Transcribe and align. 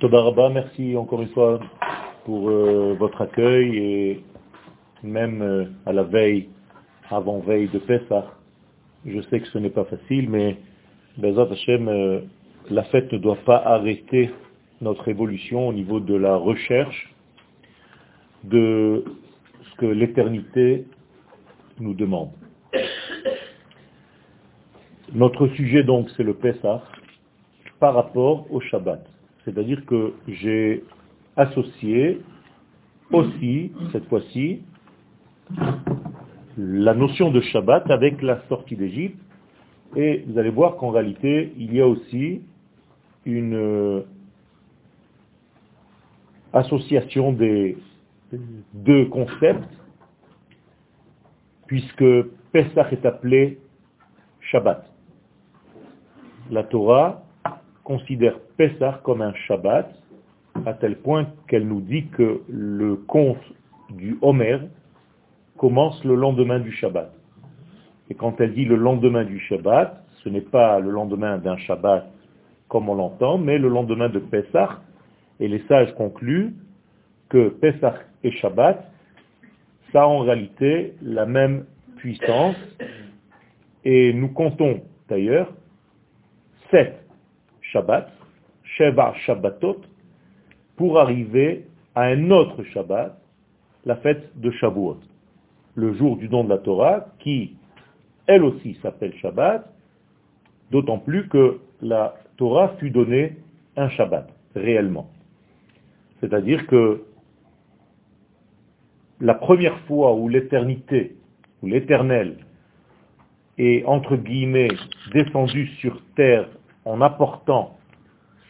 Toda 0.00 0.48
merci 0.50 0.96
encore 0.96 1.22
une 1.22 1.28
fois 1.28 1.60
pour 2.24 2.48
euh, 2.48 2.94
votre 2.98 3.20
accueil 3.22 3.76
et 3.76 4.24
même 5.02 5.42
euh, 5.42 5.64
à 5.86 5.92
la 5.92 6.02
veille, 6.02 6.48
avant-veille 7.10 7.68
de 7.68 7.78
Pessah. 7.78 8.26
Je 9.06 9.20
sais 9.22 9.40
que 9.40 9.46
ce 9.48 9.58
n'est 9.58 9.70
pas 9.70 9.84
facile, 9.84 10.28
mais 10.30 10.58
Bezat 11.18 11.48
Hashem, 11.50 11.88
euh, 11.88 12.20
la 12.70 12.84
fête 12.84 13.12
ne 13.12 13.18
doit 13.18 13.38
pas 13.44 13.56
arrêter 13.56 14.30
notre 14.80 15.08
évolution 15.08 15.68
au 15.68 15.72
niveau 15.72 16.00
de 16.00 16.14
la 16.14 16.36
recherche 16.36 17.12
de 18.44 19.04
ce 19.62 19.76
que 19.76 19.86
l'éternité 19.86 20.86
nous 21.78 21.94
demande. 21.94 22.30
Notre 25.12 25.48
sujet 25.48 25.82
donc 25.82 26.08
c'est 26.16 26.22
le 26.22 26.34
Pessah 26.34 26.82
par 27.80 27.94
rapport 27.94 28.46
au 28.52 28.60
Shabbat. 28.60 29.04
C'est-à-dire 29.44 29.84
que 29.86 30.12
j'ai 30.28 30.84
associé 31.36 32.20
aussi, 33.10 33.72
cette 33.90 34.06
fois-ci, 34.08 34.60
la 36.56 36.94
notion 36.94 37.30
de 37.30 37.40
Shabbat 37.40 37.90
avec 37.90 38.20
la 38.22 38.42
sortie 38.48 38.76
d'Égypte. 38.76 39.18
Et 39.96 40.24
vous 40.28 40.38
allez 40.38 40.50
voir 40.50 40.76
qu'en 40.76 40.90
réalité, 40.90 41.52
il 41.56 41.74
y 41.74 41.80
a 41.80 41.86
aussi 41.86 42.42
une 43.24 43.54
euh, 43.54 44.02
association 46.52 47.32
des 47.32 47.76
deux 48.74 49.06
concepts, 49.06 49.68
puisque 51.66 52.04
Pesach 52.52 52.92
est 52.92 53.04
appelé 53.04 53.58
Shabbat. 54.40 54.86
La 56.50 56.62
Torah 56.64 57.24
considère 57.84 58.38
Pesach 58.56 59.02
comme 59.02 59.22
un 59.22 59.34
Shabbat, 59.46 59.94
à 60.66 60.74
tel 60.74 60.96
point 60.96 61.26
qu'elle 61.48 61.66
nous 61.66 61.80
dit 61.80 62.06
que 62.08 62.42
le 62.48 62.96
conte 62.96 63.42
du 63.90 64.18
Homer 64.22 64.58
commence 65.56 66.02
le 66.04 66.14
lendemain 66.14 66.60
du 66.60 66.72
Shabbat. 66.72 67.12
Et 68.08 68.14
quand 68.14 68.40
elle 68.40 68.54
dit 68.54 68.64
le 68.64 68.76
lendemain 68.76 69.24
du 69.24 69.38
Shabbat, 69.40 70.04
ce 70.22 70.28
n'est 70.28 70.40
pas 70.40 70.80
le 70.80 70.90
lendemain 70.90 71.38
d'un 71.38 71.56
Shabbat 71.56 72.10
comme 72.68 72.88
on 72.88 72.94
l'entend, 72.94 73.38
mais 73.38 73.58
le 73.58 73.68
lendemain 73.68 74.08
de 74.08 74.18
Pesach. 74.18 74.70
Et 75.38 75.48
les 75.48 75.60
sages 75.68 75.92
concluent 75.94 76.54
que 77.28 77.48
Pesach 77.48 77.94
et 78.22 78.30
Shabbat, 78.32 78.90
ça 79.92 80.02
a 80.02 80.06
en 80.06 80.20
réalité 80.20 80.94
la 81.02 81.26
même 81.26 81.64
puissance. 81.96 82.56
Et 83.84 84.12
nous 84.12 84.28
comptons 84.28 84.82
d'ailleurs 85.08 85.52
sept 86.70 87.00
Shabbat, 87.72 88.10
Sheva 88.76 89.14
Shabbatot, 89.26 89.80
pour 90.76 90.98
arriver 90.98 91.66
à 91.94 92.04
un 92.04 92.30
autre 92.30 92.62
Shabbat, 92.64 93.16
la 93.84 93.96
fête 93.96 94.38
de 94.38 94.50
Shavuot, 94.50 94.98
le 95.74 95.94
jour 95.94 96.16
du 96.16 96.28
don 96.28 96.44
de 96.44 96.48
la 96.50 96.58
Torah, 96.58 97.06
qui, 97.18 97.56
elle 98.26 98.44
aussi, 98.44 98.78
s'appelle 98.82 99.14
Shabbat, 99.16 99.66
d'autant 100.70 100.98
plus 100.98 101.28
que 101.28 101.60
la 101.80 102.14
Torah 102.36 102.76
fut 102.78 102.90
donnée 102.90 103.36
un 103.76 103.88
Shabbat, 103.90 104.28
réellement. 104.54 105.10
C'est-à-dire 106.20 106.66
que 106.66 107.02
la 109.20 109.34
première 109.34 109.78
fois 109.80 110.14
où 110.14 110.28
l'éternité, 110.28 111.16
où 111.62 111.66
l'éternel 111.66 112.36
est, 113.58 113.84
entre 113.84 114.16
guillemets, 114.16 114.68
descendu 115.12 115.66
sur 115.80 116.00
terre 116.16 116.48
en 116.90 117.00
apportant 117.00 117.76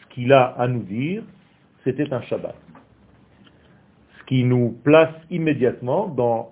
ce 0.01 0.15
qu'il 0.15 0.33
a 0.33 0.45
à 0.57 0.67
nous 0.67 0.81
dire, 0.83 1.23
c'était 1.83 2.11
un 2.11 2.21
Shabbat. 2.21 2.55
Ce 4.17 4.23
qui 4.25 4.43
nous 4.43 4.75
place 4.83 5.13
immédiatement 5.29 6.07
dans 6.07 6.51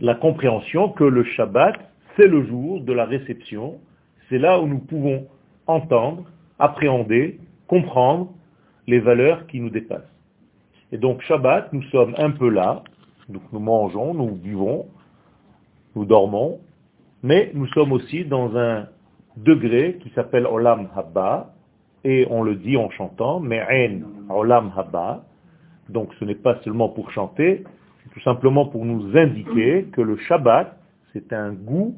la 0.00 0.14
compréhension 0.14 0.88
que 0.90 1.04
le 1.04 1.24
Shabbat, 1.24 1.74
c'est 2.16 2.26
le 2.26 2.46
jour 2.46 2.80
de 2.80 2.92
la 2.92 3.04
réception, 3.04 3.78
c'est 4.28 4.38
là 4.38 4.60
où 4.60 4.66
nous 4.66 4.78
pouvons 4.78 5.26
entendre, 5.66 6.24
appréhender, 6.58 7.38
comprendre 7.66 8.32
les 8.86 8.98
valeurs 8.98 9.46
qui 9.46 9.60
nous 9.60 9.70
dépassent. 9.70 10.14
Et 10.90 10.96
donc 10.96 11.20
Shabbat, 11.22 11.72
nous 11.74 11.82
sommes 11.84 12.14
un 12.16 12.30
peu 12.30 12.48
là, 12.48 12.82
donc 13.28 13.42
nous 13.52 13.60
mangeons, 13.60 14.14
nous 14.14 14.30
buvons, 14.30 14.86
nous 15.94 16.06
dormons, 16.06 16.60
mais 17.22 17.50
nous 17.52 17.66
sommes 17.68 17.92
aussi 17.92 18.24
dans 18.24 18.56
un 18.56 18.88
degré 19.44 19.98
qui 20.02 20.10
s'appelle 20.10 20.46
Olam 20.46 20.88
Habba, 20.94 21.52
et 22.04 22.26
on 22.30 22.42
le 22.42 22.54
dit 22.54 22.76
en 22.76 22.90
chantant, 22.90 23.40
Me'en 23.40 24.02
Olam 24.28 24.72
Habba, 24.76 25.24
donc 25.88 26.12
ce 26.18 26.24
n'est 26.24 26.34
pas 26.34 26.56
seulement 26.62 26.88
pour 26.88 27.10
chanter, 27.10 27.64
c'est 28.02 28.10
tout 28.10 28.20
simplement 28.20 28.66
pour 28.66 28.84
nous 28.84 29.16
indiquer 29.16 29.86
que 29.92 30.00
le 30.00 30.16
Shabbat, 30.16 30.78
c'est 31.12 31.32
un 31.32 31.52
goût 31.52 31.94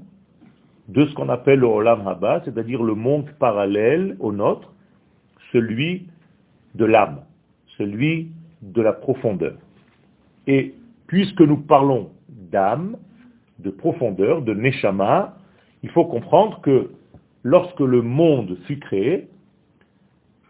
de 0.88 1.06
ce 1.06 1.14
qu'on 1.14 1.28
appelle 1.28 1.60
le 1.60 1.66
Olam 1.66 2.06
Habba, 2.06 2.42
c'est-à-dire 2.44 2.82
le 2.82 2.94
monde 2.94 3.30
parallèle 3.38 4.16
au 4.20 4.32
nôtre, 4.32 4.72
celui 5.52 6.06
de 6.74 6.84
l'âme, 6.84 7.20
celui 7.78 8.30
de 8.62 8.82
la 8.82 8.92
profondeur. 8.92 9.54
Et 10.46 10.74
puisque 11.06 11.40
nous 11.40 11.58
parlons 11.58 12.10
d'âme, 12.28 12.96
de 13.58 13.70
profondeur, 13.70 14.42
de 14.42 14.54
Neshama, 14.54 15.36
il 15.82 15.90
faut 15.90 16.04
comprendre 16.04 16.60
que 16.60 16.90
lorsque 17.42 17.80
le 17.80 18.02
monde 18.02 18.58
fut 18.66 18.78
créé, 18.78 19.28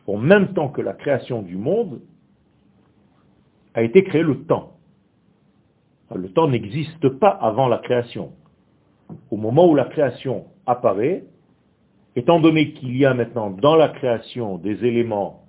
en 0.07 0.17
même 0.17 0.53
temps 0.55 0.69
que 0.69 0.81
la 0.81 0.93
création 0.93 1.43
du 1.43 1.57
monde, 1.57 2.01
a 3.75 3.83
été 3.83 4.03
créé 4.03 4.23
le 4.23 4.45
temps. 4.45 4.73
Le 6.15 6.29
temps 6.33 6.49
n'existe 6.49 7.09
pas 7.09 7.29
avant 7.29 7.69
la 7.69 7.79
création. 7.79 8.33
Au 9.31 9.37
moment 9.37 9.69
où 9.69 9.75
la 9.75 9.85
création 9.85 10.47
apparaît, 10.67 11.25
étant 12.17 12.41
donné 12.41 12.73
qu'il 12.73 12.97
y 12.97 13.05
a 13.07 13.15
maintenant 13.15 13.51
dans 13.51 13.77
la 13.77 13.89
création 13.89 14.59
des 14.59 14.85
éléments 14.85 15.45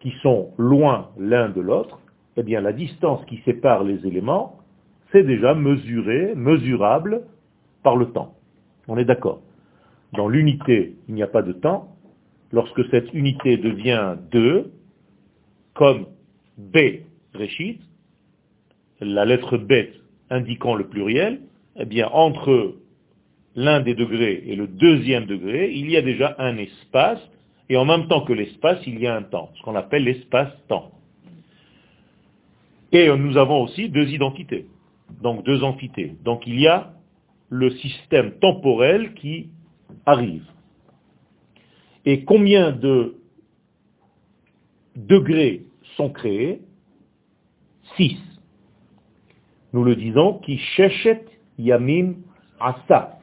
qui 0.00 0.12
sont 0.22 0.50
loin 0.58 1.10
l'un 1.18 1.48
de 1.48 1.62
l'autre, 1.62 1.98
eh 2.36 2.42
bien 2.42 2.60
la 2.60 2.74
distance 2.74 3.24
qui 3.24 3.38
sépare 3.44 3.84
les 3.84 4.06
éléments, 4.06 4.58
c'est 5.12 5.22
déjà 5.22 5.54
mesuré, 5.54 6.34
mesurable 6.34 7.22
par 7.82 7.96
le 7.96 8.10
temps. 8.12 8.34
On 8.88 8.98
est 8.98 9.04
d'accord? 9.06 9.40
Dans 10.16 10.28
l'unité, 10.28 10.94
il 11.08 11.14
n'y 11.14 11.22
a 11.22 11.28
pas 11.28 11.42
de 11.42 11.52
temps. 11.52 11.88
Lorsque 12.52 12.88
cette 12.90 13.12
unité 13.12 13.56
devient 13.56 14.16
2, 14.30 14.72
comme 15.74 16.06
B, 16.56 16.76
Réchit, 17.34 17.80
la 19.00 19.24
lettre 19.24 19.58
B 19.58 19.72
indiquant 20.30 20.74
le 20.74 20.86
pluriel, 20.86 21.40
eh 21.76 21.84
bien, 21.84 22.08
entre 22.12 22.76
l'un 23.56 23.80
des 23.80 23.94
degrés 23.94 24.42
et 24.46 24.56
le 24.56 24.66
deuxième 24.66 25.26
degré, 25.26 25.72
il 25.72 25.90
y 25.90 25.96
a 25.96 26.02
déjà 26.02 26.36
un 26.38 26.56
espace, 26.58 27.20
et 27.68 27.76
en 27.76 27.84
même 27.84 28.06
temps 28.08 28.22
que 28.22 28.32
l'espace, 28.32 28.78
il 28.86 28.98
y 29.00 29.06
a 29.06 29.16
un 29.16 29.22
temps, 29.22 29.50
ce 29.56 29.62
qu'on 29.62 29.74
appelle 29.74 30.04
l'espace-temps. 30.04 30.92
Et 32.92 33.08
nous 33.08 33.36
avons 33.36 33.62
aussi 33.62 33.88
deux 33.88 34.08
identités, 34.10 34.66
donc 35.20 35.44
deux 35.44 35.64
entités. 35.64 36.14
Donc 36.24 36.46
il 36.46 36.60
y 36.60 36.68
a 36.68 36.92
le 37.48 37.70
système 37.70 38.38
temporel 38.38 39.14
qui 39.14 39.50
arrive. 40.06 40.44
Et 42.04 42.24
combien 42.24 42.72
de 42.72 43.16
degrés 44.96 45.64
sont 45.96 46.10
créés? 46.10 46.60
Six. 47.96 48.18
Nous 49.72 49.84
le 49.84 49.96
disons, 49.96 50.38
qui 50.38 50.58
chechet 50.58 51.24
yamim 51.58 52.14
asa. 52.60 53.18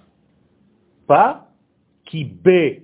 Pas 1.08 1.50
qui 2.06 2.26
be 2.26 2.82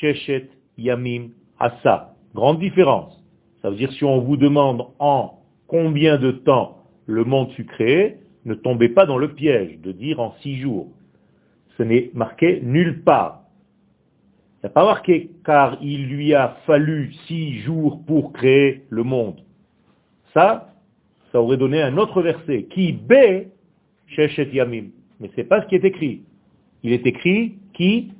chechet 0.00 0.50
yamim 0.78 1.30
asa. 1.58 2.14
Grande 2.34 2.58
différence. 2.58 3.22
Ça 3.62 3.70
veut 3.70 3.76
dire 3.76 3.92
si 3.92 4.04
on 4.04 4.20
vous 4.20 4.36
demande 4.36 4.86
en 4.98 5.40
combien 5.66 6.18
de 6.18 6.32
temps 6.32 6.78
le 7.06 7.24
monde 7.24 7.50
fut 7.52 7.64
créé, 7.64 8.18
ne 8.44 8.54
tombez 8.54 8.88
pas 8.88 9.06
dans 9.06 9.18
le 9.18 9.32
piège 9.34 9.78
de 9.80 9.92
dire 9.92 10.20
en 10.20 10.34
six 10.42 10.56
jours. 10.56 10.88
Ce 11.76 11.82
n'est 11.82 12.10
marqué 12.14 12.60
nulle 12.62 13.02
part. 13.02 13.42
Il 14.62 14.68
n'y 14.68 14.72
pas 14.72 14.84
marqué 14.84 15.30
car 15.44 15.76
il 15.82 16.08
lui 16.08 16.34
a 16.34 16.56
fallu 16.66 17.12
six 17.26 17.60
jours 17.60 18.02
pour 18.06 18.32
créer 18.32 18.84
le 18.88 19.02
monde. 19.02 19.40
Ça, 20.32 20.72
ça 21.32 21.40
aurait 21.40 21.56
donné 21.56 21.82
un 21.82 21.96
autre 21.98 22.22
verset. 22.22 22.64
Qui 22.70 22.92
bé 22.92 23.48
sheshet 24.06 24.50
yamim. 24.52 24.86
Mais 25.20 25.28
ce 25.28 25.36
n'est 25.38 25.46
pas 25.46 25.62
ce 25.62 25.66
qui 25.66 25.74
est 25.74 25.84
écrit. 25.84 26.22
Il 26.82 26.92
est 26.92 27.06
écrit 27.06 27.58
qui 27.74 28.12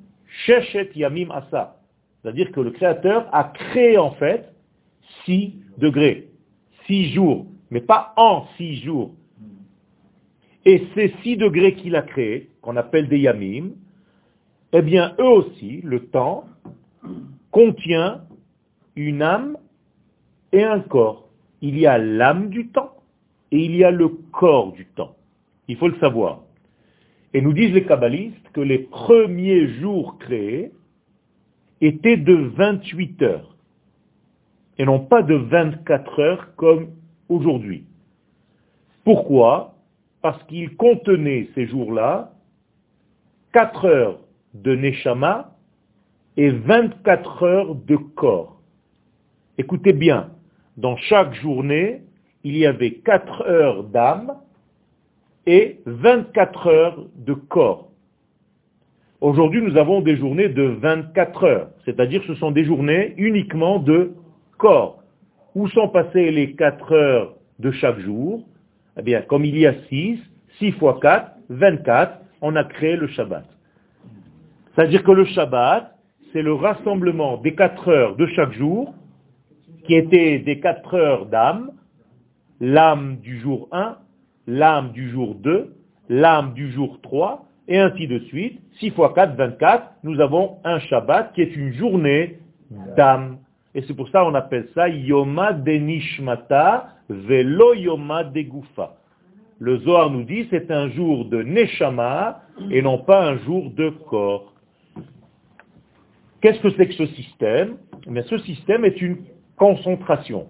sheshet 0.46 0.90
yamim 0.94 1.30
asa. 1.30 1.76
C'est-à-dire 2.20 2.50
que 2.52 2.60
le 2.60 2.70
Créateur 2.70 3.28
a 3.32 3.44
créé 3.44 3.98
en 3.98 4.12
fait 4.12 4.54
six 5.24 5.54
degrés, 5.78 6.28
six 6.86 7.12
jours, 7.12 7.46
mais 7.70 7.80
pas 7.80 8.14
en 8.16 8.46
six 8.56 8.82
jours. 8.82 9.14
Et 10.64 10.86
ces 10.94 11.14
six 11.22 11.36
degrés 11.36 11.74
qu'il 11.74 11.96
a 11.96 12.02
créés, 12.02 12.50
qu'on 12.62 12.76
appelle 12.76 13.08
des 13.08 13.18
yamim, 13.18 13.70
eh 14.72 14.82
bien, 14.82 15.14
eux 15.18 15.28
aussi, 15.28 15.80
le 15.82 16.06
temps, 16.06 16.44
contient 17.50 18.22
une 18.96 19.22
âme 19.22 19.56
et 20.52 20.64
un 20.64 20.80
corps. 20.80 21.28
Il 21.60 21.78
y 21.78 21.86
a 21.86 21.98
l'âme 21.98 22.48
du 22.48 22.68
temps 22.68 22.94
et 23.50 23.64
il 23.64 23.76
y 23.76 23.84
a 23.84 23.90
le 23.90 24.08
corps 24.08 24.72
du 24.72 24.86
temps. 24.86 25.16
Il 25.68 25.76
faut 25.76 25.88
le 25.88 25.98
savoir. 25.98 26.42
Et 27.32 27.40
nous 27.40 27.52
disent 27.52 27.72
les 27.72 27.84
kabbalistes 27.84 28.48
que 28.52 28.60
les 28.60 28.78
premiers 28.78 29.68
jours 29.80 30.18
créés 30.18 30.72
étaient 31.80 32.16
de 32.16 32.34
28 32.34 33.22
heures 33.22 33.54
et 34.78 34.84
non 34.84 35.00
pas 35.00 35.22
de 35.22 35.34
24 35.34 36.20
heures 36.20 36.54
comme 36.56 36.90
aujourd'hui. 37.28 37.84
Pourquoi? 39.04 39.73
Parce 40.24 40.42
qu'ils 40.44 40.74
contenaient 40.76 41.50
ces 41.54 41.66
jours-là 41.66 42.32
4 43.52 43.84
heures 43.84 44.20
de 44.54 44.74
Neshama 44.74 45.52
et 46.38 46.48
24 46.48 47.42
heures 47.42 47.74
de 47.74 47.96
corps. 47.96 48.58
Écoutez 49.58 49.92
bien, 49.92 50.30
dans 50.78 50.96
chaque 50.96 51.34
journée, 51.34 52.00
il 52.42 52.56
y 52.56 52.64
avait 52.64 52.92
4 52.92 53.42
heures 53.42 53.84
d'âme 53.84 54.38
et 55.44 55.80
24 55.84 56.68
heures 56.68 57.06
de 57.16 57.34
corps. 57.34 57.90
Aujourd'hui, 59.20 59.60
nous 59.60 59.76
avons 59.76 60.00
des 60.00 60.16
journées 60.16 60.48
de 60.48 60.62
24 60.62 61.44
heures, 61.44 61.70
c'est-à-dire 61.84 62.22
ce 62.26 62.34
sont 62.36 62.50
des 62.50 62.64
journées 62.64 63.12
uniquement 63.18 63.78
de 63.78 64.14
corps. 64.56 65.02
Où 65.54 65.68
sont 65.68 65.90
passées 65.90 66.30
les 66.30 66.54
4 66.54 66.92
heures 66.92 67.34
de 67.58 67.70
chaque 67.72 67.98
jour? 67.98 68.46
Eh 68.96 69.02
bien, 69.02 69.22
comme 69.22 69.44
il 69.44 69.58
y 69.58 69.66
a 69.66 69.74
6, 69.88 70.18
6 70.58 70.72
fois 70.72 70.98
4, 71.00 71.32
24, 71.48 72.20
on 72.42 72.54
a 72.56 72.64
créé 72.64 72.96
le 72.96 73.08
Shabbat. 73.08 73.44
C'est-à-dire 74.74 75.02
que 75.02 75.12
le 75.12 75.24
Shabbat, 75.24 75.96
c'est 76.32 76.42
le 76.42 76.54
rassemblement 76.54 77.36
des 77.38 77.54
4 77.54 77.88
heures 77.88 78.16
de 78.16 78.26
chaque 78.26 78.52
jour, 78.52 78.94
qui 79.84 79.94
étaient 79.94 80.38
des 80.38 80.60
4 80.60 80.94
heures 80.94 81.26
d'âme, 81.26 81.72
l'âme 82.60 83.16
du 83.16 83.40
jour 83.40 83.68
1, 83.72 83.96
l'âme 84.46 84.92
du 84.92 85.10
jour 85.10 85.34
2, 85.34 85.74
l'âme 86.08 86.54
du 86.54 86.70
jour 86.70 87.00
3, 87.02 87.46
et 87.68 87.78
ainsi 87.78 88.06
de 88.06 88.18
suite. 88.20 88.60
6 88.78 88.90
fois 88.90 89.12
4, 89.14 89.36
24, 89.36 89.90
nous 90.02 90.20
avons 90.20 90.58
un 90.64 90.78
Shabbat 90.80 91.32
qui 91.34 91.42
est 91.42 91.56
une 91.56 91.72
journée 91.72 92.38
d'âme. 92.96 93.38
Et 93.74 93.82
c'est 93.82 93.94
pour 93.94 94.08
ça 94.10 94.20
qu'on 94.22 94.34
appelle 94.34 94.68
ça 94.74 94.88
Yoma 94.88 95.52
Denishmata 95.52 96.88
Velo 97.08 97.74
Yoma 97.74 98.24
Degufa. 98.24 98.96
Le 99.58 99.78
Zohar 99.78 100.10
nous 100.10 100.24
dit 100.24 100.46
c'est 100.50 100.70
un 100.70 100.90
jour 100.90 101.24
de 101.26 101.42
Neshama 101.42 102.42
et 102.70 102.82
non 102.82 102.98
pas 102.98 103.26
un 103.26 103.38
jour 103.38 103.70
de 103.70 103.90
corps. 103.90 104.52
Qu'est-ce 106.40 106.60
que 106.60 106.70
c'est 106.76 106.88
que 106.88 106.94
ce 106.94 107.06
système? 107.06 107.76
Eh 108.06 108.22
Ce 108.22 108.38
système 108.38 108.84
est 108.84 109.00
une 109.00 109.18
concentration 109.56 110.46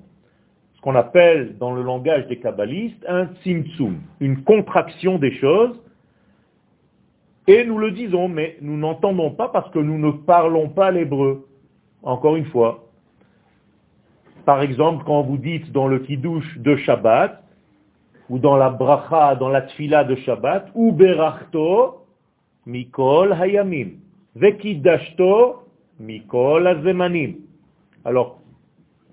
qu'on 0.82 0.97
appelle 0.97 1.56
dans 1.59 1.75
le 1.75 1.82
langage 1.82 2.26
des 2.26 2.38
kabbalistes 2.38 3.05
un 3.09 3.26
tzimtzum, 3.43 4.00
une 4.21 4.43
contraction 4.43 5.19
des 5.19 5.32
choses. 5.38 5.81
Et 7.47 7.65
nous 7.65 7.79
le 7.79 7.91
disons, 7.91 8.29
mais 8.29 8.56
nous 8.61 8.76
n'entendons 8.76 9.31
pas 9.31 9.49
parce 9.49 9.71
que 9.71 9.79
nous 9.79 9.99
ne 9.99 10.11
parlons 10.11 10.69
pas 10.69 10.91
l'hébreu. 10.91 11.47
Encore 12.03 12.37
une 12.37 12.44
fois. 12.47 12.85
Par 14.44 14.62
exemple, 14.62 15.05
quand 15.06 15.23
vous 15.23 15.38
dites 15.38 15.73
dans 15.73 15.88
le 15.88 16.00
kiddush 16.00 16.58
de 16.58 16.76
Shabbat, 16.76 17.43
ou 18.31 18.38
dans 18.38 18.56
la 18.56 18.70
bracha, 18.70 19.35
dans 19.37 19.49
la 19.49 19.62
tfila 19.62 20.05
de 20.05 20.14
Shabbat, 20.17 20.70
ou 20.75 20.93
berachto, 20.93 22.06
mikol 22.67 23.32
hayamim, 23.32 23.93
vekidashto, 24.37 25.62
mikol 26.00 26.67
azemanim. 26.67 27.37
Alors, 28.05 28.41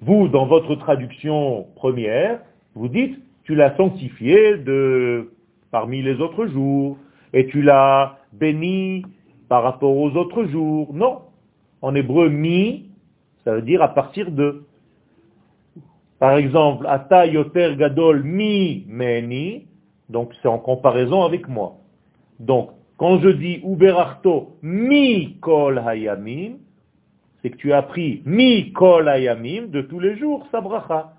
vous, 0.01 0.28
dans 0.28 0.48
votre 0.48 0.75
traduction 0.75 1.68
première, 1.75 2.39
vous 2.75 2.88
dites, 2.88 3.19
tu 3.44 3.56
l'as 3.56 3.75
sanctifié 3.75 4.57
de 4.57 5.31
parmi 5.72 6.01
les 6.01 6.19
autres 6.19 6.48
jours, 6.48 6.98
et 7.34 7.48
tu 7.48 7.62
l'as 7.62 8.18
béni 8.34 9.06
par 9.48 9.63
rapport 9.63 9.95
aux 9.95 10.12
autres 10.12 10.45
jours. 10.45 10.94
Non. 10.94 11.19
En 11.81 11.95
hébreu, 11.95 12.30
mi, 12.30 12.89
ça 13.44 13.56
veut 13.56 13.62
dire 13.62 13.81
à 13.81 13.94
partir 13.94 14.31
de. 14.31 14.63
Par 16.22 16.38
exemple, 16.38 16.86
ata 16.88 17.26
yoter 17.26 17.76
gadol 17.78 18.22
mi 18.22 18.86
meni, 18.88 19.66
donc 20.08 20.32
c'est 20.40 20.48
en 20.48 20.60
comparaison 20.60 21.24
avec 21.24 21.48
moi. 21.48 21.78
Donc, 22.40 22.70
quand 22.98 23.18
je 23.22 23.30
dis 23.30 23.60
uberarto 23.64 24.56
mi 24.62 25.40
kol 25.42 25.80
hayamim, 25.80 26.60
c'est 27.42 27.50
que 27.50 27.58
tu 27.58 27.74
as 27.74 27.82
pris 27.82 28.22
mi 28.28 28.72
kol 28.72 29.10
ayamim 29.10 29.70
de 29.70 29.82
tous 29.82 30.00
les 30.00 30.16
jours, 30.16 30.48
sa 30.52 30.62
bracha. 30.62 31.14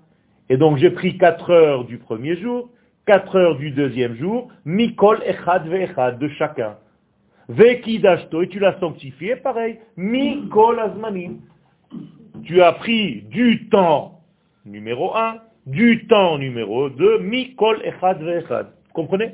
Et 0.47 0.55
donc 0.55 0.77
j'ai 0.77 0.91
pris 0.91 1.17
4 1.17 1.51
heures 1.51 1.83
du 1.83 1.97
premier 1.97 2.37
jour, 2.37 2.69
4 3.05 3.35
heures 3.35 3.57
du 3.57 3.71
deuxième 3.71 4.15
jour, 4.15 4.47
mi 4.63 4.95
kol 4.95 5.21
echad 5.25 5.67
ve 5.67 6.17
de 6.17 6.27
chacun. 6.29 6.77
Vekidashto, 7.49 8.41
et 8.43 8.47
tu 8.47 8.59
l'as 8.59 8.79
sanctifié, 8.79 9.35
pareil, 9.35 9.79
mi 9.97 10.47
kol 10.47 10.79
azmanim. 10.79 11.41
Tu 12.45 12.61
as 12.61 12.71
pris 12.71 13.23
du 13.23 13.67
temps 13.67 14.13
numéro 14.65 15.15
1, 15.15 15.37
du 15.65 16.05
temps 16.07 16.37
numéro 16.37 16.89
2, 16.89 17.19
mi 17.19 17.55
kol 17.55 17.81
echad 17.83 18.21
ve 18.21 18.43
Comprenez? 18.93 19.31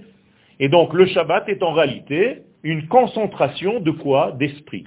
Et 0.59 0.69
donc 0.69 0.93
le 0.93 1.05
Shabbat 1.05 1.47
est 1.49 1.63
en 1.63 1.73
réalité 1.73 2.43
une 2.63 2.87
concentration 2.87 3.79
de 3.79 3.91
quoi? 3.91 4.33
D'esprit, 4.33 4.85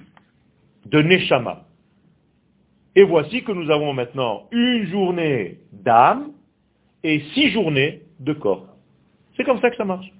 de 0.86 1.00
neshama. 1.00 1.64
Et 2.94 3.04
voici 3.04 3.42
que 3.42 3.52
nous 3.52 3.70
avons 3.70 3.94
maintenant 3.94 4.48
une 4.52 4.86
journée 4.86 5.58
d'âme 5.72 6.32
et 7.02 7.20
six 7.34 7.50
journées 7.50 8.02
de 8.20 8.32
corps. 8.34 8.66
C'est 9.36 9.44
comme 9.44 9.60
ça 9.60 9.70
que 9.70 9.76
ça 9.76 9.84
marche. 9.84 10.12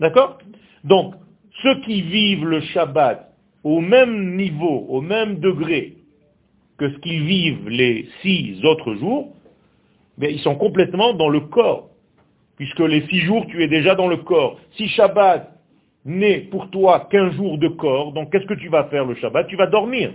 D'accord? 0.00 0.38
Donc, 0.82 1.14
ceux 1.62 1.80
qui 1.82 2.02
vivent 2.02 2.44
le 2.44 2.60
Shabbat 2.60 3.32
au 3.62 3.80
même 3.80 4.36
niveau, 4.36 4.86
au 4.88 5.00
même 5.00 5.38
degré 5.40 5.95
que 6.78 6.90
ce 6.90 6.98
qu'ils 6.98 7.24
vivent 7.24 7.68
les 7.68 8.08
six 8.22 8.64
autres 8.64 8.94
jours, 8.94 9.34
mais 10.18 10.32
ils 10.32 10.40
sont 10.40 10.56
complètement 10.56 11.12
dans 11.12 11.28
le 11.28 11.40
corps. 11.40 11.90
Puisque 12.56 12.80
les 12.80 13.06
six 13.08 13.20
jours, 13.20 13.46
tu 13.48 13.62
es 13.62 13.68
déjà 13.68 13.94
dans 13.94 14.08
le 14.08 14.16
corps. 14.18 14.58
Si 14.76 14.88
Shabbat 14.88 15.52
n'est 16.04 16.40
pour 16.40 16.70
toi 16.70 17.08
qu'un 17.10 17.30
jour 17.32 17.58
de 17.58 17.68
corps, 17.68 18.12
donc 18.12 18.30
qu'est-ce 18.32 18.46
que 18.46 18.54
tu 18.54 18.68
vas 18.68 18.84
faire 18.84 19.04
le 19.04 19.14
Shabbat? 19.14 19.46
Tu 19.48 19.56
vas 19.56 19.66
dormir. 19.66 20.12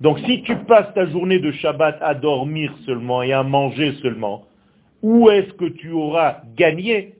Donc 0.00 0.18
si 0.20 0.42
tu 0.42 0.56
passes 0.56 0.92
ta 0.94 1.06
journée 1.06 1.38
de 1.38 1.52
Shabbat 1.52 1.98
à 2.00 2.14
dormir 2.14 2.74
seulement 2.84 3.22
et 3.22 3.32
à 3.32 3.42
manger 3.42 3.92
seulement, 4.02 4.44
où 5.00 5.30
est-ce 5.30 5.52
que 5.54 5.66
tu 5.66 5.90
auras 5.92 6.38
gagné 6.56 7.14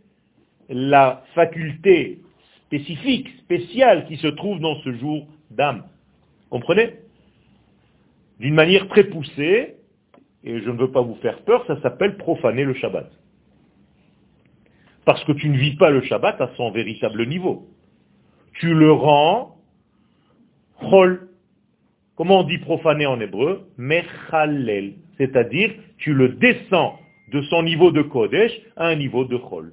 la 0.69 1.23
faculté 1.35 2.21
spécifique, 2.67 3.29
spéciale 3.39 4.07
qui 4.07 4.17
se 4.17 4.29
trouve 4.29 4.61
dans 4.61 4.77
ce 4.83 4.93
jour 4.95 5.27
d'âme? 5.51 5.85
Comprenez? 6.51 7.02
D'une 8.41 8.55
manière 8.55 8.89
très 8.89 9.05
poussée, 9.05 9.77
et 10.45 10.61
je 10.61 10.71
ne 10.71 10.79
veux 10.79 10.91
pas 10.91 11.03
vous 11.03 11.17
faire 11.17 11.43
peur, 11.45 11.65
ça 11.67 11.81
s'appelle 11.83 12.17
profaner 12.17 12.65
le 12.65 12.75
Shabbat. 12.75 13.11
Parce 15.05 15.23
que 15.25 15.33
tu 15.33 15.49
ne 15.49 15.57
vis 15.57 15.77
pas 15.77 15.91
le 15.91 16.03
Shabbat 16.03 16.41
à 16.41 16.51
son 16.57 16.71
véritable 16.71 17.27
niveau. 17.27 17.69
Tu 18.55 18.75
le 18.75 18.93
rends 18.93 19.57
chol, 20.91 21.29
Comment 22.17 22.41
on 22.41 22.45
dit 22.45 22.59
profaner 22.59 23.07
en 23.07 23.19
hébreu? 23.21 23.69
Mechalel. 23.79 24.95
C'est-à-dire, 25.17 25.73
tu 25.99 26.13
le 26.13 26.31
descends 26.31 26.99
de 27.33 27.41
son 27.43 27.63
niveau 27.63 27.91
de 27.91 28.03
Kodesh 28.03 28.53
à 28.77 28.89
un 28.89 28.97
niveau 28.97 29.25
de 29.25 29.37
Chol. 29.39 29.73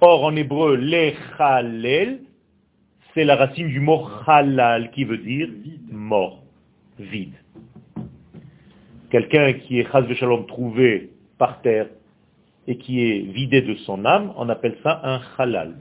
Or, 0.00 0.24
en 0.24 0.34
hébreu, 0.34 0.74
lechalel, 0.76 2.22
c'est 3.14 3.24
la 3.24 3.36
racine 3.36 3.68
du 3.68 3.78
mot 3.78 4.04
halal 4.26 4.90
qui 4.90 5.04
veut 5.04 5.18
dire 5.18 5.48
mort, 5.90 6.41
vide. 7.02 7.34
Quelqu'un 9.10 9.52
qui 9.52 9.78
est 9.78 9.90
chas 9.90 10.06
shalom 10.14 10.46
trouvé 10.46 11.10
par 11.38 11.60
terre 11.60 11.88
et 12.66 12.78
qui 12.78 13.04
est 13.04 13.20
vidé 13.20 13.60
de 13.60 13.74
son 13.74 14.04
âme, 14.04 14.32
on 14.36 14.48
appelle 14.48 14.76
ça 14.82 15.00
un 15.04 15.20
halal. 15.38 15.74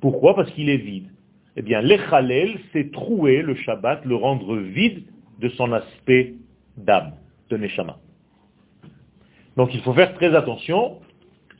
Pourquoi? 0.00 0.34
Parce 0.34 0.50
qu'il 0.50 0.68
est 0.68 0.78
vide. 0.78 1.08
Eh 1.56 1.62
bien, 1.62 1.80
l'Echalel, 1.80 2.58
c'est 2.72 2.90
trouer 2.90 3.42
le 3.42 3.54
Shabbat, 3.54 4.04
le 4.04 4.16
rendre 4.16 4.56
vide 4.56 5.04
de 5.38 5.48
son 5.50 5.72
aspect 5.72 6.34
d'âme, 6.76 7.12
de 7.50 7.56
Neshama. 7.56 7.98
Donc 9.56 9.72
il 9.74 9.80
faut 9.82 9.92
faire 9.92 10.14
très 10.14 10.34
attention. 10.34 10.98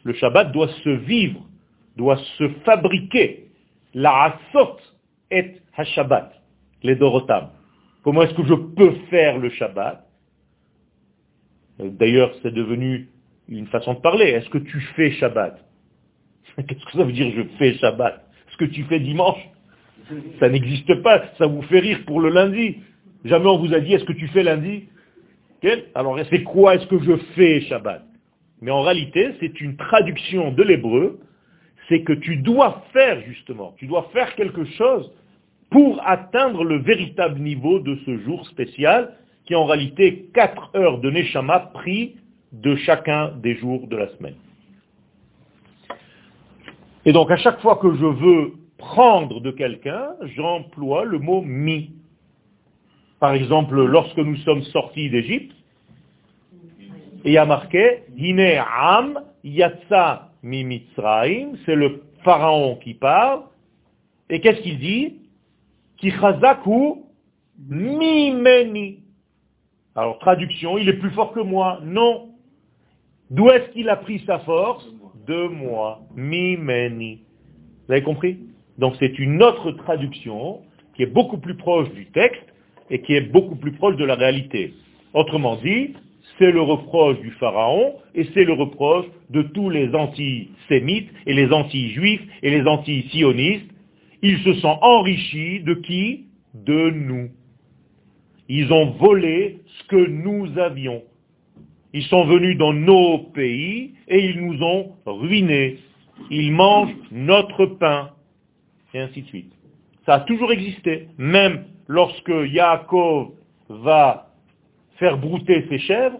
Le 0.02 0.12
Shabbat 0.14 0.52
doit 0.52 0.68
se 0.82 0.90
vivre, 0.90 1.40
doit 1.96 2.18
se 2.38 2.48
fabriquer. 2.64 3.46
La 3.94 4.38
asot 4.52 4.76
et 5.30 5.56
ha-Shabbat, 5.76 6.32
les 6.82 6.96
Dorotam. 6.96 7.50
Comment 8.04 8.22
est-ce 8.22 8.34
que 8.34 8.44
je 8.44 8.54
peux 8.54 8.92
faire 9.08 9.38
le 9.38 9.48
Shabbat? 9.48 10.06
D'ailleurs, 11.78 12.32
c'est 12.42 12.52
devenu 12.52 13.08
une 13.48 13.66
façon 13.66 13.94
de 13.94 14.00
parler. 14.00 14.26
Est-ce 14.26 14.48
que 14.50 14.58
tu 14.58 14.78
fais 14.94 15.10
Shabbat? 15.12 15.58
Qu'est-ce 16.68 16.84
que 16.84 16.92
ça 16.92 17.02
veut 17.02 17.12
dire 17.12 17.32
je 17.34 17.42
fais 17.56 17.74
Shabbat? 17.78 18.28
Est-ce 18.48 18.58
que 18.58 18.66
tu 18.66 18.84
fais 18.84 19.00
dimanche? 19.00 19.40
Ça 20.38 20.50
n'existe 20.50 21.02
pas, 21.02 21.24
ça 21.38 21.46
vous 21.46 21.62
fait 21.62 21.80
rire 21.80 22.00
pour 22.06 22.20
le 22.20 22.28
lundi. 22.28 22.76
Jamais 23.24 23.46
on 23.46 23.58
vous 23.58 23.72
a 23.72 23.80
dit, 23.80 23.94
est-ce 23.94 24.04
que 24.04 24.12
tu 24.12 24.28
fais 24.28 24.42
lundi? 24.42 24.84
Alors, 25.94 26.18
c'est 26.28 26.42
quoi 26.42 26.74
est-ce 26.74 26.86
que 26.86 27.02
je 27.02 27.16
fais 27.34 27.62
Shabbat? 27.62 28.04
Mais 28.60 28.70
en 28.70 28.82
réalité, 28.82 29.30
c'est 29.40 29.62
une 29.62 29.76
traduction 29.76 30.52
de 30.52 30.62
l'hébreu, 30.62 31.20
c'est 31.88 32.02
que 32.02 32.12
tu 32.12 32.36
dois 32.36 32.84
faire 32.92 33.22
justement, 33.22 33.74
tu 33.78 33.86
dois 33.86 34.10
faire 34.12 34.34
quelque 34.34 34.64
chose 34.64 35.10
pour 35.74 36.00
atteindre 36.06 36.62
le 36.62 36.76
véritable 36.76 37.40
niveau 37.40 37.80
de 37.80 37.98
ce 38.06 38.18
jour 38.18 38.46
spécial, 38.46 39.16
qui 39.44 39.54
est 39.54 39.56
en 39.56 39.64
réalité 39.64 40.30
4 40.32 40.70
heures 40.76 41.00
de 41.00 41.10
Neshama 41.10 41.72
pris 41.74 42.14
de 42.52 42.76
chacun 42.76 43.32
des 43.42 43.56
jours 43.56 43.88
de 43.88 43.96
la 43.96 44.06
semaine. 44.10 44.36
Et 47.04 47.12
donc 47.12 47.28
à 47.32 47.36
chaque 47.38 47.60
fois 47.60 47.74
que 47.82 47.92
je 47.92 48.04
veux 48.04 48.52
prendre 48.78 49.40
de 49.40 49.50
quelqu'un, 49.50 50.10
j'emploie 50.36 51.04
le 51.06 51.18
mot 51.18 51.42
mi. 51.42 51.90
Par 53.18 53.34
exemple, 53.34 53.74
lorsque 53.74 54.18
nous 54.18 54.36
sommes 54.36 54.62
sortis 54.66 55.10
d'Égypte, 55.10 55.56
il 57.24 57.32
y 57.32 57.36
a 57.36 57.46
marqué 57.46 58.04
Hine 58.16 58.60
Am 58.78 59.20
Yatsa 59.42 60.30
Mi 60.44 60.86
c'est 61.66 61.74
le 61.74 62.04
pharaon 62.22 62.76
qui 62.76 62.94
parle. 62.94 63.40
Et 64.30 64.40
qu'est-ce 64.40 64.60
qu'il 64.60 64.78
dit? 64.78 65.23
Ki 65.98 66.10
chazaku 66.10 67.04
mimeni. 67.68 69.00
Alors 69.94 70.18
traduction, 70.18 70.78
il 70.78 70.88
est 70.88 70.98
plus 70.98 71.10
fort 71.10 71.32
que 71.32 71.40
moi. 71.40 71.80
Non. 71.84 72.30
D'où 73.30 73.48
est-ce 73.50 73.70
qu'il 73.70 73.88
a 73.88 73.96
pris 73.96 74.22
sa 74.26 74.40
force 74.40 74.86
De 75.26 75.46
moi. 75.46 76.00
Mimeni. 76.14 77.20
Vous 77.86 77.92
avez 77.92 78.02
compris? 78.02 78.38
Donc 78.78 78.94
c'est 78.98 79.18
une 79.18 79.42
autre 79.42 79.70
traduction 79.72 80.62
qui 80.94 81.02
est 81.02 81.12
beaucoup 81.12 81.38
plus 81.38 81.56
proche 81.56 81.90
du 81.92 82.06
texte 82.06 82.44
et 82.90 83.00
qui 83.02 83.14
est 83.14 83.32
beaucoup 83.32 83.56
plus 83.56 83.72
proche 83.72 83.96
de 83.96 84.04
la 84.04 84.14
réalité. 84.14 84.74
Autrement 85.12 85.56
dit, 85.56 85.94
c'est 86.38 86.50
le 86.50 86.60
reproche 86.60 87.18
du 87.20 87.30
Pharaon 87.32 87.94
et 88.14 88.24
c'est 88.34 88.44
le 88.44 88.52
reproche 88.52 89.06
de 89.30 89.42
tous 89.42 89.70
les 89.70 89.94
antisémites 89.94 91.10
et 91.26 91.34
les 91.34 91.52
anti-juifs 91.52 92.22
et 92.42 92.50
les 92.50 92.66
anti-sionistes. 92.66 93.70
Ils 94.26 94.38
se 94.38 94.54
sont 94.54 94.78
enrichis 94.80 95.60
de 95.60 95.74
qui? 95.74 96.24
De 96.54 96.88
nous. 96.88 97.28
Ils 98.48 98.72
ont 98.72 98.92
volé 98.92 99.60
ce 99.66 99.88
que 99.88 100.06
nous 100.06 100.58
avions. 100.58 101.02
Ils 101.92 102.04
sont 102.04 102.24
venus 102.24 102.56
dans 102.56 102.72
nos 102.72 103.18
pays 103.18 103.92
et 104.08 104.24
ils 104.24 104.40
nous 104.40 104.62
ont 104.62 104.92
ruinés. 105.04 105.76
Ils 106.30 106.52
mangent 106.52 106.96
notre 107.12 107.66
pain. 107.66 108.12
Et 108.94 109.00
ainsi 109.00 109.22
de 109.22 109.26
suite. 109.26 109.52
Ça 110.06 110.14
a 110.14 110.20
toujours 110.20 110.52
existé. 110.52 111.08
Même 111.18 111.66
lorsque 111.86 112.32
Yaakov 112.50 113.32
va 113.68 114.30
faire 114.96 115.18
brouter 115.18 115.66
ses 115.68 115.80
chèvres, 115.80 116.18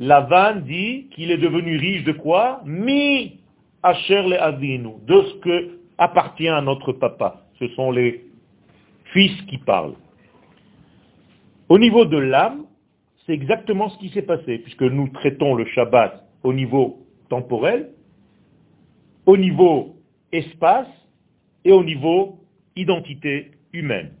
Lavan 0.00 0.62
dit 0.62 1.06
qu'il 1.12 1.30
est 1.30 1.38
devenu 1.38 1.76
riche 1.76 2.02
de 2.02 2.12
quoi? 2.12 2.60
Mi 2.66 3.38
Asher 3.84 4.22
le 4.22 5.06
de 5.06 5.22
ce 5.22 5.34
que 5.36 5.76
appartient 5.98 6.48
à 6.48 6.60
notre 6.60 6.92
papa. 6.92 7.42
Ce 7.58 7.68
sont 7.68 7.90
les 7.90 8.24
fils 9.12 9.32
qui 9.48 9.58
parlent. 9.58 9.94
Au 11.68 11.78
niveau 11.78 12.04
de 12.04 12.18
l'âme, 12.18 12.64
c'est 13.24 13.32
exactement 13.32 13.88
ce 13.88 13.98
qui 13.98 14.08
s'est 14.10 14.22
passé, 14.22 14.58
puisque 14.58 14.82
nous 14.82 15.08
traitons 15.08 15.54
le 15.54 15.64
Shabbat 15.66 16.22
au 16.44 16.52
niveau 16.52 17.06
temporel, 17.28 17.90
au 19.26 19.36
niveau 19.36 19.96
espace 20.32 20.86
et 21.64 21.72
au 21.72 21.82
niveau 21.82 22.38
identité 22.76 23.50
humaine. 23.72 24.12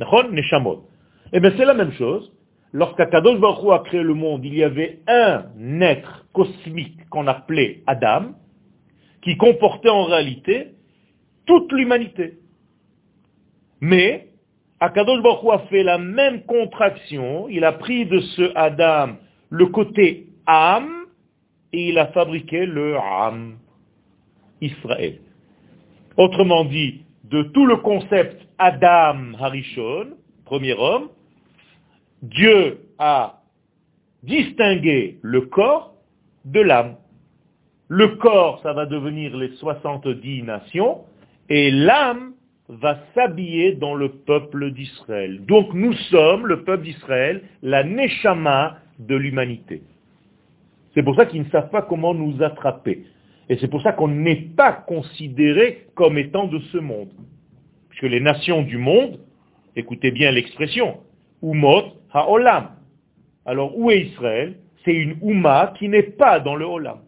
Eh 0.00 1.40
bien 1.40 1.52
c'est 1.56 1.64
la 1.64 1.74
même 1.74 1.92
chose. 1.92 2.32
Lorsqu'Akadosh 2.72 3.38
Baruch 3.38 3.72
a 3.72 3.78
créé 3.84 4.02
le 4.02 4.14
monde, 4.14 4.44
il 4.44 4.54
y 4.54 4.62
avait 4.62 5.00
un 5.06 5.80
être 5.80 6.26
cosmique 6.32 7.08
qu'on 7.10 7.26
appelait 7.26 7.82
Adam, 7.86 8.32
qui 9.22 9.36
comportait 9.36 9.88
en 9.88 10.04
réalité 10.04 10.72
toute 11.48 11.72
l'humanité. 11.72 12.38
Mais 13.80 14.28
Akadosh 14.78 15.22
Baruch 15.22 15.50
a 15.52 15.58
fait 15.66 15.82
la 15.82 15.98
même 15.98 16.42
contraction, 16.42 17.48
il 17.48 17.64
a 17.64 17.72
pris 17.72 18.06
de 18.06 18.20
ce 18.20 18.52
Adam 18.54 19.16
le 19.50 19.66
côté 19.66 20.28
âme 20.46 21.06
et 21.72 21.88
il 21.88 21.98
a 21.98 22.08
fabriqué 22.08 22.64
le 22.66 22.96
Am, 22.96 23.58
Israël. 24.60 25.18
Autrement 26.16 26.64
dit, 26.64 27.02
de 27.24 27.42
tout 27.42 27.66
le 27.66 27.76
concept 27.78 28.46
Adam 28.58 29.34
Harishon, 29.38 30.16
premier 30.44 30.74
homme, 30.74 31.08
Dieu 32.22 32.80
a 32.98 33.42
distingué 34.22 35.18
le 35.22 35.42
corps 35.42 35.94
de 36.44 36.60
l'âme. 36.60 36.96
Le 37.88 38.16
corps, 38.16 38.60
ça 38.62 38.72
va 38.72 38.86
devenir 38.86 39.36
les 39.36 39.54
70 39.56 40.42
nations, 40.42 41.04
et 41.48 41.70
l'âme 41.70 42.32
va 42.68 42.98
s'habiller 43.14 43.74
dans 43.74 43.94
le 43.94 44.10
peuple 44.10 44.72
d'Israël. 44.72 45.44
Donc 45.46 45.72
nous 45.72 45.92
sommes, 46.10 46.46
le 46.46 46.64
peuple 46.64 46.84
d'Israël, 46.84 47.42
la 47.62 47.82
neshama 47.84 48.78
de 48.98 49.16
l'humanité. 49.16 49.82
C'est 50.94 51.02
pour 51.02 51.16
ça 51.16 51.26
qu'ils 51.26 51.42
ne 51.42 51.50
savent 51.50 51.70
pas 51.70 51.82
comment 51.82 52.14
nous 52.14 52.42
attraper. 52.42 53.04
Et 53.48 53.56
c'est 53.58 53.68
pour 53.68 53.80
ça 53.82 53.92
qu'on 53.92 54.08
n'est 54.08 54.48
pas 54.56 54.72
considéré 54.72 55.86
comme 55.94 56.18
étant 56.18 56.46
de 56.46 56.58
ce 56.72 56.78
monde. 56.78 57.12
Puisque 57.88 58.10
les 58.10 58.20
nations 58.20 58.62
du 58.62 58.76
monde, 58.76 59.18
écoutez 59.76 60.10
bien 60.10 60.30
l'expression, 60.30 60.98
Umot 61.42 61.84
ha'olam. 62.12 62.70
Alors 63.46 63.78
où 63.78 63.90
est 63.90 64.00
Israël? 64.00 64.56
C'est 64.84 64.94
une 64.94 65.16
Ouma 65.22 65.74
qui 65.78 65.88
n'est 65.88 66.02
pas 66.02 66.40
dans 66.40 66.54
le 66.54 66.64
Olam. 66.64 67.00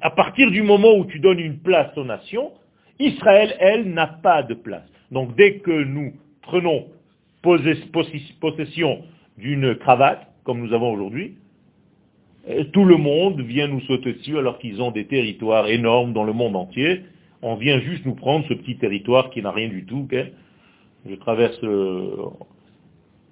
À 0.00 0.10
partir 0.10 0.50
du 0.50 0.62
moment 0.62 0.94
où 0.96 1.04
tu 1.06 1.18
donnes 1.18 1.40
une 1.40 1.58
place 1.58 1.96
aux 1.96 2.04
nations, 2.04 2.52
Israël, 2.98 3.54
elle, 3.60 3.92
n'a 3.92 4.06
pas 4.06 4.42
de 4.42 4.54
place. 4.54 4.88
Donc 5.10 5.34
dès 5.36 5.58
que 5.58 5.84
nous 5.84 6.12
prenons 6.42 6.86
possession 7.42 9.02
d'une 9.36 9.76
cravate, 9.76 10.26
comme 10.44 10.60
nous 10.60 10.72
avons 10.72 10.92
aujourd'hui, 10.92 11.36
euh, 12.48 12.64
tout 12.72 12.84
le 12.84 12.96
monde 12.96 13.40
vient 13.40 13.68
nous 13.68 13.80
sauter 13.82 14.14
dessus 14.14 14.38
alors 14.38 14.58
qu'ils 14.58 14.80
ont 14.80 14.90
des 14.90 15.06
territoires 15.06 15.68
énormes 15.68 16.12
dans 16.12 16.24
le 16.24 16.32
monde 16.32 16.56
entier. 16.56 17.02
On 17.42 17.54
vient 17.54 17.80
juste 17.80 18.04
nous 18.04 18.14
prendre 18.14 18.46
ce 18.48 18.54
petit 18.54 18.76
territoire 18.78 19.30
qui 19.30 19.42
n'a 19.42 19.52
rien 19.52 19.68
du 19.68 19.84
tout. 19.84 20.08
Je 21.08 21.14
traverse 21.14 21.58
euh, 21.62 22.10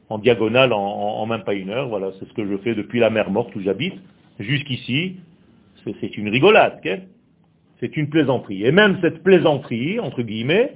en 0.09 0.19
diagonale 0.19 0.73
en, 0.73 1.27
même 1.27 1.43
pas 1.43 1.55
une 1.55 1.71
heure. 1.71 1.89
Voilà, 1.89 2.11
c'est 2.19 2.29
ce 2.29 2.33
que 2.35 2.47
je 2.47 2.57
fais 2.59 2.75
depuis 2.75 3.01
la 3.01 3.11
mer 3.11 3.31
morte 3.31 3.55
où 3.57 3.61
j'habite 3.61 3.95
jusqu'ici. 4.39 5.17
C'est 6.01 6.17
une 6.17 6.29
rigolade. 6.29 6.81
C'est 7.81 7.97
une 7.97 8.09
plaisanterie. 8.09 8.65
Et 8.65 8.73
même 8.73 8.99
cette 9.03 9.23
plaisanterie, 9.23 10.01
entre 10.01 10.23
guillemets, 10.23 10.75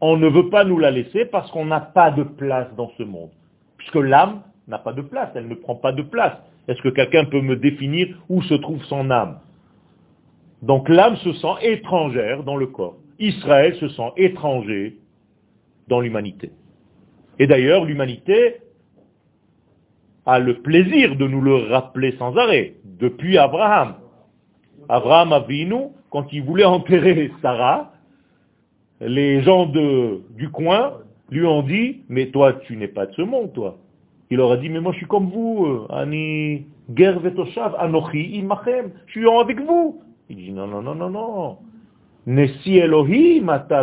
on 0.00 0.16
ne 0.16 0.28
veut 0.28 0.48
pas 0.48 0.64
nous 0.64 0.78
la 0.78 0.90
laisser 0.90 1.26
parce 1.26 1.50
qu'on 1.50 1.66
n'a 1.66 1.80
pas 1.80 2.10
de 2.10 2.22
place 2.22 2.68
dans 2.76 2.90
ce 2.98 3.02
monde. 3.02 3.30
Puisque 3.76 3.96
l'âme 3.96 4.42
n'a 4.66 4.78
pas 4.78 4.92
de 4.92 5.02
place, 5.02 5.30
elle 5.34 5.48
ne 5.48 5.54
prend 5.54 5.76
pas 5.76 5.92
de 5.92 6.02
place. 6.02 6.36
Est-ce 6.68 6.80
que 6.82 6.88
quelqu'un 6.88 7.24
peut 7.26 7.40
me 7.40 7.56
définir 7.56 8.08
où 8.28 8.42
se 8.42 8.54
trouve 8.54 8.82
son 8.84 9.10
âme? 9.10 9.40
Donc 10.62 10.88
l'âme 10.88 11.16
se 11.16 11.32
sent 11.32 11.54
étrangère 11.62 12.44
dans 12.44 12.56
le 12.56 12.66
corps. 12.66 12.96
Israël 13.18 13.74
se 13.76 13.88
sent 13.88 14.12
étranger 14.16 14.98
dans 15.88 16.00
l'humanité. 16.00 16.52
Et 17.38 17.46
d'ailleurs, 17.46 17.84
l'humanité 17.84 18.56
a 20.26 20.38
le 20.38 20.62
plaisir 20.62 21.16
de 21.16 21.26
nous 21.26 21.40
le 21.40 21.56
rappeler 21.56 22.14
sans 22.18 22.36
arrêt, 22.36 22.74
depuis 22.84 23.38
Abraham. 23.38 23.94
Abraham 24.88 25.32
Avinu, 25.32 25.88
quand 26.12 26.30
il 26.32 26.44
voulait 26.44 26.64
enterrer 26.64 27.32
Sarah, 27.40 27.92
les 29.00 29.42
gens 29.42 29.66
de, 29.66 30.20
du 30.36 30.50
coin 30.50 30.98
lui 31.30 31.44
ont 31.46 31.62
dit, 31.62 32.02
mais 32.08 32.26
toi, 32.26 32.52
tu 32.52 32.76
n'es 32.76 32.86
pas 32.86 33.06
de 33.06 33.14
ce 33.14 33.22
monde, 33.22 33.52
toi. 33.54 33.78
Il 34.30 34.36
leur 34.36 34.52
a 34.52 34.58
dit, 34.58 34.68
mais 34.68 34.80
moi, 34.80 34.92
je 34.92 34.98
suis 34.98 35.06
comme 35.06 35.30
vous, 35.30 35.66
euh, 35.66 35.86
Anochi 37.78 38.20
Imachem, 38.38 38.90
je 39.06 39.12
suis 39.12 39.28
avec 39.28 39.58
vous. 39.60 40.02
Il 40.28 40.36
dit, 40.36 40.52
non, 40.52 40.66
non, 40.66 40.82
non, 40.82 40.94
non, 40.94 41.10
non. 41.10 41.56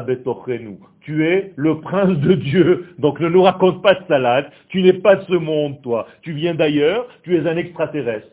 Betochenu. 0.01 0.77
Tu 1.01 1.25
es 1.25 1.53
le 1.55 1.81
prince 1.81 2.17
de 2.19 2.35
Dieu. 2.35 2.93
Donc 2.99 3.19
ne 3.19 3.27
nous 3.29 3.41
raconte 3.41 3.81
pas 3.81 3.95
de 3.95 4.05
salade. 4.07 4.51
Tu 4.69 4.83
n'es 4.83 4.93
pas 4.93 5.15
de 5.15 5.23
ce 5.23 5.33
monde, 5.33 5.81
toi. 5.81 6.07
Tu 6.21 6.33
viens 6.33 6.53
d'ailleurs. 6.53 7.07
Tu 7.23 7.35
es 7.35 7.47
un 7.47 7.57
extraterrestre. 7.57 8.29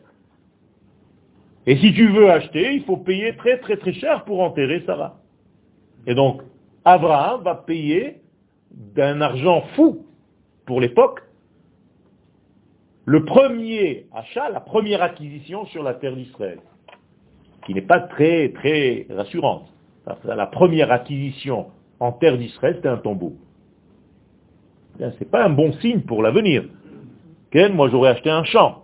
Et 1.67 1.77
si 1.77 1.93
tu 1.93 2.07
veux 2.07 2.31
acheter, 2.31 2.73
il 2.73 2.83
faut 2.85 2.97
payer 2.97 3.35
très 3.35 3.59
très 3.59 3.77
très 3.77 3.93
cher 3.93 4.23
pour 4.23 4.41
enterrer 4.41 4.81
Sarah. 4.85 5.17
Et 6.07 6.15
donc, 6.15 6.41
Abraham 6.85 7.43
va 7.43 7.55
payer 7.55 8.21
d'un 8.71 9.21
argent 9.21 9.61
fou 9.75 10.05
pour 10.65 10.81
l'époque 10.81 11.21
le 13.07 13.23
premier 13.23 14.05
achat, 14.13 14.49
la 14.49 14.59
première 14.59 15.01
acquisition 15.01 15.65
sur 15.67 15.81
la 15.81 15.93
terre 15.93 16.13
d'Israël, 16.13 16.59
qui 17.65 17.73
n'est 17.73 17.81
pas 17.81 18.01
très 18.01 18.49
très 18.49 19.07
rassurante. 19.09 19.65
La 20.25 20.45
première 20.45 20.91
acquisition 20.91 21.67
en 22.01 22.11
terre 22.11 22.37
d'Israël, 22.37 22.75
c'était 22.75 22.89
un 22.89 22.97
tombeau. 22.97 23.33
C'est 24.99 25.31
pas 25.31 25.45
un 25.45 25.49
bon 25.49 25.71
signe 25.73 26.01
pour 26.01 26.21
l'avenir. 26.21 26.65
Moi, 27.71 27.89
j'aurais 27.89 28.09
acheté 28.09 28.29
un 28.29 28.43
champ. 28.43 28.83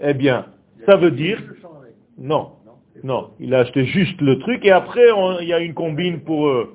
Eh 0.00 0.14
bien, 0.14 0.46
ça 0.88 0.96
veut 0.96 1.10
dire... 1.10 1.38
Non, 2.16 2.52
non, 3.04 3.30
il 3.38 3.54
a 3.54 3.60
acheté 3.60 3.84
juste 3.84 4.20
le 4.22 4.38
truc 4.38 4.64
et 4.64 4.70
après, 4.70 5.06
il 5.42 5.46
y 5.46 5.52
a 5.52 5.60
une 5.60 5.74
combine 5.74 6.20
pour... 6.20 6.48
eux. 6.48 6.74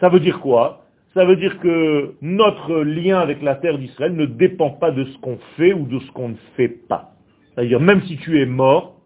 Ça 0.00 0.08
veut 0.08 0.18
dire 0.18 0.40
quoi? 0.40 0.84
Ça 1.14 1.24
veut 1.24 1.36
dire 1.36 1.60
que 1.60 2.14
notre 2.20 2.80
lien 2.80 3.20
avec 3.20 3.40
la 3.40 3.54
terre 3.54 3.78
d'Israël 3.78 4.14
ne 4.14 4.26
dépend 4.26 4.70
pas 4.70 4.90
de 4.90 5.04
ce 5.04 5.18
qu'on 5.18 5.38
fait 5.56 5.72
ou 5.72 5.86
de 5.86 6.00
ce 6.00 6.10
qu'on 6.10 6.30
ne 6.30 6.36
fait 6.56 6.68
pas. 6.68 7.12
C'est-à-dire, 7.54 7.80
même 7.80 8.02
si 8.02 8.16
tu 8.18 8.42
es 8.42 8.46
mort, 8.46 9.00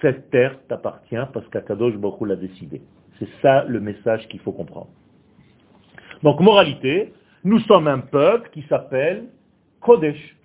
cette 0.00 0.30
terre 0.30 0.56
t'appartient 0.68 1.26
parce 1.32 1.46
qu'Akadosh 1.48 1.96
Baruch 1.96 2.28
l'a 2.28 2.36
décidé. 2.36 2.80
C'est 3.18 3.28
ça 3.42 3.64
le 3.64 3.80
message 3.80 4.28
qu'il 4.28 4.40
faut 4.40 4.52
comprendre. 4.52 4.88
Donc, 6.22 6.40
moralité, 6.40 7.12
nous 7.42 7.58
sommes 7.60 7.88
un 7.88 7.98
peuple 7.98 8.50
qui 8.52 8.62
s'appelle 8.68 9.24
Kodesh. 9.80 10.36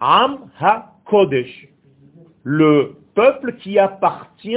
Am 0.00 0.38
ha-Kodesh. 1.10 1.68
Le 2.42 2.96
peuple 3.14 3.56
qui 3.56 3.78
appartient 3.78 4.56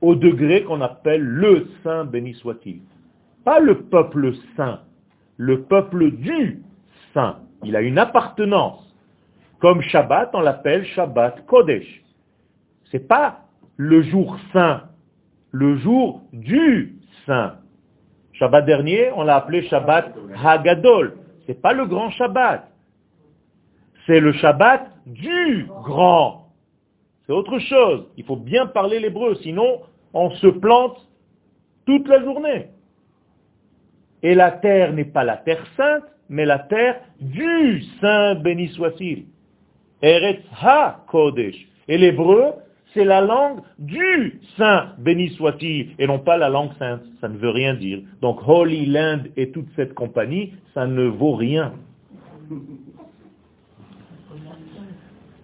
au 0.00 0.14
degré 0.14 0.64
qu'on 0.64 0.80
appelle 0.80 1.22
le 1.22 1.68
saint, 1.82 2.04
béni 2.04 2.34
soit-il. 2.34 2.80
Pas 3.44 3.60
le 3.60 3.82
peuple 3.82 4.32
saint, 4.56 4.80
le 5.36 5.62
peuple 5.62 6.10
du 6.10 6.62
saint. 7.14 7.38
Il 7.64 7.76
a 7.76 7.82
une 7.82 7.98
appartenance. 7.98 8.86
Comme 9.60 9.82
Shabbat, 9.82 10.30
on 10.34 10.40
l'appelle 10.40 10.84
Shabbat 10.86 11.44
Kodesh. 11.46 12.02
C'est 12.90 13.06
pas 13.06 13.40
le 13.76 14.02
jour 14.02 14.38
saint, 14.52 14.84
le 15.52 15.76
jour 15.76 16.22
du 16.32 16.96
saint. 17.26 17.56
Shabbat 18.32 18.64
dernier, 18.64 19.10
on 19.14 19.22
l'a 19.22 19.36
appelé 19.36 19.62
Shabbat 19.68 20.14
Hagadol. 20.42 21.16
C'est 21.46 21.60
pas 21.60 21.72
le 21.74 21.84
grand 21.86 22.10
Shabbat. 22.10 22.69
C'est 24.06 24.20
le 24.20 24.32
Shabbat 24.32 24.90
du 25.06 25.66
grand. 25.82 26.48
C'est 27.26 27.32
autre 27.32 27.58
chose. 27.58 28.06
Il 28.16 28.24
faut 28.24 28.36
bien 28.36 28.66
parler 28.66 28.98
l'hébreu, 28.98 29.36
sinon 29.42 29.80
on 30.12 30.30
se 30.30 30.48
plante 30.48 31.08
toute 31.86 32.08
la 32.08 32.22
journée. 32.22 32.66
Et 34.22 34.34
la 34.34 34.50
terre 34.50 34.92
n'est 34.92 35.04
pas 35.04 35.24
la 35.24 35.36
terre 35.36 35.64
sainte, 35.76 36.04
mais 36.28 36.44
la 36.44 36.58
terre 36.58 37.00
du 37.20 37.82
saint 38.00 38.34
béni 38.34 38.68
soit-il. 38.68 39.26
Eretz 40.02 40.42
ha-kodesh. 40.60 41.56
Et 41.88 41.98
l'hébreu, 41.98 42.52
c'est 42.92 43.04
la 43.04 43.20
langue 43.20 43.60
du 43.78 44.40
saint 44.56 44.94
béni 44.98 45.30
soit-il, 45.30 45.94
et 45.98 46.06
non 46.06 46.18
pas 46.18 46.36
la 46.36 46.48
langue 46.48 46.72
sainte. 46.78 47.02
Ça 47.20 47.28
ne 47.28 47.36
veut 47.36 47.50
rien 47.50 47.74
dire. 47.74 48.00
Donc 48.20 48.40
Holy 48.46 48.86
Land 48.86 49.22
et 49.36 49.50
toute 49.50 49.68
cette 49.76 49.94
compagnie, 49.94 50.52
ça 50.74 50.86
ne 50.86 51.04
vaut 51.04 51.34
rien. 51.34 51.72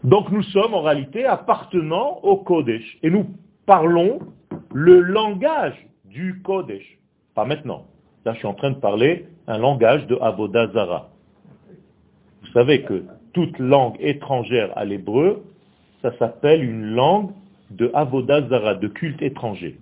Donc 0.07 0.31
nous 0.31 0.45
sommes 0.45 0.73
en 0.73 0.83
réalité 0.83 1.25
appartenant 1.25 2.21
au 2.23 2.37
Kodesh. 2.37 2.97
Et 3.03 3.11
nous 3.11 3.27
parlons 3.67 4.21
le 4.73 5.01
langage 5.01 5.75
du 6.05 6.41
Kodesh. 6.45 6.99
Pas 7.35 7.45
maintenant. 7.45 7.87
Là, 8.25 8.33
je 8.33 8.39
suis 8.39 8.47
en 8.47 8.55
train 8.55 8.71
de 8.71 8.77
parler 8.77 9.27
un 9.49 9.59
langage 9.59 10.07
de 10.07 10.17
Avodazara. 10.21 11.09
Vous 12.41 12.53
savez 12.53 12.83
que 12.83 13.03
toute 13.33 13.59
langue 13.59 13.97
étrangère 13.99 14.71
à 14.79 14.85
l'hébreu, 14.85 15.43
ça 16.03 16.17
s'appelle 16.19 16.63
une 16.63 16.95
langue 16.95 17.33
de 17.71 17.91
Avodazara, 17.93 18.77
de 18.77 18.87
culte 18.87 19.21
étranger. 19.23 19.77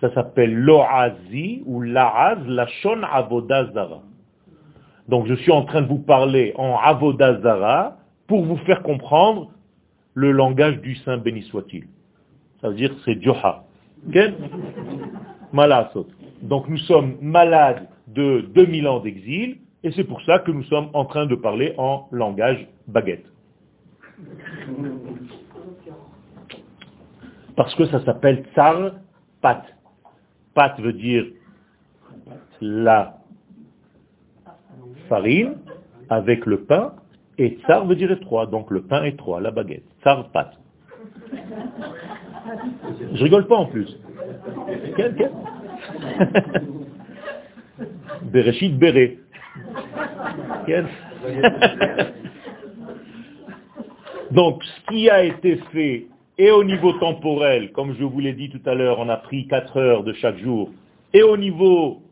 Ça 0.00 0.12
s'appelle 0.14 0.52
l'oazi 0.52 1.62
ou 1.64 1.80
l'a'az, 1.80 2.38
la 2.48 2.66
shon 2.66 3.02
Avodazara. 3.04 4.00
Donc 5.06 5.26
je 5.28 5.34
suis 5.34 5.52
en 5.52 5.62
train 5.62 5.82
de 5.82 5.86
vous 5.86 5.98
parler 5.98 6.54
en 6.56 6.76
Avodazara 6.76 7.97
pour 8.28 8.44
vous 8.44 8.58
faire 8.58 8.82
comprendre 8.82 9.50
le 10.14 10.30
langage 10.30 10.80
du 10.80 10.94
Saint 10.96 11.18
béni 11.18 11.42
soit-il. 11.42 11.88
Ça 12.60 12.68
veut 12.68 12.76
dire 12.76 12.94
c'est 13.04 13.20
Joha. 13.20 13.64
Donc 16.42 16.68
nous 16.68 16.78
sommes 16.78 17.16
malades 17.20 17.88
de 18.06 18.42
2000 18.54 18.86
ans 18.86 19.00
d'exil, 19.00 19.58
et 19.82 19.90
c'est 19.92 20.04
pour 20.04 20.20
ça 20.22 20.38
que 20.40 20.50
nous 20.50 20.64
sommes 20.64 20.90
en 20.92 21.04
train 21.04 21.26
de 21.26 21.34
parler 21.34 21.74
en 21.78 22.08
langage 22.12 22.68
baguette. 22.86 23.26
Parce 27.56 27.74
que 27.74 27.86
ça 27.86 28.04
s'appelle 28.04 28.44
tsar 28.54 28.92
pat. 29.40 29.64
Pat 30.54 30.78
veut 30.80 30.92
dire 30.92 31.24
la 32.60 33.18
farine 35.08 35.56
avec 36.08 36.46
le 36.46 36.64
pain, 36.64 36.94
et 37.38 37.58
tsar 37.64 37.86
veut 37.86 37.96
dire 37.96 38.10
étroit, 38.10 38.46
donc 38.46 38.70
le 38.70 38.82
pain 38.82 39.04
étroit, 39.04 39.40
la 39.40 39.50
baguette. 39.50 39.84
Tsar 40.02 40.28
pat. 40.30 40.52
Je 43.14 43.22
rigole 43.22 43.46
pas 43.46 43.56
en 43.56 43.66
plus. 43.66 43.88
Quel, 44.96 45.14
quel? 45.14 45.30
Bereshit 48.32 48.76
Béré. 48.78 49.18
Donc, 54.30 54.62
ce 54.62 54.92
qui 54.92 55.08
a 55.08 55.24
été 55.24 55.56
fait, 55.72 56.06
et 56.36 56.50
au 56.50 56.62
niveau 56.62 56.92
temporel, 56.94 57.72
comme 57.72 57.94
je 57.98 58.04
vous 58.04 58.20
l'ai 58.20 58.34
dit 58.34 58.50
tout 58.50 58.60
à 58.66 58.74
l'heure, 58.74 58.98
on 58.98 59.08
a 59.08 59.16
pris 59.16 59.46
4 59.48 59.78
heures 59.78 60.04
de 60.04 60.12
chaque 60.12 60.36
jour, 60.38 60.70
et 61.14 61.22
au 61.22 61.36
niveau 61.38 62.02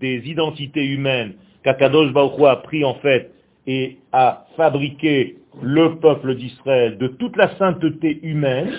des 0.00 0.22
identités 0.26 0.84
humaines, 0.84 1.32
qu'Akadosh 1.64 2.12
Baruch 2.12 2.40
a 2.42 2.56
pris 2.56 2.84
en 2.84 2.94
fait 2.94 3.32
et 3.66 3.98
a 4.12 4.46
fabriqué 4.56 5.38
le 5.62 5.96
peuple 5.96 6.34
d'Israël 6.34 6.98
de 6.98 7.06
toute 7.06 7.36
la 7.36 7.56
sainteté 7.56 8.18
humaine, 8.22 8.72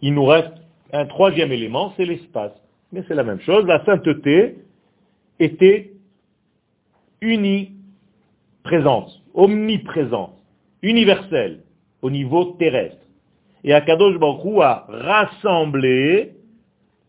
il 0.00 0.14
nous 0.14 0.24
reste 0.24 0.52
un 0.92 1.06
troisième 1.06 1.52
élément, 1.52 1.92
c'est 1.96 2.04
l'espace. 2.04 2.52
Mais 2.92 3.04
c'est 3.06 3.14
la 3.14 3.24
même 3.24 3.40
chose, 3.40 3.66
la 3.66 3.84
sainteté 3.84 4.56
était 5.38 5.92
unie, 7.20 7.72
présente, 8.62 9.10
omniprésente, 9.34 10.36
universelle, 10.82 11.60
au 12.00 12.10
niveau 12.10 12.56
terrestre. 12.58 12.96
Et 13.64 13.74
Akadosh 13.74 14.18
Baruch 14.18 14.62
a 14.62 14.86
rassemblé 14.88 16.32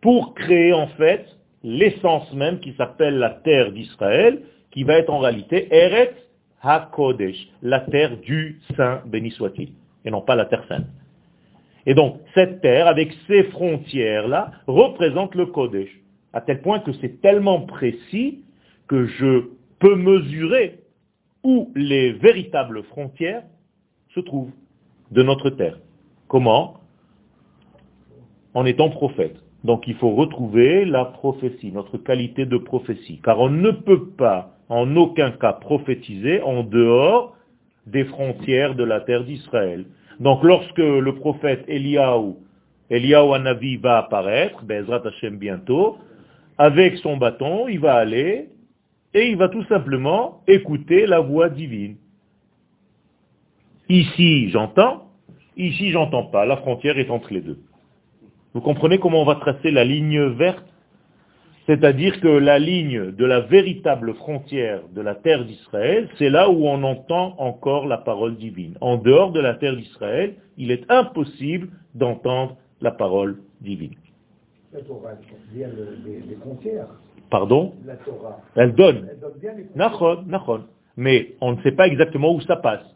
pour 0.02 0.34
créer 0.34 0.74
en 0.74 0.88
fait 0.88 1.26
l'essence 1.64 2.34
même 2.34 2.60
qui 2.60 2.74
s'appelle 2.74 3.18
la 3.18 3.30
terre 3.30 3.72
d'Israël, 3.72 4.42
qui 4.72 4.84
va 4.84 4.98
être 4.98 5.10
en 5.10 5.20
réalité 5.20 5.68
Eretz 5.72 6.16
HaKodesh, 6.62 7.50
la 7.62 7.80
terre 7.82 8.18
du 8.18 8.60
Saint, 8.76 9.02
béni 9.06 9.32
soit-il, 9.32 9.70
et 10.06 10.12
non 10.12 10.22
pas 10.22 10.36
la 10.36 10.46
terre 10.46 10.66
sainte. 10.68 10.88
Et 11.86 11.94
donc, 11.94 12.20
cette 12.34 12.62
terre, 12.62 12.88
avec 12.88 13.14
ces 13.28 13.44
frontières-là, 13.46 14.52
représente 14.68 15.36
le 15.36 15.48
Kodesh, 15.48 15.90
à 16.34 16.42
tel 16.42 16.62
point 16.62 16.80
que 16.80 16.92
c'est 16.94 17.22
tellement 17.22 17.62
précis 17.62 18.44
que 18.88 19.06
je 19.06 19.50
peux 19.80 19.96
mesurer 19.96 20.80
où 21.44 21.72
les 21.76 22.12
véritables 22.12 22.84
frontières 22.84 23.44
se 24.14 24.20
trouvent 24.20 24.52
de 25.12 25.24
notre 25.24 25.50
terre. 25.50 25.80
Comment? 26.28 26.76
En 28.54 28.66
étant 28.66 28.90
prophète. 28.90 29.38
Donc 29.64 29.88
il 29.88 29.96
faut 29.96 30.12
retrouver 30.12 30.86
la 30.86 31.06
prophétie, 31.06 31.72
notre 31.72 31.98
qualité 31.98 32.46
de 32.46 32.58
prophétie. 32.58 33.20
Car 33.24 33.40
on 33.40 33.50
ne 33.50 33.72
peut 33.72 34.10
pas 34.10 34.59
en 34.70 34.96
aucun 34.96 35.32
cas 35.32 35.54
prophétiser 35.54 36.42
en 36.42 36.64
dehors 36.64 37.36
des 37.88 38.06
frontières 38.06 38.76
de 38.76 38.84
la 38.84 39.02
terre 39.02 39.24
d'Israël. 39.24 39.86
Donc 40.20 40.44
lorsque 40.44 40.78
le 40.78 41.16
prophète 41.16 41.66
Eliaou, 41.68 42.38
Eliaou 42.90 43.34
Anavi 43.34 43.78
va 43.78 44.00
apparaître, 44.00 44.64
Bezrat 44.64 45.02
Hashem 45.06 45.38
bientôt, 45.38 45.98
avec 46.58 46.98
son 46.98 47.18
bâton, 47.18 47.68
il 47.68 47.80
va 47.80 47.96
aller 47.96 48.50
et 49.14 49.30
il 49.30 49.38
va 49.38 49.50
tout 49.50 49.64
simplement 49.66 50.42
écouter 50.48 51.08
la 51.08 51.20
voix 51.20 51.50
divine. 51.50 51.98
Ici, 53.88 54.50
j'entends, 54.50 55.10
ici, 55.58 55.90
j'entends 55.92 56.26
pas. 56.26 56.46
La 56.46 56.58
frontière 56.58 57.00
est 57.00 57.10
entre 57.10 57.34
les 57.34 57.42
deux. 57.42 57.60
Vous 58.54 58.62
comprenez 58.62 59.00
comment 59.00 59.22
on 59.22 59.26
va 59.26 59.36
tracer 59.36 59.72
la 59.72 59.84
ligne 59.84 60.22
verte 60.22 60.69
c'est-à-dire 61.70 62.20
que 62.20 62.28
la 62.28 62.58
ligne 62.58 63.12
de 63.12 63.26
la 63.26 63.42
véritable 63.42 64.16
frontière 64.16 64.82
de 64.92 65.02
la 65.02 65.14
terre 65.14 65.46
d'Israël, 65.46 66.10
c'est 66.18 66.32
là 66.32 66.50
où 66.50 66.66
on 66.66 66.82
entend 66.82 67.36
encore 67.38 67.86
la 67.86 68.00
parole 68.00 68.38
divine. 68.38 68.76
En 68.82 68.98
dehors 68.98 69.32
de 69.32 69.40
la 69.40 69.54
terre 69.54 69.76
d'Israël, 69.76 70.34
il 70.58 70.72
est 70.72 70.90
impossible 70.90 71.70
d'entendre 71.94 72.58
la 72.82 72.90
parole 72.90 73.38
divine. 73.62 73.94
La 74.74 74.82
Torah 74.82 75.12
bien 75.54 75.68
les, 75.68 76.36
frontières. 76.38 76.88
Pardon? 77.30 77.76
La 77.86 77.98
Torah. 77.98 78.42
Elle 78.56 78.74
donne. 78.74 79.08
Elle 79.12 79.20
donne 79.20 79.40
bien 79.40 79.54
les 79.54 79.68
Mais 80.98 81.36
on 81.40 81.52
ne 81.52 81.62
sait 81.62 81.74
pas 81.74 81.86
exactement 81.86 82.34
où 82.34 82.42
ça 82.42 82.56
passe. 82.56 82.96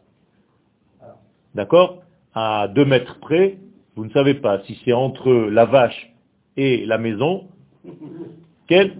Ah. 1.00 1.14
D'accord? 1.54 2.02
À 2.34 2.66
deux 2.74 2.84
mètres 2.84 3.20
près, 3.20 3.56
vous 3.94 4.04
ne 4.04 4.10
savez 4.10 4.34
pas 4.34 4.64
si 4.64 4.76
c'est 4.84 4.92
entre 4.92 5.30
la 5.32 5.64
vache 5.64 6.12
et 6.56 6.84
la 6.86 6.98
maison 6.98 7.44
quel? 8.66 8.92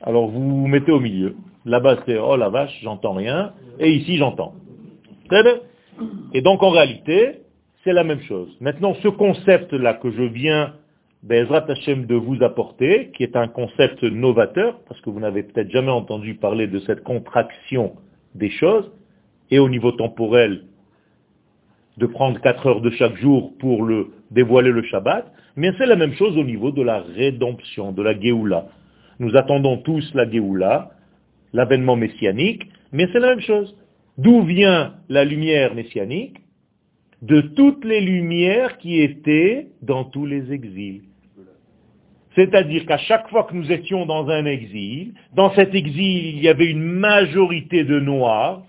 Alors 0.00 0.28
vous 0.28 0.62
vous 0.62 0.66
mettez 0.66 0.92
au 0.92 1.00
milieu. 1.00 1.36
Là-bas 1.64 1.98
c'est 2.06 2.18
oh 2.18 2.36
la 2.36 2.48
vache, 2.48 2.78
j'entends 2.82 3.14
rien, 3.14 3.52
et 3.78 3.90
ici 3.90 4.16
j'entends. 4.16 4.54
Et 6.32 6.42
donc 6.42 6.62
en 6.62 6.70
réalité, 6.70 7.40
c'est 7.82 7.92
la 7.92 8.04
même 8.04 8.20
chose. 8.22 8.56
Maintenant, 8.60 8.94
ce 9.02 9.08
concept-là 9.08 9.94
que 9.94 10.10
je 10.10 10.22
viens 10.22 10.74
Bezrat 11.22 11.64
Hashem 11.70 12.06
de 12.06 12.14
vous 12.14 12.42
apporter, 12.42 13.10
qui 13.16 13.22
est 13.22 13.34
un 13.36 13.48
concept 13.48 14.02
novateur, 14.02 14.80
parce 14.86 15.00
que 15.00 15.10
vous 15.10 15.20
n'avez 15.20 15.42
peut-être 15.42 15.70
jamais 15.70 15.90
entendu 15.90 16.34
parler 16.34 16.66
de 16.66 16.78
cette 16.80 17.02
contraction 17.02 17.94
des 18.34 18.50
choses, 18.50 18.90
et 19.50 19.58
au 19.58 19.68
niveau 19.68 19.92
temporel, 19.92 20.64
de 21.96 22.06
prendre 22.06 22.40
quatre 22.40 22.66
heures 22.66 22.80
de 22.80 22.90
chaque 22.90 23.16
jour 23.16 23.52
pour 23.58 23.84
le 23.84 24.08
dévoiler 24.30 24.70
le 24.70 24.82
Shabbat, 24.82 25.32
mais 25.56 25.72
c'est 25.78 25.86
la 25.86 25.96
même 25.96 26.12
chose 26.14 26.36
au 26.36 26.44
niveau 26.44 26.72
de 26.72 26.82
la 26.82 27.00
rédemption, 27.00 27.92
de 27.92 28.02
la 28.02 28.18
Géoula. 28.18 28.66
Nous 29.18 29.36
attendons 29.36 29.78
tous 29.78 30.12
la 30.14 30.28
Géoula, 30.28 30.90
l'avènement 31.52 31.96
messianique, 31.96 32.64
mais 32.92 33.08
c'est 33.12 33.20
la 33.20 33.28
même 33.28 33.40
chose. 33.40 33.76
D'où 34.18 34.42
vient 34.42 34.94
la 35.08 35.24
lumière 35.24 35.74
messianique 35.74 36.36
De 37.22 37.40
toutes 37.40 37.84
les 37.84 38.00
lumières 38.00 38.78
qui 38.78 39.00
étaient 39.00 39.68
dans 39.82 40.04
tous 40.04 40.26
les 40.26 40.52
exils. 40.52 41.02
C'est-à-dire 42.34 42.84
qu'à 42.86 42.98
chaque 42.98 43.28
fois 43.28 43.44
que 43.44 43.54
nous 43.54 43.70
étions 43.70 44.06
dans 44.06 44.28
un 44.28 44.44
exil, 44.44 45.14
dans 45.34 45.52
cet 45.54 45.74
exil, 45.74 46.26
il 46.26 46.42
y 46.42 46.48
avait 46.48 46.70
une 46.70 46.82
majorité 46.82 47.84
de 47.84 48.00
noirs, 48.00 48.62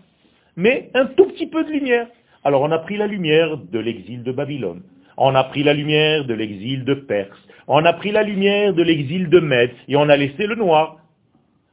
mais 0.55 0.89
un 0.93 1.05
tout 1.05 1.25
petit 1.25 1.47
peu 1.47 1.63
de 1.63 1.71
lumière. 1.71 2.08
Alors 2.43 2.62
on 2.62 2.71
a 2.71 2.79
pris 2.79 2.97
la 2.97 3.08
lumière 3.08 3.58
de 3.58 3.79
l'exil 3.79 4.21
de 4.21 4.31
Babylone, 4.31 4.84
on 5.17 5.34
a 5.34 5.43
pris 5.45 5.63
la 5.63 5.73
lumière 5.73 6.25
de 6.25 6.34
l'exil 6.34 6.86
de 6.86 6.93
Perse, 6.93 7.44
on 7.67 7.84
a 7.84 7.93
pris 7.93 8.12
la 8.12 8.23
lumière 8.23 8.73
de 8.73 8.84
l'exil 8.84 9.30
de 9.30 9.39
Mède, 9.39 9.71
et 9.88 9.95
on 9.95 10.10
a 10.10 10.17
laissé 10.17 10.45
le 10.45 10.56
noir. 10.56 10.97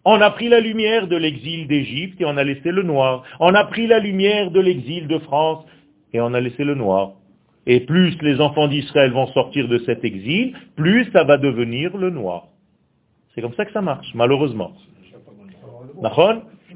On 0.05 0.21
a 0.21 0.31
pris 0.31 0.49
la 0.49 0.61
lumière 0.61 1.07
de 1.07 1.17
l'exil 1.17 1.69
d'Égypte 1.69 2.21
et 2.21 2.25
on 2.25 2.37
a 2.37 2.43
laissé 2.43 2.73
le 2.73 2.83
noir. 2.83 3.23
On 3.39 3.55
a 3.55 3.65
pris 3.65 3.87
la 3.87 4.01
lumière 4.01 4.51
de 4.51 4.59
l'exil 4.59 5.07
de 5.07 5.19
France 5.19 5.65
et 6.13 6.21
on 6.21 6.35
a 6.35 6.41
laissé 6.41 6.65
le 6.65 6.75
noir. 6.75 7.13
Et 7.67 7.81
plus 7.81 8.21
les 8.21 8.41
enfants 8.41 8.67
d'Israël 8.67 9.13
vont 9.13 9.29
sortir 9.29 9.69
de 9.69 9.79
cet 9.79 10.05
exil, 10.05 10.57
plus 10.75 11.09
ça 11.13 11.23
va 11.23 11.39
devenir 11.39 11.97
le 11.97 12.11
noir. 12.11 12.49
C'est 13.35 13.43
comme 13.43 13.55
ça 13.55 13.65
que 13.65 13.73
ça 13.73 13.81
marche, 13.81 14.09
malheureusement. 14.15 14.73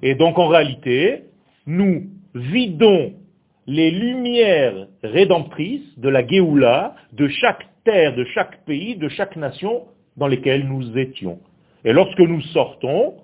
Et 0.03 0.15
donc 0.15 0.39
en 0.39 0.47
réalité, 0.47 1.25
nous 1.67 2.05
vidons 2.35 3.15
les 3.67 3.91
lumières 3.91 4.87
rédemptrices 5.03 5.99
de 5.99 6.09
la 6.09 6.25
Géoula 6.25 6.95
de 7.13 7.27
chaque 7.27 7.67
de 7.87 8.25
chaque 8.35 8.65
pays, 8.65 8.97
de 8.97 9.09
chaque 9.09 9.37
nation 9.37 9.85
dans 10.17 10.27
lesquelles 10.27 10.67
nous 10.67 10.99
étions. 10.99 11.39
Et 11.85 11.93
lorsque 11.93 12.19
nous 12.19 12.41
sortons, 12.41 13.15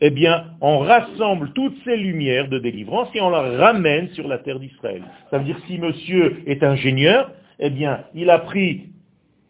eh 0.00 0.10
bien, 0.10 0.46
on 0.60 0.78
rassemble 0.80 1.52
toutes 1.52 1.76
ces 1.84 1.96
lumières 1.96 2.48
de 2.48 2.58
délivrance 2.58 3.08
et 3.14 3.20
on 3.20 3.30
les 3.30 3.56
ramène 3.56 4.08
sur 4.10 4.26
la 4.26 4.38
terre 4.38 4.58
d'Israël. 4.58 5.02
Ça 5.30 5.38
veut 5.38 5.44
dire 5.44 5.58
si 5.66 5.78
monsieur 5.78 6.42
est 6.46 6.62
ingénieur, 6.62 7.30
eh 7.60 7.70
bien, 7.70 8.04
il 8.14 8.30
a 8.30 8.38
pris 8.40 8.88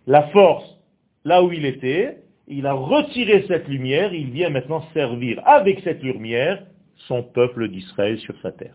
la 0.06 0.24
force 0.28 0.78
là 1.24 1.42
où 1.42 1.52
il 1.52 1.64
était, 1.64 2.18
il 2.46 2.66
a 2.66 2.72
retiré 2.72 3.44
cette 3.48 3.68
lumière, 3.68 4.12
il 4.14 4.30
vient 4.30 4.50
maintenant 4.50 4.82
servir 4.94 5.40
avec 5.46 5.80
cette 5.80 6.02
lumière 6.02 6.62
son 7.06 7.22
peuple 7.22 7.68
d'Israël 7.68 8.18
sur 8.18 8.34
sa 8.40 8.52
terre. 8.52 8.74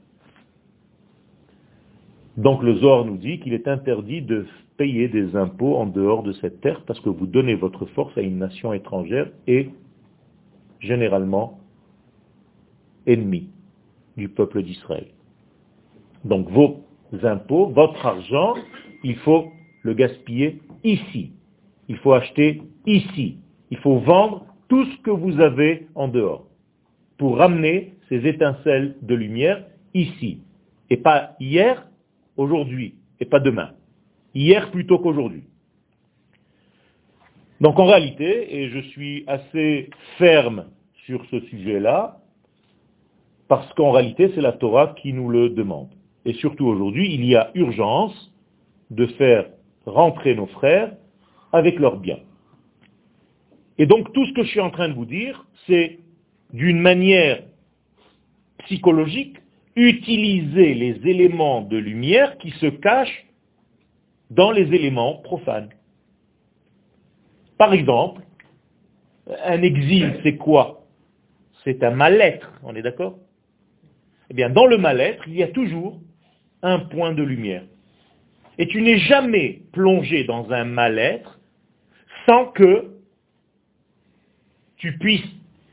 Donc 2.38 2.64
le 2.64 2.76
Zohar 2.76 3.06
nous 3.06 3.18
dit 3.18 3.40
qu'il 3.40 3.54
est 3.54 3.68
interdit 3.68 4.22
de 4.22 4.48
payer 4.78 5.08
des 5.08 5.36
impôts 5.36 5.76
en 5.76 5.86
dehors 5.86 6.24
de 6.24 6.34
cette 6.34 6.62
terre 6.62 6.84
parce 6.86 7.00
que 7.00 7.10
vous 7.10 7.28
donnez 7.28 7.56
votre 7.56 7.86
force 7.88 8.18
à 8.18 8.22
une 8.22 8.38
nation 8.38 8.74
étrangère 8.74 9.30
et 9.48 9.70
généralement 10.80 11.60
ennemi 13.06 13.50
du 14.18 14.30
peuple 14.30 14.64
d'Israël. 14.64 15.08
Donc 16.26 16.50
vos 16.50 16.84
impôts, 17.24 17.68
votre 17.68 18.06
argent, 18.06 18.56
il 19.04 19.16
faut 19.18 19.52
le 19.84 19.94
gaspiller 19.94 20.62
ici. 20.84 21.32
Il 21.90 21.98
faut 21.98 22.14
acheter 22.14 22.62
ici. 22.86 23.38
Il 23.72 23.78
faut 23.78 24.00
vendre 24.00 24.46
tout 24.70 24.86
ce 24.86 24.98
que 25.02 25.12
vous 25.12 25.40
avez 25.40 25.88
en 25.96 26.08
dehors 26.08 26.48
pour 27.18 27.38
ramener 27.38 27.94
ces 28.10 28.26
étincelles 28.28 28.96
de 29.02 29.16
lumière 29.16 29.66
ici. 29.94 30.42
Et 30.90 30.98
pas 30.98 31.36
hier, 31.40 31.88
aujourd'hui, 32.38 32.96
et 33.20 33.26
pas 33.26 33.40
demain. 33.40 33.72
Hier 34.34 34.72
plutôt 34.72 35.00
qu'aujourd'hui. 35.00 35.44
Donc 37.62 37.80
en 37.80 37.86
réalité, 37.86 38.58
et 38.58 38.70
je 38.70 38.80
suis 38.80 39.24
assez 39.28 39.90
ferme 40.18 40.66
sur 41.06 41.24
ce 41.32 41.40
sujet-là, 41.42 42.20
parce 43.48 43.72
qu'en 43.74 43.92
réalité, 43.92 44.32
c'est 44.34 44.42
la 44.42 44.54
Torah 44.54 44.96
qui 45.02 45.14
nous 45.14 45.30
le 45.30 45.50
demande. 45.50 45.90
Et 46.26 46.34
surtout 46.34 46.66
aujourd'hui, 46.66 47.14
il 47.14 47.26
y 47.26 47.36
a 47.36 47.52
urgence 47.56 48.34
de 48.90 49.06
faire 49.08 49.50
rentrer 49.86 50.36
nos 50.36 50.48
frères 50.48 50.94
avec 51.52 51.80
leurs 51.80 51.98
biens. 51.98 52.20
Et 53.78 53.86
donc 53.86 54.12
tout 54.14 54.26
ce 54.26 54.34
que 54.34 54.44
je 54.44 54.50
suis 54.50 54.62
en 54.62 54.70
train 54.70 54.90
de 54.90 54.94
vous 54.94 55.06
dire, 55.06 55.46
c'est 55.68 56.00
d'une 56.54 56.80
manière 56.80 57.44
psychologique, 58.60 59.38
utiliser 59.76 60.74
les 60.74 61.10
éléments 61.10 61.62
de 61.62 61.78
lumière 61.78 62.38
qui 62.38 62.52
se 62.52 62.68
cachent 62.68 63.26
dans 64.34 64.52
les 64.52 64.74
éléments 64.74 65.16
profanes. 65.18 65.70
Par 67.58 67.74
exemple, 67.74 68.22
un 69.46 69.62
exil, 69.62 70.20
c'est 70.24 70.38
quoi? 70.38 70.86
C'est 71.64 71.84
un 71.84 71.92
mal-être, 71.92 72.52
on 72.64 72.76
est 72.76 72.82
d'accord? 72.82 73.18
Eh 74.30 74.34
bien, 74.34 74.50
dans 74.50 74.66
le 74.66 74.78
mal-être, 74.78 75.24
il 75.28 75.36
y 75.36 75.44
a 75.44 75.48
toujours 75.48 76.00
un 76.62 76.80
point 76.80 77.14
de 77.14 77.24
lumière. 77.24 77.64
Et 78.58 78.68
tu 78.68 78.82
n'es 78.82 78.98
jamais 78.98 79.62
plongé 79.72 80.24
dans 80.26 80.52
un 80.52 80.66
mal-être 80.66 81.40
sans 82.26 82.48
que 82.48 82.92
tu 84.78 84.98
puisses 84.98 85.22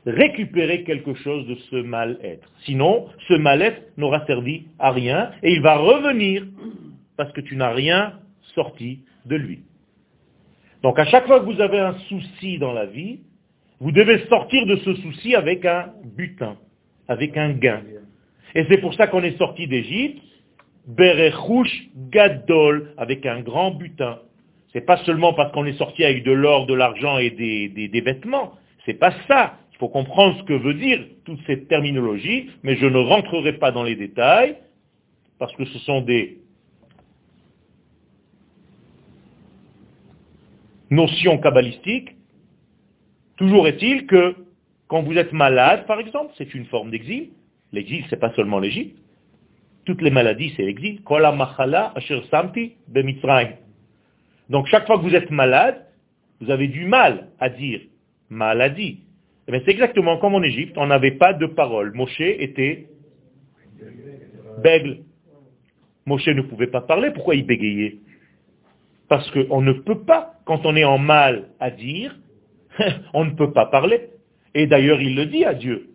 récupérer 0.05 0.83
quelque 0.83 1.13
chose 1.13 1.45
de 1.47 1.55
ce 1.69 1.75
mal-être. 1.75 2.49
Sinon, 2.65 3.07
ce 3.27 3.33
mal-être 3.33 3.81
n'aura 3.97 4.25
servi 4.25 4.65
à 4.79 4.91
rien 4.91 5.31
et 5.43 5.53
il 5.53 5.61
va 5.61 5.77
revenir 5.77 6.45
parce 7.17 7.31
que 7.33 7.41
tu 7.41 7.55
n'as 7.55 7.71
rien 7.71 8.19
sorti 8.53 9.03
de 9.25 9.35
lui. 9.35 9.63
Donc 10.83 10.97
à 10.99 11.05
chaque 11.05 11.27
fois 11.27 11.39
que 11.39 11.45
vous 11.45 11.61
avez 11.61 11.79
un 11.79 11.97
souci 12.09 12.57
dans 12.57 12.73
la 12.73 12.85
vie, 12.85 13.19
vous 13.79 13.91
devez 13.91 14.25
sortir 14.27 14.65
de 14.65 14.75
ce 14.77 14.93
souci 14.95 15.35
avec 15.35 15.65
un 15.65 15.93
butin, 16.15 16.57
avec 17.07 17.37
un 17.37 17.51
gain. 17.51 17.81
Et 18.55 18.65
c'est 18.69 18.77
pour 18.77 18.93
ça 18.93 19.07
qu'on 19.07 19.23
est 19.23 19.37
sorti 19.37 19.67
d'Égypte, 19.67 20.21
Berechouch 20.87 21.89
Gadol, 22.09 22.93
avec 22.97 23.25
un 23.25 23.41
grand 23.41 23.71
butin. 23.71 24.19
C'est 24.73 24.85
pas 24.85 24.97
seulement 24.97 25.33
parce 25.33 25.51
qu'on 25.51 25.65
est 25.65 25.77
sorti 25.77 26.03
avec 26.03 26.23
de 26.23 26.31
l'or, 26.31 26.65
de 26.65 26.73
l'argent 26.73 27.17
et 27.17 27.29
des, 27.29 27.69
des, 27.69 27.87
des 27.87 28.01
vêtements. 28.01 28.53
Pas 28.99 29.13
ça. 29.27 29.57
Il 29.73 29.77
faut 29.77 29.89
comprendre 29.89 30.37
ce 30.39 30.43
que 30.43 30.53
veut 30.53 30.73
dire 30.73 31.03
toute 31.25 31.39
cette 31.47 31.67
terminologie, 31.67 32.49
mais 32.63 32.75
je 32.75 32.85
ne 32.85 32.97
rentrerai 32.97 33.53
pas 33.53 33.71
dans 33.71 33.83
les 33.83 33.95
détails, 33.95 34.55
parce 35.39 35.55
que 35.55 35.65
ce 35.65 35.79
sont 35.79 36.01
des 36.01 36.40
notions 40.91 41.39
kabbalistiques. 41.39 42.15
Toujours 43.37 43.67
est-il 43.67 44.05
que 44.05 44.35
quand 44.87 45.01
vous 45.01 45.17
êtes 45.17 45.33
malade, 45.33 45.87
par 45.87 45.99
exemple, 45.99 46.33
c'est 46.37 46.53
une 46.53 46.65
forme 46.65 46.91
d'exil. 46.91 47.29
L'exil, 47.71 48.03
c'est 48.09 48.19
pas 48.19 48.33
seulement 48.33 48.59
l'Égypte. 48.59 48.97
Toutes 49.85 50.01
les 50.01 50.11
maladies, 50.11 50.53
c'est 50.55 50.63
l'exil. 50.63 51.01
Donc 54.49 54.67
chaque 54.67 54.85
fois 54.85 54.97
que 54.97 55.03
vous 55.03 55.15
êtes 55.15 55.31
malade, 55.31 55.87
vous 56.41 56.51
avez 56.51 56.67
du 56.67 56.85
mal 56.85 57.29
à 57.39 57.49
dire 57.49 57.81
maladie. 58.29 58.99
Mais 59.47 59.57
eh 59.57 59.61
c'est 59.65 59.71
exactement 59.71 60.17
comme 60.17 60.35
en 60.35 60.43
Égypte, 60.43 60.77
on 60.77 60.87
n'avait 60.87 61.11
pas 61.11 61.33
de 61.33 61.45
parole. 61.45 61.93
Moshe 61.93 62.21
était 62.21 62.87
bègle. 64.61 64.99
Moshe 66.05 66.27
ne 66.27 66.41
pouvait 66.41 66.67
pas 66.67 66.81
parler, 66.81 67.11
pourquoi 67.11 67.35
il 67.35 67.45
bégayait? 67.45 67.97
Parce 69.07 69.29
qu'on 69.31 69.61
ne 69.61 69.73
peut 69.73 69.99
pas, 70.03 70.30
quand 70.51 70.65
on 70.65 70.75
est 70.75 70.83
en 70.83 70.97
mal 70.97 71.45
à 71.61 71.71
dire, 71.71 72.13
on 73.13 73.23
ne 73.23 73.31
peut 73.31 73.53
pas 73.53 73.67
parler. 73.67 74.09
Et 74.53 74.67
d'ailleurs, 74.67 75.01
il 75.01 75.15
le 75.15 75.25
dit 75.27 75.45
à 75.45 75.53
Dieu. 75.53 75.91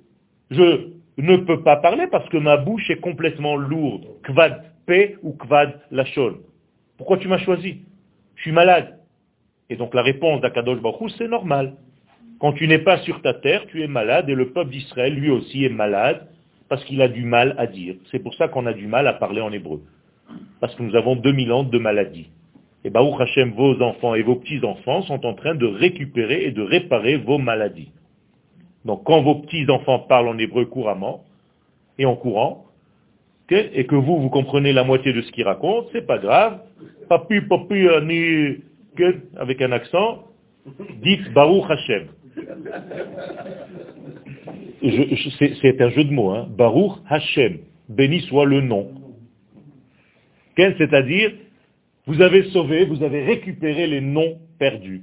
Je 0.50 0.92
ne 1.18 1.36
peux 1.36 1.62
pas 1.62 1.76
parler 1.76 2.06
parce 2.06 2.26
que 2.30 2.38
ma 2.38 2.56
bouche 2.56 2.88
est 2.88 3.00
complètement 3.00 3.56
lourde. 3.56 4.06
Kvad 4.22 4.62
pe 4.86 5.18
ou 5.22 5.34
kvad 5.34 5.78
lachon. 5.90 6.38
Pourquoi 6.96 7.18
tu 7.18 7.28
m'as 7.28 7.36
choisi? 7.36 7.82
Je 8.36 8.42
suis 8.44 8.52
malade. 8.52 8.98
Et 9.68 9.76
donc 9.76 9.92
la 9.92 10.00
réponse 10.00 10.40
d'Akadosh 10.40 10.80
Baruch 10.80 11.12
c'est 11.18 11.28
normal. 11.28 11.74
Quand 12.40 12.54
tu 12.54 12.66
n'es 12.66 12.78
pas 12.78 12.96
sur 13.02 13.20
ta 13.20 13.34
terre, 13.34 13.66
tu 13.66 13.82
es 13.82 13.88
malade 13.88 14.30
et 14.30 14.34
le 14.34 14.52
peuple 14.52 14.70
d'Israël 14.70 15.12
lui 15.12 15.28
aussi 15.28 15.66
est 15.66 15.68
malade 15.84 16.28
parce 16.70 16.82
qu'il 16.84 17.02
a 17.02 17.08
du 17.08 17.26
mal 17.26 17.54
à 17.58 17.66
dire. 17.66 17.96
C'est 18.10 18.20
pour 18.20 18.32
ça 18.36 18.48
qu'on 18.48 18.64
a 18.64 18.72
du 18.72 18.86
mal 18.86 19.06
à 19.06 19.12
parler 19.12 19.42
en 19.42 19.52
hébreu. 19.52 19.82
Parce 20.60 20.74
que 20.76 20.82
nous 20.82 20.96
avons 20.96 21.14
2000 21.14 21.52
ans 21.52 21.64
de 21.64 21.78
maladie. 21.78 22.30
Et 22.86 22.90
Baruch 22.90 23.20
Hashem, 23.20 23.50
vos 23.50 23.82
enfants 23.82 24.14
et 24.14 24.22
vos 24.22 24.36
petits-enfants 24.36 25.02
sont 25.02 25.26
en 25.26 25.34
train 25.34 25.56
de 25.56 25.66
récupérer 25.66 26.44
et 26.44 26.52
de 26.52 26.62
réparer 26.62 27.16
vos 27.16 27.36
maladies. 27.36 27.90
Donc 28.84 29.02
quand 29.02 29.22
vos 29.22 29.34
petits-enfants 29.40 29.98
parlent 30.08 30.28
en 30.28 30.38
hébreu 30.38 30.66
couramment 30.66 31.24
et 31.98 32.06
en 32.06 32.14
courant, 32.14 32.64
et 33.50 33.86
que 33.86 33.96
vous, 33.96 34.20
vous 34.20 34.28
comprenez 34.28 34.72
la 34.72 34.84
moitié 34.84 35.12
de 35.12 35.20
ce 35.20 35.32
qu'ils 35.32 35.42
racontent, 35.42 35.88
c'est 35.92 36.06
pas 36.06 36.18
grave. 36.18 36.60
Papi, 37.08 37.40
papi, 37.40 37.88
ani, 37.88 38.58
avec 39.36 39.60
un 39.62 39.72
accent, 39.72 40.22
dites 41.02 41.32
Baruch 41.32 41.64
Hashem. 41.68 42.06
C'est 45.60 45.80
un 45.80 45.88
jeu 45.90 46.04
de 46.04 46.12
mots, 46.12 46.30
hein. 46.30 46.46
Baruch 46.56 46.92
Hashem, 47.08 47.58
béni 47.88 48.20
soit 48.20 48.44
le 48.44 48.60
nom. 48.60 48.92
C'est-à-dire, 50.56 51.32
vous 52.06 52.20
avez 52.20 52.50
sauvé, 52.50 52.84
vous 52.84 53.02
avez 53.02 53.24
récupéré 53.24 53.86
les 53.86 54.00
noms 54.00 54.38
perdus. 54.58 55.02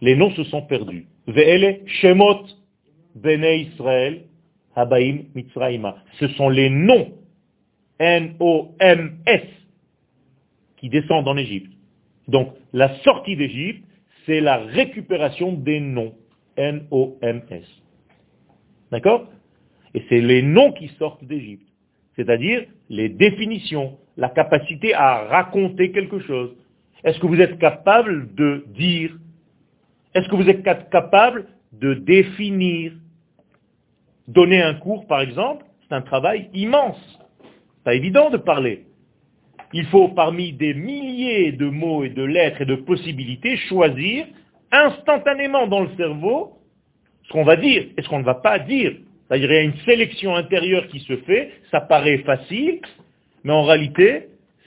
Les 0.00 0.14
noms 0.14 0.30
se 0.32 0.44
sont 0.44 0.62
perdus. 0.62 1.06
Ve'ele 1.26 1.80
Shemot 1.86 2.44
Bene 3.14 3.44
Israël 3.44 4.22
Habaim. 4.74 5.20
Ce 6.18 6.28
sont 6.28 6.50
les 6.50 6.68
noms 6.68 7.12
N-O-M-S 7.98 9.42
qui 10.76 10.90
descendent 10.90 11.28
en 11.28 11.36
Égypte. 11.36 11.72
Donc, 12.28 12.52
la 12.74 12.94
sortie 13.00 13.36
d'Égypte, 13.36 13.84
c'est 14.26 14.40
la 14.40 14.58
récupération 14.58 15.52
des 15.52 15.80
noms. 15.80 16.14
N-O-M-S. 16.56 17.64
D'accord? 18.90 19.28
Et 19.94 20.04
c'est 20.08 20.20
les 20.20 20.42
noms 20.42 20.72
qui 20.72 20.88
sortent 20.98 21.24
d'Égypte. 21.24 21.66
C'est-à-dire 22.16 22.64
les 22.90 23.08
définitions, 23.08 23.98
la 24.16 24.28
capacité 24.28 24.94
à 24.94 25.26
raconter 25.26 25.92
quelque 25.92 26.20
chose. 26.20 26.54
Est-ce 27.04 27.18
que 27.20 27.26
vous 27.26 27.40
êtes 27.40 27.58
capable 27.58 28.34
de 28.34 28.64
dire? 28.68 29.12
Est-ce 30.14 30.28
que 30.28 30.36
vous 30.36 30.48
êtes 30.48 30.62
capable 30.62 31.46
de 31.72 31.94
définir? 31.94 32.92
Donner 34.28 34.60
un 34.60 34.74
cours, 34.74 35.06
par 35.06 35.20
exemple, 35.20 35.64
c'est 35.82 35.94
un 35.94 36.02
travail 36.02 36.50
immense. 36.52 36.98
Pas 37.84 37.94
évident 37.94 38.30
de 38.30 38.38
parler. 38.38 38.86
Il 39.72 39.84
faut, 39.86 40.08
parmi 40.08 40.52
des 40.52 40.74
milliers 40.74 41.52
de 41.52 41.66
mots 41.66 42.02
et 42.02 42.08
de 42.08 42.24
lettres 42.24 42.62
et 42.62 42.66
de 42.66 42.76
possibilités, 42.76 43.56
choisir 43.68 44.26
instantanément 44.72 45.66
dans 45.66 45.80
le 45.80 45.90
cerveau 45.96 46.58
ce 47.24 47.32
qu'on 47.32 47.44
va 47.44 47.56
dire 47.56 47.86
et 47.96 48.02
ce 48.02 48.08
qu'on 48.08 48.20
ne 48.20 48.24
va 48.24 48.34
pas 48.34 48.58
dire. 48.58 48.94
C'est-à-dire, 49.28 49.50
il 49.50 49.54
y 49.54 49.58
a 49.58 49.62
une 49.62 49.78
sélection 49.84 50.34
intérieure 50.34 50.86
qui 50.88 51.00
se 51.00 51.16
fait, 51.18 51.52
ça 51.70 51.80
paraît 51.80 52.18
facile, 52.18 52.80
mais 53.46 53.52
en 53.52 53.62
réalité, 53.62 54.26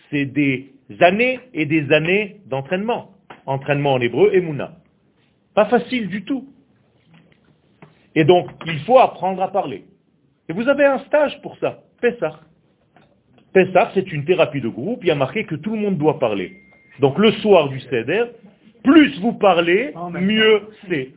c'est 0.09 0.25
des 0.25 0.69
années 1.01 1.41
et 1.53 1.65
des 1.65 1.91
années 1.91 2.37
d'entraînement. 2.45 3.09
Entraînement 3.45 3.95
en 3.95 3.99
hébreu 3.99 4.29
et 4.33 4.39
mouna. 4.39 4.71
Pas 5.53 5.65
facile 5.65 6.07
du 6.07 6.23
tout. 6.23 6.47
Et 8.15 8.23
donc, 8.23 8.49
il 8.65 8.79
faut 8.85 8.97
apprendre 8.97 9.41
à 9.41 9.51
parler. 9.51 9.83
Et 10.47 10.53
vous 10.53 10.69
avez 10.69 10.85
un 10.85 10.99
stage 10.99 11.41
pour 11.41 11.57
ça, 11.57 11.79
Pessah. 11.99 12.39
Pessah, 13.51 13.91
c'est 13.93 14.13
une 14.13 14.23
thérapie 14.23 14.61
de 14.61 14.69
groupe, 14.69 14.99
il 15.03 15.07
y 15.07 15.11
a 15.11 15.15
marqué 15.15 15.43
que 15.43 15.55
tout 15.55 15.71
le 15.71 15.81
monde 15.81 15.97
doit 15.97 16.17
parler. 16.17 16.53
Donc 17.01 17.17
le 17.17 17.33
soir 17.33 17.67
du 17.67 17.81
Seder, 17.81 18.27
plus 18.85 19.19
vous 19.19 19.33
parlez, 19.33 19.93
mieux 20.21 20.69
c'est. 20.87 21.09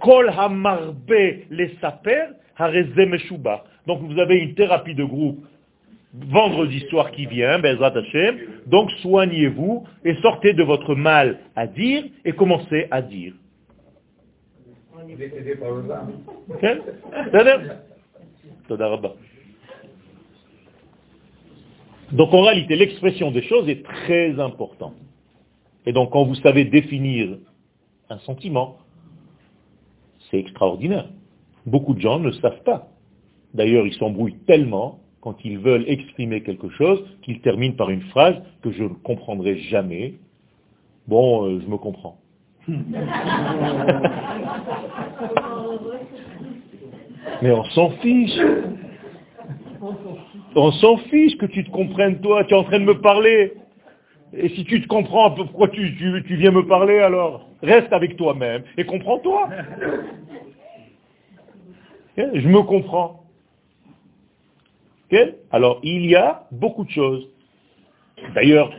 Kol 0.00 0.30
hamarbe 0.30 1.12
les 1.50 1.76
saper, 1.82 2.28
donc 3.86 4.00
vous 4.00 4.18
avez 4.18 4.38
une 4.38 4.54
thérapie 4.54 4.94
de 4.94 5.04
groupe 5.04 5.44
vendredi 6.24 6.80
soir 6.88 7.10
qui 7.10 7.26
vient, 7.26 7.58
Bezrat 7.58 7.96
Hashem, 7.96 8.38
donc 8.66 8.90
soignez-vous 9.02 9.84
et 10.04 10.14
sortez 10.16 10.52
de 10.52 10.62
votre 10.62 10.94
mal 10.94 11.40
à 11.54 11.66
dire 11.66 12.04
et 12.24 12.32
commencez 12.32 12.86
à 12.90 13.02
dire. 13.02 13.34
Donc 22.12 22.32
en 22.32 22.42
réalité, 22.42 22.76
l'expression 22.76 23.30
des 23.30 23.42
choses 23.42 23.68
est 23.68 23.82
très 23.84 24.38
importante. 24.40 24.94
Et 25.84 25.92
donc 25.92 26.10
quand 26.10 26.24
vous 26.24 26.34
savez 26.36 26.64
définir 26.64 27.38
un 28.08 28.18
sentiment, 28.18 28.78
c'est 30.30 30.38
extraordinaire. 30.38 31.08
Beaucoup 31.66 31.94
de 31.94 32.00
gens 32.00 32.18
ne 32.18 32.30
savent 32.32 32.62
pas. 32.62 32.88
D'ailleurs, 33.54 33.86
ils 33.86 33.94
s'embrouillent 33.94 34.38
tellement 34.46 35.00
quand 35.26 35.44
ils 35.44 35.58
veulent 35.58 35.84
exprimer 35.88 36.40
quelque 36.44 36.70
chose 36.70 37.04
qu'ils 37.22 37.40
terminent 37.40 37.74
par 37.74 37.90
une 37.90 38.02
phrase 38.02 38.36
que 38.62 38.70
je 38.70 38.84
ne 38.84 38.90
comprendrai 38.90 39.58
jamais. 39.58 40.14
Bon, 41.08 41.44
euh, 41.46 41.60
je 41.60 41.66
me 41.66 41.76
comprends. 41.78 42.18
Mais 47.42 47.50
on 47.50 47.64
s'en 47.64 47.90
fiche. 48.02 48.38
On 50.54 50.70
s'en 50.70 50.96
fiche 50.98 51.36
que 51.38 51.46
tu 51.46 51.64
te 51.64 51.70
comprennes 51.72 52.20
toi, 52.20 52.44
tu 52.44 52.54
es 52.54 52.56
en 52.56 52.62
train 52.62 52.78
de 52.78 52.84
me 52.84 53.00
parler. 53.00 53.54
Et 54.32 54.48
si 54.50 54.64
tu 54.64 54.80
te 54.80 54.86
comprends, 54.86 55.32
pourquoi 55.32 55.66
tu, 55.66 55.96
tu 56.24 56.36
viens 56.36 56.52
me 56.52 56.68
parler 56.68 57.00
alors? 57.00 57.48
Reste 57.64 57.92
avec 57.92 58.16
toi-même 58.16 58.62
et 58.76 58.84
comprends-toi. 58.84 59.48
Je 62.16 62.48
me 62.48 62.62
comprends. 62.62 63.25
Alors, 65.50 65.80
il 65.82 66.06
y 66.06 66.16
a 66.16 66.46
beaucoup 66.50 66.84
de 66.84 66.90
choses. 66.90 67.28
D'ailleurs, 68.34 68.72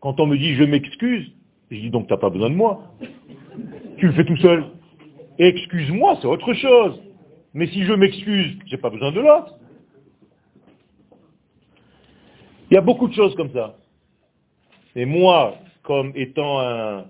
quand 0.00 0.20
on 0.20 0.26
me 0.26 0.36
dit 0.36 0.54
je 0.54 0.64
m'excuse, 0.64 1.30
je 1.70 1.76
dis 1.76 1.90
donc 1.90 2.06
tu 2.06 2.12
n'as 2.12 2.18
pas 2.18 2.30
besoin 2.30 2.50
de 2.50 2.54
moi. 2.54 2.82
Tu 3.98 4.06
le 4.06 4.12
fais 4.12 4.24
tout 4.24 4.36
seul. 4.36 4.64
Excuse-moi, 5.38 6.18
c'est 6.20 6.28
autre 6.28 6.54
chose. 6.54 7.00
Mais 7.52 7.66
si 7.68 7.84
je 7.84 7.92
m'excuse, 7.92 8.58
j'ai 8.66 8.76
pas 8.76 8.90
besoin 8.90 9.12
de 9.12 9.20
l'autre. 9.20 9.54
Il 12.70 12.74
y 12.74 12.76
a 12.76 12.80
beaucoup 12.80 13.08
de 13.08 13.14
choses 13.14 13.34
comme 13.36 13.50
ça. 13.52 13.76
Et 14.94 15.04
moi, 15.04 15.54
comme 15.82 16.12
étant 16.14 16.60
un, 16.60 17.04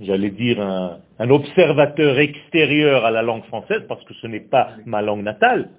j'allais 0.00 0.30
dire, 0.30 0.60
un, 0.60 1.30
observateur 1.30 2.18
extérieur 2.18 3.04
à 3.04 3.10
la 3.10 3.22
langue 3.22 3.44
française, 3.44 3.82
parce 3.88 4.02
que 4.04 4.14
ce 4.14 4.26
n'est 4.26 4.40
pas 4.40 4.70
ma 4.84 5.02
langue 5.02 5.22
natale, 5.22 5.70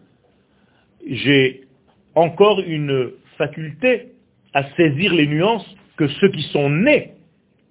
j'ai 1.09 1.67
encore 2.15 2.59
une 2.59 3.11
faculté 3.37 4.13
à 4.53 4.63
saisir 4.75 5.13
les 5.13 5.27
nuances 5.27 5.65
que 5.97 6.07
ceux 6.07 6.29
qui 6.29 6.41
sont 6.43 6.69
nés 6.69 7.13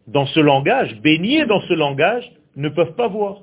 dans 0.07 0.27
ce 0.27 0.40
langage, 0.40 1.01
baignés 1.01 1.46
dans 1.46 1.61
ce 1.62 1.72
langage, 1.72 2.31
ne 2.55 2.68
peuvent 2.68 2.94
pas 2.94 3.09
voir. 3.09 3.42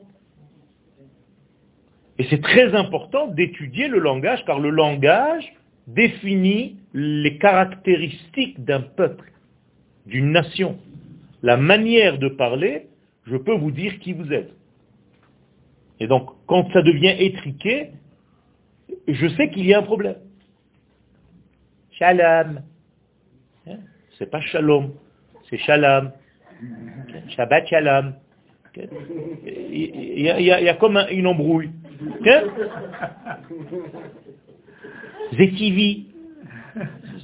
Et 2.17 2.25
c'est 2.29 2.41
très 2.41 2.73
important 2.75 3.27
d'étudier 3.27 3.87
le 3.87 3.99
langage, 3.99 4.43
car 4.45 4.59
le 4.59 4.69
langage 4.69 5.51
définit 5.87 6.77
les 6.93 7.37
caractéristiques 7.37 8.63
d'un 8.63 8.81
peuple, 8.81 9.31
d'une 10.05 10.31
nation. 10.31 10.77
La 11.41 11.57
manière 11.57 12.17
de 12.19 12.29
parler 12.29 12.87
je 13.25 13.37
peux 13.37 13.55
vous 13.55 13.71
dire 13.71 13.99
qui 13.99 14.13
vous 14.13 14.31
êtes. 14.33 14.53
Et 15.99 16.07
donc, 16.07 16.29
quand 16.47 16.69
ça 16.73 16.81
devient 16.81 17.15
étriqué, 17.19 17.91
je 19.07 19.27
sais 19.29 19.49
qu'il 19.49 19.65
y 19.65 19.73
a 19.73 19.79
un 19.79 19.83
problème. 19.83 20.17
Shalom. 21.91 22.61
Hein? 23.67 23.77
C'est 24.17 24.29
pas 24.29 24.41
shalom, 24.41 24.93
c'est 25.49 25.57
shalom. 25.57 26.11
Shabbat 27.29 27.67
shalom. 27.67 28.15
Il 28.75 30.21
y, 30.21 30.69
a, 30.69 30.73
comme 30.75 30.97
une 31.11 31.27
embrouille. 31.27 31.69
Hein? 32.25 32.43
Zetivi. 35.33 36.07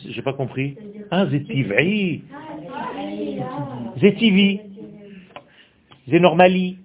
J'ai 0.05 0.21
pas 0.21 0.33
compris. 0.33 0.77
Ah, 1.09 1.25
Zetivi. 1.27 2.23
Zetivi. 3.97 4.61
C'est 6.07 6.19
normali. 6.19 6.77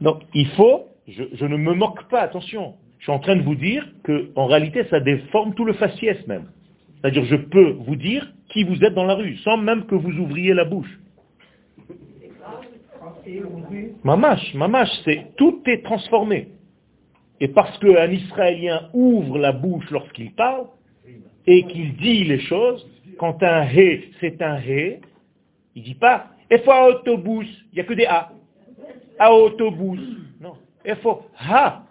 Donc 0.00 0.22
il 0.34 0.46
faut, 0.48 0.86
je, 1.08 1.44
ne 1.44 1.56
me 1.56 1.74
moque 1.74 2.08
pas, 2.08 2.20
attention, 2.20 2.74
je 2.98 3.04
suis 3.04 3.12
en 3.12 3.18
train 3.18 3.36
de 3.36 3.42
vous 3.42 3.54
dire 3.54 3.86
qu'en 4.04 4.46
réalité 4.46 4.84
ça 4.90 5.00
déforme 5.00 5.54
tout 5.54 5.64
le 5.64 5.74
faciès 5.74 6.26
même. 6.26 6.46
C'est-à-dire 7.00 7.24
je 7.24 7.36
peux 7.36 7.70
vous 7.70 7.96
dire 7.96 8.32
qui 8.48 8.64
vous 8.64 8.82
êtes 8.82 8.94
dans 8.94 9.04
la 9.04 9.14
rue, 9.14 9.36
sans 9.38 9.56
même 9.56 9.86
que 9.86 9.94
vous 9.94 10.12
ouvriez 10.18 10.54
la 10.54 10.64
bouche. 10.64 10.98
Mamache, 14.04 14.54
mamache, 14.54 14.90
c'est 15.04 15.26
tout 15.36 15.62
est 15.66 15.84
transformé. 15.84 16.48
Et 17.40 17.48
parce 17.48 17.76
qu'un 17.78 18.10
Israélien 18.10 18.88
ouvre 18.94 19.38
la 19.38 19.52
bouche 19.52 19.90
lorsqu'il 19.90 20.32
parle, 20.32 20.66
et 21.46 21.64
qu'il 21.64 21.96
dit 21.96 22.24
les 22.24 22.40
choses, 22.40 22.86
quand 23.18 23.42
un 23.42 23.62
hé, 23.62 24.10
c'est 24.20 24.40
un 24.42 24.58
hé, 24.58 25.00
il 25.74 25.82
dit 25.82 25.94
pas, 25.94 26.30
faut 26.64 26.72
un 26.72 26.86
autobus, 26.86 27.48
il 27.72 27.76
n'y 27.76 27.80
a 27.80 27.84
que 27.84 27.94
des 27.94 28.06
A. 28.06 28.30
A 29.18 29.32
autobus. 29.32 30.00
Non. 30.40 30.54
Il 30.86 30.96
faut 30.96 31.22
ha 31.38 31.82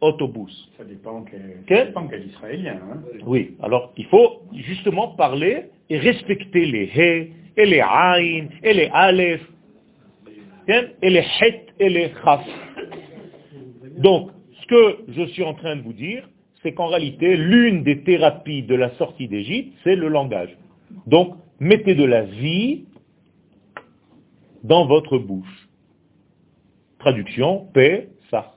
autobus. 0.00 0.70
Ça 0.76 0.84
dépend 0.84 1.24
quel, 1.24 1.64
quel 1.66 2.26
israélien. 2.26 2.78
Hein. 2.82 3.00
Oui, 3.26 3.56
alors 3.62 3.92
il 3.96 4.04
faut 4.06 4.42
justement 4.52 5.08
parler 5.08 5.70
et 5.88 5.98
respecter 5.98 6.66
les 6.66 6.84
he, 6.94 7.32
et 7.56 7.66
les 7.66 7.80
aïn, 7.80 8.48
et 8.62 8.74
les 8.74 8.90
aleph. 8.92 9.40
et 10.68 11.10
les 11.10 11.24
het 11.40 11.66
et 11.78 11.88
les 11.88 12.12
chaf. 12.22 12.44
Donc, 13.98 14.30
ce 14.60 14.66
que 14.66 14.98
je 15.08 15.26
suis 15.28 15.44
en 15.44 15.54
train 15.54 15.76
de 15.76 15.82
vous 15.82 15.92
dire, 15.92 16.28
c'est 16.62 16.72
qu'en 16.72 16.86
réalité, 16.86 17.36
l'une 17.36 17.82
des 17.82 18.02
thérapies 18.02 18.62
de 18.62 18.74
la 18.74 18.90
sortie 18.96 19.28
d'Égypte, 19.28 19.76
c'est 19.84 19.94
le 19.94 20.08
langage. 20.08 20.56
Donc, 21.06 21.36
mettez 21.60 21.94
de 21.94 22.04
la 22.04 22.22
vie 22.22 22.84
dans 24.62 24.86
votre 24.86 25.18
bouche. 25.18 25.63
Traduction, 27.04 27.66
paix, 27.74 28.08
sar. 28.30 28.56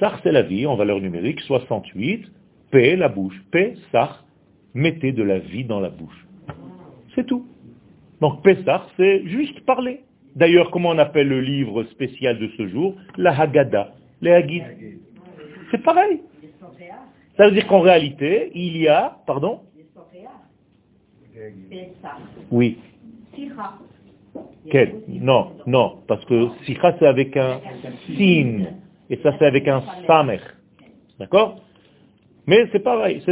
Sar, 0.00 0.18
c'est 0.24 0.32
la 0.32 0.42
vie 0.42 0.66
en 0.66 0.74
valeur 0.74 1.00
numérique, 1.00 1.38
68. 1.42 2.26
Paix, 2.72 2.96
la 2.96 3.08
bouche. 3.08 3.40
Paix, 3.52 3.74
sar. 3.92 4.24
Mettez 4.74 5.12
de 5.12 5.22
la 5.22 5.38
vie 5.38 5.62
dans 5.62 5.78
la 5.78 5.90
bouche. 5.90 6.26
C'est 7.14 7.24
tout. 7.24 7.46
Donc, 8.20 8.42
Pessah, 8.42 8.84
c'est 8.96 9.24
juste 9.28 9.60
parler. 9.60 10.00
D'ailleurs, 10.34 10.72
comment 10.72 10.88
on 10.88 10.98
appelle 10.98 11.28
le 11.28 11.40
livre 11.40 11.84
spécial 11.84 12.36
de 12.36 12.48
ce 12.56 12.66
jour? 12.66 12.96
La 13.16 13.30
Haggadah, 13.30 13.94
les 14.20 14.32
Haggid. 14.32 14.64
C'est 15.70 15.84
pareil. 15.84 16.22
Ça 17.36 17.44
veut 17.46 17.52
dire 17.52 17.68
qu'en 17.68 17.78
réalité, 17.78 18.50
il 18.56 18.76
y 18.76 18.88
a, 18.88 19.18
pardon? 19.24 19.60
Oui. 22.50 22.76
Non, 25.08 25.52
non, 25.66 25.98
parce 26.06 26.24
que 26.26 26.48
Sikha 26.66 26.96
c'est 26.98 27.06
avec 27.06 27.36
un 27.36 27.60
sin, 28.16 28.66
et 29.08 29.16
ça 29.22 29.34
c'est 29.38 29.46
avec 29.46 29.66
un 29.68 29.82
samer. 30.06 30.40
D'accord? 31.18 31.60
Mais 32.46 32.66
c'est 32.72 32.82
pareil, 32.82 33.22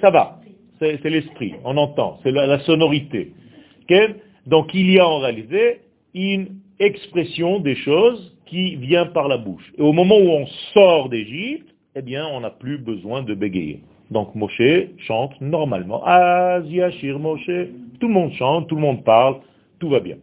ça 0.00 0.10
va. 0.10 0.40
C'est, 0.78 1.04
l'esprit, 1.04 1.54
on 1.64 1.76
entend, 1.76 2.18
c'est 2.22 2.30
la, 2.30 2.58
sonorité. 2.60 3.32
Donc 4.46 4.72
il 4.72 4.90
y 4.90 4.98
a 4.98 5.06
en 5.06 5.18
réalité 5.18 5.80
une 6.14 6.60
expression 6.78 7.60
des 7.60 7.74
choses 7.74 8.36
qui 8.46 8.76
vient 8.76 9.06
par 9.06 9.28
la 9.28 9.36
bouche. 9.36 9.72
Et 9.76 9.82
au 9.82 9.92
moment 9.92 10.16
où 10.16 10.30
on 10.30 10.46
sort 10.72 11.08
d'Égypte, 11.10 11.68
eh 11.94 12.02
bien, 12.02 12.26
on 12.26 12.40
n'a 12.40 12.50
plus 12.50 12.78
besoin 12.78 13.22
de 13.22 13.34
bégayer. 13.34 13.80
Donc 14.10 14.34
Moshe 14.34 14.88
chante 14.98 15.40
normalement. 15.40 16.02
Aziashir 16.04 17.18
Moshe. 17.18 17.68
Tout 18.00 18.08
le 18.08 18.14
monde 18.14 18.32
chante, 18.32 18.68
tout 18.68 18.74
le 18.74 18.80
monde 18.80 19.04
parle, 19.04 19.36
tout 19.78 19.88
va 19.88 20.00
bien. 20.00 20.16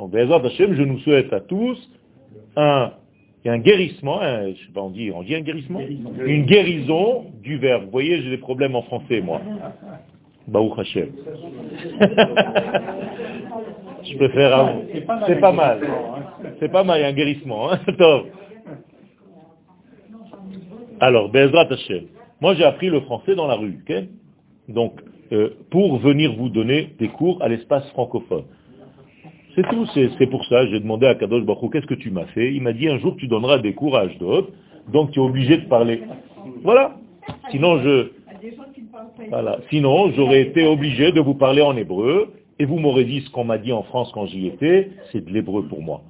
Donc, 0.00 0.12
Bezat 0.12 0.40
Hashem, 0.46 0.74
je 0.76 0.82
nous 0.82 0.98
souhaite 1.00 1.30
à 1.30 1.40
tous 1.40 1.78
un, 2.56 2.92
un 3.44 3.58
guérissement, 3.58 4.18
je 4.22 4.54
sais 4.54 4.72
pas, 4.72 4.80
on 4.80 4.88
dit, 4.88 5.10
on 5.14 5.22
dit 5.22 5.34
un 5.34 5.42
guérissement? 5.42 5.78
Une 6.24 6.46
guérison 6.46 7.26
du 7.42 7.58
verbe. 7.58 7.84
Vous 7.84 7.90
voyez, 7.90 8.22
j'ai 8.22 8.30
des 8.30 8.38
problèmes 8.38 8.74
en 8.74 8.80
français, 8.80 9.20
moi. 9.20 9.42
Baou 10.48 10.72
Hashem. 10.78 11.10
Je 14.02 14.16
préfère 14.16 14.58
un... 14.58 14.76
C'est 15.26 15.38
pas 15.38 15.52
mal. 15.52 15.80
C'est 16.60 16.72
pas 16.72 16.82
mal, 16.82 17.04
un 17.04 17.12
guérissement. 17.12 17.70
Hein 17.70 17.78
Alors, 21.00 21.28
Bezrat 21.28 21.70
Hashem. 21.70 22.04
Moi, 22.40 22.54
j'ai 22.54 22.64
appris 22.64 22.88
le 22.88 23.02
français 23.02 23.34
dans 23.34 23.46
la 23.46 23.56
rue. 23.56 23.84
Donc, 24.66 24.98
euh, 25.32 25.50
pour 25.70 25.98
venir 25.98 26.34
vous 26.36 26.48
donner 26.48 26.94
des 26.98 27.08
cours 27.08 27.42
à 27.42 27.48
l'espace 27.48 27.86
francophone. 27.90 28.44
C'est 29.60 29.68
tout, 29.68 29.86
c'est 30.18 30.26
pour 30.28 30.44
ça, 30.46 30.66
j'ai 30.68 30.80
demandé 30.80 31.06
à 31.06 31.14
Kadosh 31.14 31.44
Baruch 31.44 31.70
qu'est-ce 31.72 31.86
que 31.86 31.94
tu 31.94 32.10
m'as 32.10 32.24
fait? 32.26 32.54
Il 32.54 32.62
m'a 32.62 32.72
dit, 32.72 32.88
un 32.88 32.98
jour 32.98 33.14
tu 33.16 33.26
donneras 33.26 33.58
des 33.58 33.74
cours 33.74 33.96
à 33.96 34.02
Ashdod, 34.02 34.46
donc 34.90 35.10
tu 35.10 35.20
es 35.20 35.22
obligé 35.22 35.58
de 35.58 35.66
parler. 35.66 36.02
Voilà. 36.62 36.96
Sinon, 37.50 37.78
je... 37.82 38.08
Voilà. 39.28 39.58
Sinon, 39.68 40.12
j'aurais 40.12 40.40
été 40.40 40.66
obligé 40.66 41.12
de 41.12 41.20
vous 41.20 41.34
parler 41.34 41.60
en 41.60 41.76
hébreu, 41.76 42.32
et 42.58 42.64
vous 42.64 42.78
m'aurez 42.78 43.04
dit 43.04 43.20
ce 43.20 43.30
qu'on 43.30 43.44
m'a 43.44 43.58
dit 43.58 43.72
en 43.72 43.82
France 43.82 44.10
quand 44.14 44.26
j'y 44.26 44.46
étais, 44.46 44.92
c'est 45.12 45.24
de 45.24 45.30
l'hébreu 45.30 45.64
pour 45.64 45.82
moi. 45.82 46.02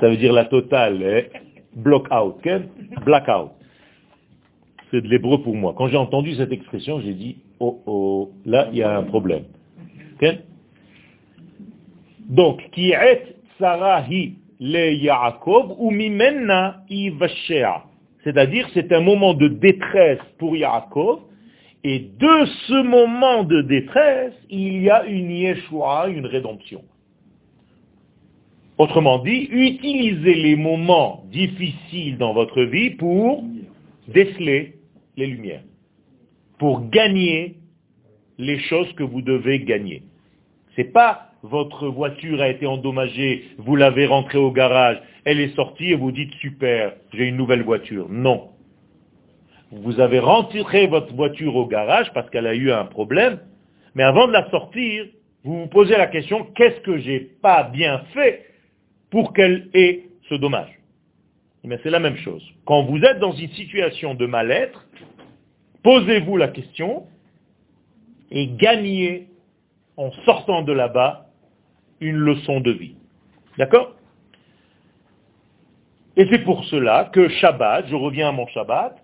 Ça 0.00 0.08
veut 0.08 0.16
dire 0.16 0.32
la 0.32 0.44
totale, 0.44 1.02
hein? 1.02 1.38
block 1.74 2.06
out, 2.12 2.36
black 3.04 3.28
out. 3.28 3.50
C'est 4.92 5.00
de 5.00 5.08
l'hébreu 5.08 5.42
pour 5.42 5.56
moi. 5.56 5.74
Quand 5.76 5.88
j'ai 5.88 5.96
entendu 5.96 6.34
cette 6.34 6.52
expression, 6.52 7.00
j'ai 7.00 7.14
dit, 7.14 7.38
oh 7.58 7.80
oh, 7.86 8.30
là 8.44 8.68
il 8.70 8.78
y 8.78 8.82
a 8.84 8.96
un 8.96 9.02
problème. 9.02 9.42
Donc, 12.28 12.70
qui 12.72 12.90
est 12.90 13.36
Sarahi 13.58 14.34
le 14.58 14.92
Yaakov 14.92 15.74
ou 15.78 15.90
Mimenna 15.90 16.82
C'est-à-dire, 18.24 18.68
c'est 18.74 18.92
un 18.92 19.00
moment 19.00 19.34
de 19.34 19.48
détresse 19.48 20.20
pour 20.38 20.56
Yaakov, 20.56 21.20
et 21.84 22.00
de 22.00 22.46
ce 22.66 22.82
moment 22.82 23.44
de 23.44 23.62
détresse, 23.62 24.34
il 24.50 24.82
y 24.82 24.90
a 24.90 25.04
une 25.04 25.30
Yeshua, 25.30 26.08
une 26.08 26.26
rédemption. 26.26 26.82
Autrement 28.78 29.20
dit, 29.20 29.48
utilisez 29.50 30.34
les 30.34 30.56
moments 30.56 31.24
difficiles 31.30 32.18
dans 32.18 32.34
votre 32.34 32.62
vie 32.62 32.90
pour 32.90 33.44
déceler 34.08 34.74
les 35.16 35.26
lumières, 35.28 35.62
pour 36.58 36.88
gagner 36.90 37.56
les 38.38 38.58
choses 38.58 38.92
que 38.94 39.02
vous 39.02 39.22
devez 39.22 39.60
gagner. 39.60 40.02
C'est 40.74 40.92
pas 40.92 41.30
votre 41.42 41.88
voiture 41.88 42.40
a 42.40 42.48
été 42.48 42.66
endommagée, 42.66 43.44
vous 43.58 43.76
l'avez 43.76 44.06
rentrée 44.06 44.38
au 44.38 44.50
garage, 44.50 44.98
elle 45.24 45.40
est 45.40 45.54
sortie 45.54 45.92
et 45.92 45.94
vous 45.94 46.12
dites 46.12 46.32
super, 46.34 46.94
j'ai 47.12 47.24
une 47.24 47.36
nouvelle 47.36 47.62
voiture. 47.62 48.08
Non. 48.08 48.50
Vous 49.70 50.00
avez 50.00 50.18
rentré 50.18 50.86
votre 50.86 51.14
voiture 51.14 51.56
au 51.56 51.66
garage 51.66 52.12
parce 52.14 52.30
qu'elle 52.30 52.46
a 52.46 52.54
eu 52.54 52.70
un 52.70 52.84
problème, 52.84 53.40
mais 53.94 54.02
avant 54.02 54.26
de 54.26 54.32
la 54.32 54.48
sortir, 54.50 55.06
vous 55.44 55.60
vous 55.60 55.66
posez 55.68 55.96
la 55.96 56.06
question, 56.06 56.44
qu'est-ce 56.54 56.80
que 56.80 56.98
j'ai 56.98 57.20
pas 57.20 57.64
bien 57.64 58.00
fait 58.14 58.46
pour 59.10 59.32
qu'elle 59.32 59.68
ait 59.74 60.04
ce 60.28 60.34
dommage? 60.34 60.76
Mais 61.64 61.76
eh 61.76 61.78
c'est 61.82 61.90
la 61.90 61.98
même 61.98 62.16
chose. 62.18 62.44
Quand 62.64 62.84
vous 62.84 62.98
êtes 62.98 63.18
dans 63.18 63.32
une 63.32 63.50
situation 63.50 64.14
de 64.14 64.26
mal-être, 64.26 64.86
posez-vous 65.82 66.36
la 66.36 66.48
question 66.48 67.06
et 68.30 68.46
gagnez 68.48 69.28
en 69.96 70.12
sortant 70.24 70.62
de 70.62 70.72
là-bas 70.72 71.25
une 72.00 72.16
leçon 72.16 72.60
de 72.60 72.70
vie. 72.70 72.96
D'accord? 73.58 73.94
Et 76.16 76.26
c'est 76.30 76.44
pour 76.44 76.64
cela 76.64 77.10
que 77.12 77.28
Shabbat, 77.28 77.88
je 77.88 77.94
reviens 77.94 78.28
à 78.30 78.32
mon 78.32 78.46
Shabbat, 78.48 78.96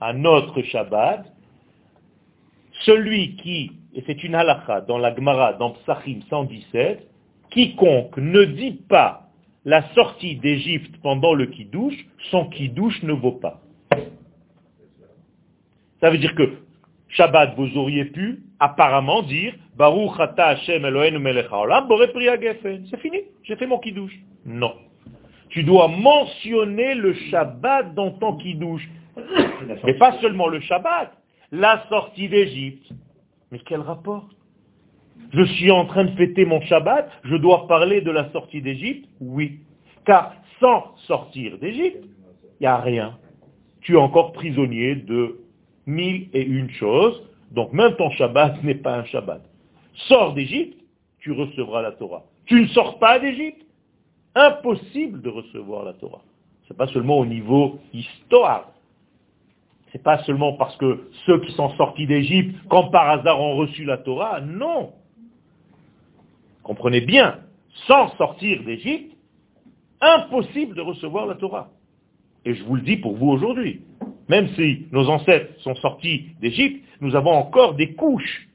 à 0.00 0.12
notre 0.12 0.62
Shabbat, 0.62 1.24
celui 2.84 3.36
qui, 3.36 3.72
et 3.94 4.02
c'est 4.06 4.24
une 4.24 4.34
halakha 4.34 4.82
dans 4.82 4.98
la 4.98 5.14
Gemara, 5.14 5.54
dans 5.54 5.70
Psachim 5.70 6.20
117, 6.28 7.06
quiconque 7.50 8.16
ne 8.16 8.44
dit 8.44 8.80
pas 8.88 9.28
la 9.64 9.82
sortie 9.94 10.36
d'Égypte 10.36 10.96
pendant 11.02 11.34
le 11.34 11.46
Kiddush, 11.46 11.94
son 12.30 12.46
Kiddush 12.46 13.02
ne 13.02 13.12
vaut 13.12 13.32
pas. 13.32 13.60
Ça 16.00 16.10
veut 16.10 16.18
dire 16.18 16.34
que 16.34 16.58
Shabbat, 17.08 17.54
vous 17.56 17.76
auriez 17.76 18.06
pu 18.06 18.42
apparemment 18.60 19.22
dire 19.22 19.54
Baruch 19.76 20.18
ata 20.18 20.48
Hashem 20.48 20.84
Eloheinu 20.84 21.18
melech 21.18 21.46
haolam, 21.50 21.88
C'est 22.90 23.00
fini, 23.00 23.18
j'ai 23.42 23.56
fait 23.56 23.66
mon 23.66 23.78
kiddush. 23.78 24.12
Non. 24.44 24.74
Tu 25.50 25.62
dois 25.62 25.88
mentionner 25.88 26.94
le 26.94 27.14
Shabbat 27.14 27.94
dans 27.94 28.10
ton 28.12 28.36
kiddush. 28.36 28.88
Et 29.86 29.94
pas 29.94 30.18
seulement 30.20 30.48
le 30.48 30.60
Shabbat, 30.60 31.12
la 31.52 31.84
sortie 31.88 32.28
d'Égypte. 32.28 32.92
Mais 33.50 33.60
quel 33.60 33.80
rapport? 33.80 34.28
Je 35.32 35.42
suis 35.42 35.70
en 35.70 35.84
train 35.86 36.04
de 36.04 36.16
fêter 36.16 36.44
mon 36.44 36.60
Shabbat, 36.62 37.10
je 37.24 37.36
dois 37.36 37.66
parler 37.66 38.00
de 38.00 38.10
la 38.10 38.30
sortie 38.30 38.62
d'Égypte? 38.62 39.08
Oui. 39.20 39.60
Car 40.04 40.34
sans 40.60 40.94
sortir 41.06 41.58
d'Égypte, 41.58 42.04
il 42.60 42.62
n'y 42.62 42.66
a 42.66 42.78
rien. 42.78 43.18
Tu 43.80 43.94
es 43.94 43.96
encore 43.96 44.32
prisonnier 44.32 44.96
de 44.96 45.38
mille 45.86 46.28
et 46.32 46.42
une 46.42 46.70
choses. 46.70 47.22
Donc 47.52 47.72
même 47.72 47.94
ton 47.96 48.10
Shabbat 48.10 48.62
n'est 48.62 48.74
pas 48.74 48.96
un 48.96 49.04
Shabbat. 49.04 49.42
Sors 50.08 50.34
d'Égypte, 50.34 50.78
tu 51.20 51.32
recevras 51.32 51.82
la 51.82 51.92
Torah. 51.92 52.24
Tu 52.46 52.60
ne 52.60 52.66
sors 52.68 52.98
pas 52.98 53.18
d'Égypte, 53.18 53.64
impossible 54.34 55.20
de 55.20 55.28
recevoir 55.28 55.84
la 55.84 55.92
Torah. 55.94 56.22
Ce 56.66 56.72
n'est 56.72 56.76
pas 56.76 56.86
seulement 56.88 57.18
au 57.18 57.26
niveau 57.26 57.78
histoire. 57.92 58.70
Ce 59.88 59.96
n'est 59.96 60.02
pas 60.02 60.22
seulement 60.24 60.52
parce 60.52 60.76
que 60.76 61.08
ceux 61.26 61.40
qui 61.40 61.52
sont 61.52 61.70
sortis 61.76 62.06
d'Égypte, 62.06 62.54
quand 62.68 62.90
par 62.90 63.08
hasard 63.08 63.40
ont 63.40 63.56
reçu 63.56 63.84
la 63.84 63.98
Torah. 63.98 64.40
Non. 64.40 64.92
Comprenez 66.62 67.00
bien, 67.00 67.38
sans 67.86 68.14
sortir 68.16 68.62
d'Égypte, 68.64 69.16
impossible 70.00 70.74
de 70.74 70.82
recevoir 70.82 71.26
la 71.26 71.34
Torah. 71.34 71.70
Et 72.44 72.54
je 72.54 72.62
vous 72.64 72.76
le 72.76 72.82
dis 72.82 72.98
pour 72.98 73.16
vous 73.16 73.28
aujourd'hui. 73.28 73.80
Même 74.28 74.48
si 74.54 74.86
nos 74.92 75.08
ancêtres 75.08 75.58
sont 75.60 75.74
sortis 75.76 76.26
d'Égypte, 76.40 76.84
nous 77.00 77.14
avons 77.14 77.32
encore 77.32 77.74
des 77.74 77.94
couches 77.94 78.48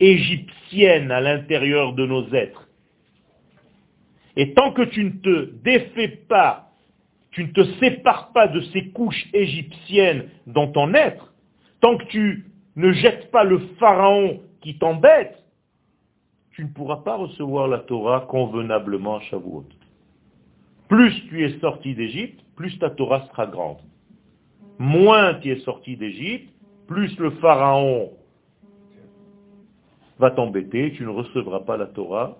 égyptiennes 0.00 1.10
à 1.10 1.20
l'intérieur 1.20 1.94
de 1.94 2.06
nos 2.06 2.32
êtres. 2.34 2.68
Et 4.36 4.52
tant 4.52 4.72
que 4.72 4.82
tu 4.82 5.04
ne 5.04 5.10
te 5.10 5.50
défais 5.62 6.08
pas, 6.08 6.70
tu 7.30 7.44
ne 7.44 7.48
te 7.48 7.64
sépares 7.80 8.32
pas 8.32 8.48
de 8.48 8.60
ces 8.72 8.88
couches 8.90 9.26
égyptiennes 9.32 10.28
dans 10.46 10.68
ton 10.68 10.92
être, 10.94 11.32
tant 11.80 11.96
que 11.96 12.04
tu 12.06 12.46
ne 12.76 12.92
jettes 12.92 13.30
pas 13.30 13.44
le 13.44 13.58
pharaon 13.78 14.40
qui 14.60 14.78
t'embête, 14.78 15.42
tu 16.52 16.64
ne 16.64 16.68
pourras 16.68 16.98
pas 16.98 17.16
recevoir 17.16 17.68
la 17.68 17.78
Torah 17.78 18.26
convenablement 18.28 19.16
à 19.16 19.20
Shavuot. 19.20 19.66
Plus 20.88 21.12
tu 21.28 21.44
es 21.44 21.58
sorti 21.60 21.94
d'Égypte, 21.94 22.40
plus 22.56 22.78
ta 22.78 22.90
Torah 22.90 23.26
sera 23.28 23.46
grande. 23.46 23.78
Moins 24.78 25.34
tu 25.34 25.50
es 25.50 25.60
sorti 25.60 25.96
d'Égypte, 25.96 26.50
plus 26.86 27.16
le 27.18 27.30
Pharaon 27.32 28.10
va 30.18 30.30
t'embêter, 30.30 30.92
tu 30.92 31.04
ne 31.04 31.10
recevras 31.10 31.60
pas 31.60 31.76
la 31.76 31.86
Torah 31.86 32.36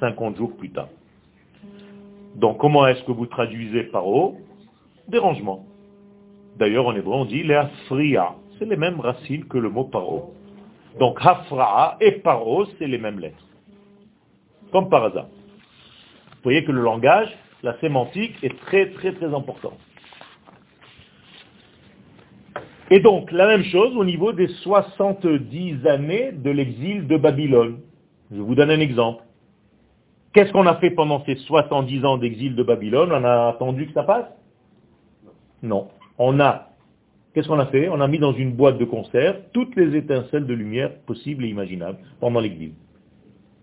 50 0.00 0.36
jours 0.36 0.56
plus 0.56 0.70
tard. 0.70 0.88
Donc 2.34 2.58
comment 2.58 2.86
est-ce 2.86 3.02
que 3.04 3.12
vous 3.12 3.26
traduisez 3.26 3.84
paro? 3.84 4.36
Dérangement. 5.08 5.66
D'ailleurs 6.56 6.86
en 6.86 6.94
hébreu 6.94 7.14
on 7.14 7.24
dit 7.24 7.42
les 7.42 7.54
afria, 7.54 8.34
c'est 8.58 8.64
les 8.64 8.76
mêmes 8.76 9.00
racines 9.00 9.44
que 9.44 9.58
le 9.58 9.70
mot 9.70 9.84
paro. 9.84 10.34
Donc 10.98 11.18
hafra 11.20 11.96
et 12.00 12.12
paro, 12.12 12.66
c'est 12.78 12.86
les 12.86 12.98
mêmes 12.98 13.18
lettres. 13.18 13.46
Comme 14.72 14.88
par 14.88 15.04
hasard. 15.04 15.26
Vous 15.26 16.50
voyez 16.50 16.64
que 16.64 16.72
le 16.72 16.82
langage, 16.82 17.28
la 17.62 17.78
sémantique 17.80 18.36
est 18.42 18.58
très 18.60 18.90
très 18.90 19.12
très 19.12 19.32
important. 19.32 19.72
Et 22.90 23.00
donc, 23.00 23.32
la 23.32 23.46
même 23.46 23.64
chose 23.64 23.96
au 23.96 24.04
niveau 24.04 24.32
des 24.32 24.48
70 24.48 25.86
années 25.86 26.32
de 26.32 26.50
l'exil 26.50 27.06
de 27.06 27.16
Babylone. 27.16 27.78
Je 28.30 28.40
vous 28.40 28.54
donne 28.54 28.70
un 28.70 28.80
exemple. 28.80 29.24
Qu'est-ce 30.32 30.52
qu'on 30.52 30.66
a 30.66 30.76
fait 30.76 30.90
pendant 30.90 31.24
ces 31.24 31.36
70 31.36 32.04
ans 32.04 32.18
d'exil 32.18 32.56
de 32.56 32.62
Babylone? 32.62 33.10
On 33.12 33.24
a 33.24 33.48
attendu 33.48 33.86
que 33.86 33.92
ça 33.92 34.02
passe? 34.02 34.26
Non. 35.62 35.88
On 36.18 36.40
a, 36.40 36.70
qu'est-ce 37.32 37.48
qu'on 37.48 37.60
a 37.60 37.66
fait? 37.66 37.88
On 37.88 38.00
a 38.00 38.08
mis 38.08 38.18
dans 38.18 38.32
une 38.32 38.52
boîte 38.52 38.78
de 38.78 38.84
conserve 38.84 39.36
toutes 39.52 39.74
les 39.76 39.96
étincelles 39.96 40.46
de 40.46 40.54
lumière 40.54 40.94
possibles 41.06 41.44
et 41.44 41.48
imaginables 41.48 41.98
pendant 42.20 42.40
l'exil. 42.40 42.72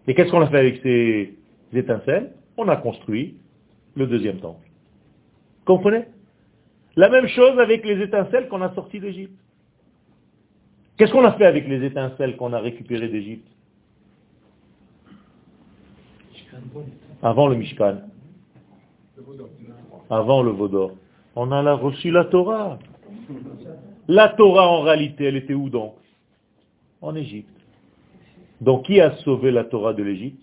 Et 0.08 0.16
qu'est-ce 0.16 0.32
qu'on 0.32 0.42
a 0.42 0.48
fait 0.48 0.58
avec 0.58 0.82
ces 0.82 1.38
étincelles? 1.74 2.32
On 2.58 2.68
a 2.70 2.78
construit 2.78 3.36
le 3.96 4.08
deuxième 4.08 4.38
temple. 4.38 4.68
Comprenez? 5.66 6.06
La 6.96 7.10
même 7.10 7.28
chose 7.28 7.58
avec 7.60 7.86
les 7.86 8.02
étincelles 8.02 8.48
qu'on 8.50 8.62
a 8.62 8.74
sorties 8.74 9.00
d'Égypte. 9.00 9.40
Qu'est-ce 10.98 11.12
qu'on 11.12 11.24
a 11.24 11.34
fait 11.34 11.46
avec 11.46 11.68
les 11.68 11.86
étincelles 11.86 12.36
qu'on 12.36 12.54
a 12.54 12.60
récupérées 12.60 13.08
d'Égypte 13.08 13.48
Avant 17.24 17.48
le 17.48 17.56
Mishkan. 17.56 18.02
Avant 20.10 20.44
le 20.44 20.52
Vaudor. 20.52 20.92
On 21.36 21.52
a 21.52 21.74
reçu 21.74 22.12
la 22.12 22.26
Torah. 22.26 22.78
La 24.08 24.30
Torah, 24.30 24.68
en 24.68 24.82
réalité, 24.82 25.26
elle 25.26 25.38
était 25.38 25.54
où 25.54 25.70
donc? 25.70 25.96
En 27.02 27.16
Égypte. 27.16 27.50
Donc, 28.60 28.86
qui 28.86 29.00
a 29.00 29.16
sauvé 29.18 29.52
la 29.52 29.64
Torah 29.64 29.94
de 29.94 30.04
l'Égypte? 30.04 30.42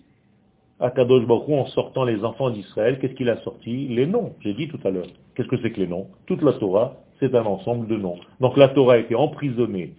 Akadosh 0.79 1.25
Baruch 1.25 1.49
en 1.49 1.65
sortant 1.67 2.05
les 2.05 2.23
enfants 2.23 2.49
d'Israël, 2.51 2.99
qu'est-ce 2.99 3.13
qu'il 3.13 3.29
a 3.29 3.37
sorti? 3.37 3.87
Les 3.89 4.05
noms, 4.05 4.33
j'ai 4.39 4.53
dit 4.53 4.67
tout 4.67 4.79
à 4.85 4.91
l'heure. 4.91 5.07
Qu'est-ce 5.35 5.47
que 5.47 5.57
c'est 5.61 5.71
que 5.71 5.79
les 5.79 5.87
noms? 5.87 6.07
Toute 6.25 6.41
la 6.41 6.53
Torah, 6.53 6.95
c'est 7.19 7.35
un 7.35 7.45
ensemble 7.45 7.87
de 7.87 7.97
noms. 7.97 8.17
Donc 8.39 8.55
la 8.55 8.69
Torah 8.69 8.93
a 8.93 8.97
été 8.97 9.15
emprisonnée 9.15 9.93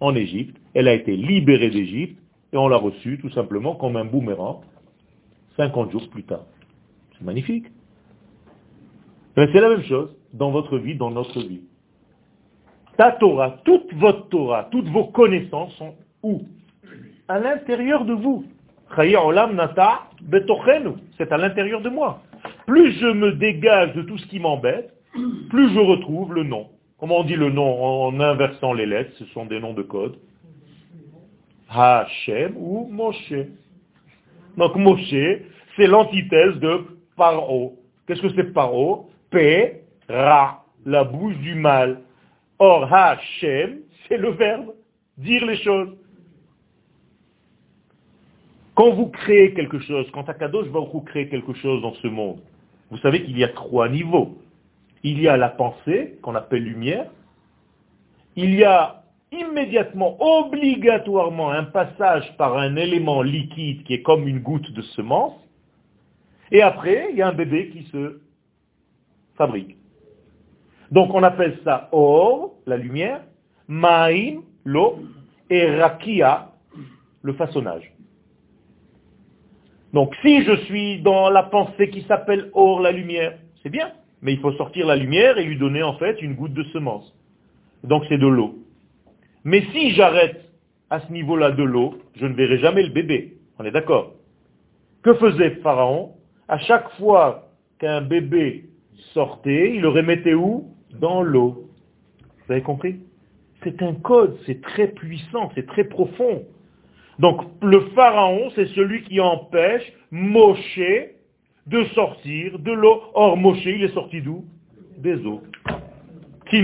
en 0.00 0.14
Égypte, 0.14 0.56
elle 0.74 0.88
a 0.88 0.94
été 0.94 1.16
libérée 1.16 1.70
d'Égypte, 1.70 2.20
et 2.52 2.56
on 2.58 2.68
l'a 2.68 2.76
reçue 2.76 3.18
tout 3.18 3.30
simplement 3.30 3.74
comme 3.74 3.96
un 3.96 4.04
boomerang 4.04 4.60
50 5.56 5.90
jours 5.92 6.08
plus 6.10 6.24
tard. 6.24 6.44
C'est 7.16 7.24
magnifique. 7.24 7.66
Mais 9.36 9.48
c'est 9.52 9.60
la 9.60 9.70
même 9.70 9.84
chose 9.84 10.14
dans 10.34 10.50
votre 10.50 10.76
vie, 10.76 10.96
dans 10.96 11.10
notre 11.10 11.40
vie. 11.40 11.62
Ta 12.98 13.12
Torah, 13.12 13.60
toute 13.64 13.92
votre 13.94 14.28
Torah, 14.28 14.68
toutes 14.70 14.88
vos 14.88 15.04
connaissances 15.06 15.72
sont 15.76 15.94
où? 16.22 16.42
À 17.28 17.38
l'intérieur 17.38 18.04
de 18.04 18.12
vous. 18.12 18.44
C'est 21.16 21.32
à 21.32 21.36
l'intérieur 21.38 21.80
de 21.80 21.88
moi. 21.88 22.22
Plus 22.66 22.92
je 22.98 23.06
me 23.06 23.32
dégage 23.32 23.94
de 23.94 24.02
tout 24.02 24.18
ce 24.18 24.26
qui 24.26 24.38
m'embête, 24.38 24.92
plus 25.50 25.72
je 25.72 25.78
retrouve 25.78 26.34
le 26.34 26.42
nom. 26.42 26.68
Comment 26.98 27.20
on 27.20 27.24
dit 27.24 27.36
le 27.36 27.50
nom 27.50 27.82
en 27.82 28.20
inversant 28.20 28.72
les 28.72 28.86
lettres 28.86 29.12
Ce 29.18 29.24
sont 29.26 29.46
des 29.46 29.60
noms 29.60 29.74
de 29.74 29.82
code. 29.82 30.18
Hachem 31.68 32.54
ou 32.56 32.88
Moshe. 32.90 33.32
Donc 34.56 34.76
Moshe, 34.76 35.14
c'est 35.76 35.86
l'antithèse 35.86 36.56
de 36.60 36.84
Paro. 37.16 37.78
Qu'est-ce 38.06 38.20
que 38.20 38.28
c'est 38.36 38.52
Paro? 38.52 39.10
P, 39.30 39.82
Ra, 40.08 40.64
la 40.84 41.04
bouche 41.04 41.36
du 41.38 41.54
mal. 41.54 42.00
Or 42.58 42.92
Hachem, 42.92 43.80
c'est 44.06 44.18
le 44.18 44.30
verbe, 44.30 44.72
dire 45.16 45.44
les 45.46 45.56
choses. 45.56 45.96
Quand 48.82 48.94
vous 48.94 49.10
créez 49.10 49.54
quelque 49.54 49.78
chose, 49.78 50.10
quand 50.10 50.28
Akadosh 50.28 50.66
vous 50.66 51.00
créer 51.02 51.28
quelque 51.28 51.54
chose 51.54 51.80
dans 51.82 51.94
ce 51.94 52.08
monde, 52.08 52.40
vous 52.90 52.98
savez 52.98 53.22
qu'il 53.22 53.38
y 53.38 53.44
a 53.44 53.48
trois 53.48 53.88
niveaux. 53.88 54.36
Il 55.04 55.22
y 55.22 55.28
a 55.28 55.36
la 55.36 55.50
pensée, 55.50 56.18
qu'on 56.20 56.34
appelle 56.34 56.64
lumière. 56.64 57.08
Il 58.34 58.56
y 58.56 58.64
a 58.64 59.04
immédiatement, 59.30 60.16
obligatoirement, 60.18 61.52
un 61.52 61.62
passage 61.62 62.36
par 62.36 62.58
un 62.58 62.74
élément 62.74 63.22
liquide 63.22 63.84
qui 63.84 63.94
est 63.94 64.02
comme 64.02 64.26
une 64.26 64.40
goutte 64.40 64.72
de 64.72 64.82
semence. 64.82 65.36
Et 66.50 66.60
après, 66.60 67.06
il 67.12 67.16
y 67.18 67.22
a 67.22 67.28
un 67.28 67.34
bébé 67.34 67.68
qui 67.68 67.84
se 67.84 68.18
fabrique. 69.36 69.76
Donc 70.90 71.14
on 71.14 71.22
appelle 71.22 71.56
ça 71.62 71.88
or, 71.92 72.54
la 72.66 72.78
lumière, 72.78 73.20
maïm, 73.68 74.42
l'eau, 74.64 74.98
et 75.50 75.70
rakia, 75.70 76.50
le 77.22 77.32
façonnage. 77.34 77.92
Donc 79.92 80.14
si 80.22 80.42
je 80.42 80.56
suis 80.64 81.00
dans 81.02 81.28
la 81.30 81.42
pensée 81.42 81.90
qui 81.90 82.02
s'appelle 82.02 82.50
or, 82.54 82.80
la 82.80 82.92
lumière, 82.92 83.38
c'est 83.62 83.70
bien. 83.70 83.92
Mais 84.22 84.32
il 84.32 84.40
faut 84.40 84.52
sortir 84.52 84.86
la 84.86 84.96
lumière 84.96 85.38
et 85.38 85.44
lui 85.44 85.58
donner 85.58 85.82
en 85.82 85.94
fait 85.98 86.22
une 86.22 86.34
goutte 86.34 86.54
de 86.54 86.62
semence. 86.64 87.14
Donc 87.84 88.04
c'est 88.08 88.18
de 88.18 88.26
l'eau. 88.26 88.54
Mais 89.44 89.62
si 89.72 89.90
j'arrête 89.92 90.48
à 90.90 91.00
ce 91.00 91.12
niveau-là 91.12 91.50
de 91.50 91.62
l'eau, 91.62 91.98
je 92.14 92.26
ne 92.26 92.34
verrai 92.34 92.58
jamais 92.58 92.82
le 92.82 92.90
bébé. 92.90 93.34
On 93.58 93.64
est 93.64 93.70
d'accord 93.70 94.12
Que 95.02 95.14
faisait 95.14 95.56
Pharaon? 95.62 96.12
À 96.48 96.58
chaque 96.58 96.90
fois 96.92 97.48
qu'un 97.78 98.02
bébé 98.02 98.66
sortait, 99.12 99.74
il 99.74 99.80
le 99.80 99.88
remettait 99.88 100.34
où? 100.34 100.68
Dans 101.00 101.22
l'eau. 101.22 101.68
Vous 102.46 102.52
avez 102.52 102.62
compris? 102.62 103.00
C'est 103.64 103.82
un 103.82 103.94
code, 103.94 104.36
c'est 104.46 104.60
très 104.60 104.88
puissant, 104.88 105.50
c'est 105.54 105.66
très 105.66 105.84
profond. 105.84 106.42
Donc 107.22 107.40
le 107.62 107.80
pharaon, 107.94 108.50
c'est 108.56 108.66
celui 108.74 109.04
qui 109.04 109.20
empêche 109.20 109.84
Moshe 110.10 110.80
de 111.68 111.84
sortir 111.94 112.58
de 112.58 112.72
l'eau. 112.72 113.00
Or 113.14 113.36
Moshe, 113.36 113.64
il 113.64 113.84
est 113.84 113.94
sorti 113.94 114.20
d'où? 114.20 114.44
Des 114.98 115.24
eaux. 115.24 115.40
C'est 116.50 116.60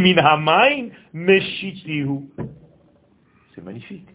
magnifique. 3.63 4.09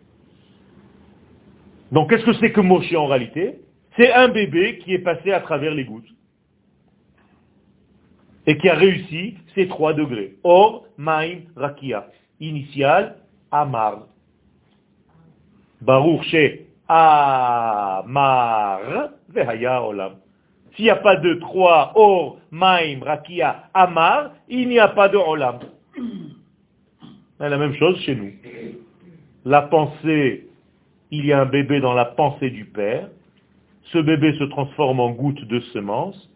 Donc 1.94 2.10
qu'est-ce 2.10 2.26
que 2.26 2.34
c'est 2.34 2.52
que 2.52 2.60
Moshe 2.60 2.94
en 2.94 3.08
réalité? 3.08 3.62
C'est 3.96 4.12
un 4.12 4.28
bébé 4.28 4.80
qui 4.80 4.94
est 4.94 5.00
passé 5.00 5.32
à 5.32 5.40
travers 5.40 5.74
les 5.74 5.86
gouttes 5.86 6.10
et 8.48 8.58
qui 8.58 8.68
a 8.68 8.76
réussi 8.76 9.38
ces 9.56 9.70
trois 9.70 9.94
degrés. 9.94 10.36
Or, 10.44 10.88
Maim, 10.98 11.44
Rakia. 11.56 12.10
Initial, 12.42 13.16
Amar. 13.50 14.08
Baruch 15.86 16.24
She 16.26 16.62
Amar 16.88 18.80
Vehaya 19.30 19.82
Olam. 19.84 20.14
S'il 20.76 20.86
n'y 20.86 20.92
a 20.92 20.96
pas 20.96 21.18
de 21.18 21.36
trois, 21.36 21.92
Or, 21.96 22.40
Maim, 22.52 23.00
Rakia, 23.04 23.66
Amar, 23.74 24.32
il 24.50 24.70
n'y 24.70 24.80
a 24.80 24.88
pas 24.88 25.10
de 25.10 25.18
Olam. 25.18 25.60
La 27.40 27.58
même 27.58 27.76
chose 27.76 28.00
chez 28.00 28.16
nous. 28.16 28.32
La 29.46 29.64
pensée, 29.64 30.48
il 31.12 31.26
y 31.26 31.34
a 31.34 31.42
un 31.42 31.46
bébé 31.46 31.82
dans 31.82 31.94
la 31.94 32.06
pensée 32.06 32.50
du 32.50 32.66
Père. 32.66 33.10
Ce 33.84 33.98
bébé 33.98 34.34
se 34.40 34.46
transforme 34.46 35.00
en 35.02 35.12
goutte 35.12 35.44
de 35.46 35.60
semence. 35.74 36.30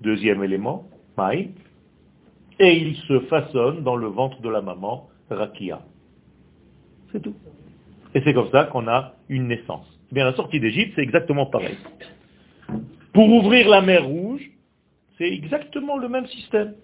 Deuxième 0.00 0.42
élément, 0.42 0.86
Maim. 1.16 1.46
Et 2.58 2.76
il 2.76 2.96
se 2.96 3.20
façonne 3.20 3.84
dans 3.84 3.96
le 3.96 4.08
ventre 4.08 4.40
de 4.42 4.48
la 4.48 4.60
maman, 4.60 5.08
Rakia. 5.30 5.80
C'est 7.12 7.20
tout. 7.20 7.34
Et 8.14 8.22
c'est 8.22 8.34
comme 8.34 8.50
ça 8.50 8.64
qu'on 8.64 8.88
a 8.88 9.14
une 9.28 9.48
naissance. 9.48 9.86
Eh 10.10 10.14
bien, 10.14 10.24
la 10.24 10.34
sortie 10.34 10.58
d'Égypte, 10.60 10.92
c'est 10.96 11.02
exactement 11.02 11.46
pareil. 11.46 11.76
Pour 13.12 13.28
ouvrir 13.28 13.68
la 13.68 13.80
mer 13.80 14.04
Rouge, 14.04 14.50
c'est 15.18 15.28
exactement 15.28 15.98
le 15.98 16.08
même 16.08 16.26
système. 16.26 16.74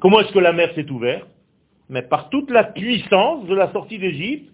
Comment 0.00 0.20
est-ce 0.20 0.32
que 0.32 0.38
la 0.38 0.52
mer 0.52 0.72
s'est 0.74 0.90
ouverte? 0.90 1.28
Mais 1.88 2.02
par 2.02 2.30
toute 2.30 2.50
la 2.50 2.64
puissance 2.64 3.46
de 3.46 3.54
la 3.54 3.70
sortie 3.72 3.98
d'Égypte, 3.98 4.50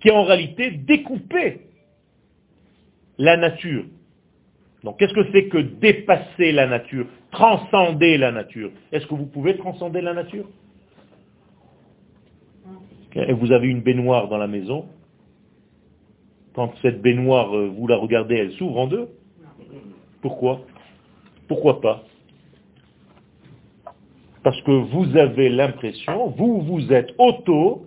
qui 0.00 0.10
a 0.10 0.14
en 0.14 0.24
réalité 0.24 0.70
découpé 0.70 1.60
la 3.18 3.36
nature. 3.36 3.84
Donc 4.84 4.98
qu'est-ce 4.98 5.12
que 5.12 5.26
c'est 5.32 5.48
que 5.48 5.58
dépasser 5.58 6.52
la 6.52 6.66
nature, 6.66 7.06
transcender 7.32 8.16
la 8.16 8.30
nature 8.30 8.70
Est-ce 8.92 9.06
que 9.06 9.14
vous 9.14 9.26
pouvez 9.26 9.56
transcender 9.56 10.00
la 10.00 10.14
nature? 10.14 10.48
Et 13.14 13.32
vous 13.32 13.52
avez 13.52 13.68
une 13.68 13.80
baignoire 13.80 14.28
dans 14.28 14.38
la 14.38 14.46
maison, 14.46 14.86
Quand 16.54 16.72
cette 16.82 17.02
baignoire, 17.02 17.56
euh, 17.56 17.68
vous 17.68 17.86
la 17.86 17.96
regardez, 17.96 18.34
elle 18.34 18.52
s'ouvre 18.52 18.78
en 18.78 18.86
deux. 18.88 19.08
Pourquoi? 20.22 20.62
Pourquoi 21.46 21.80
pas? 21.80 22.04
Parce 24.42 24.60
que 24.62 24.72
vous 24.72 25.16
avez 25.16 25.48
l'impression, 25.50 26.30
vous 26.30 26.62
vous 26.62 26.92
êtes 26.92 27.14
auto 27.18 27.86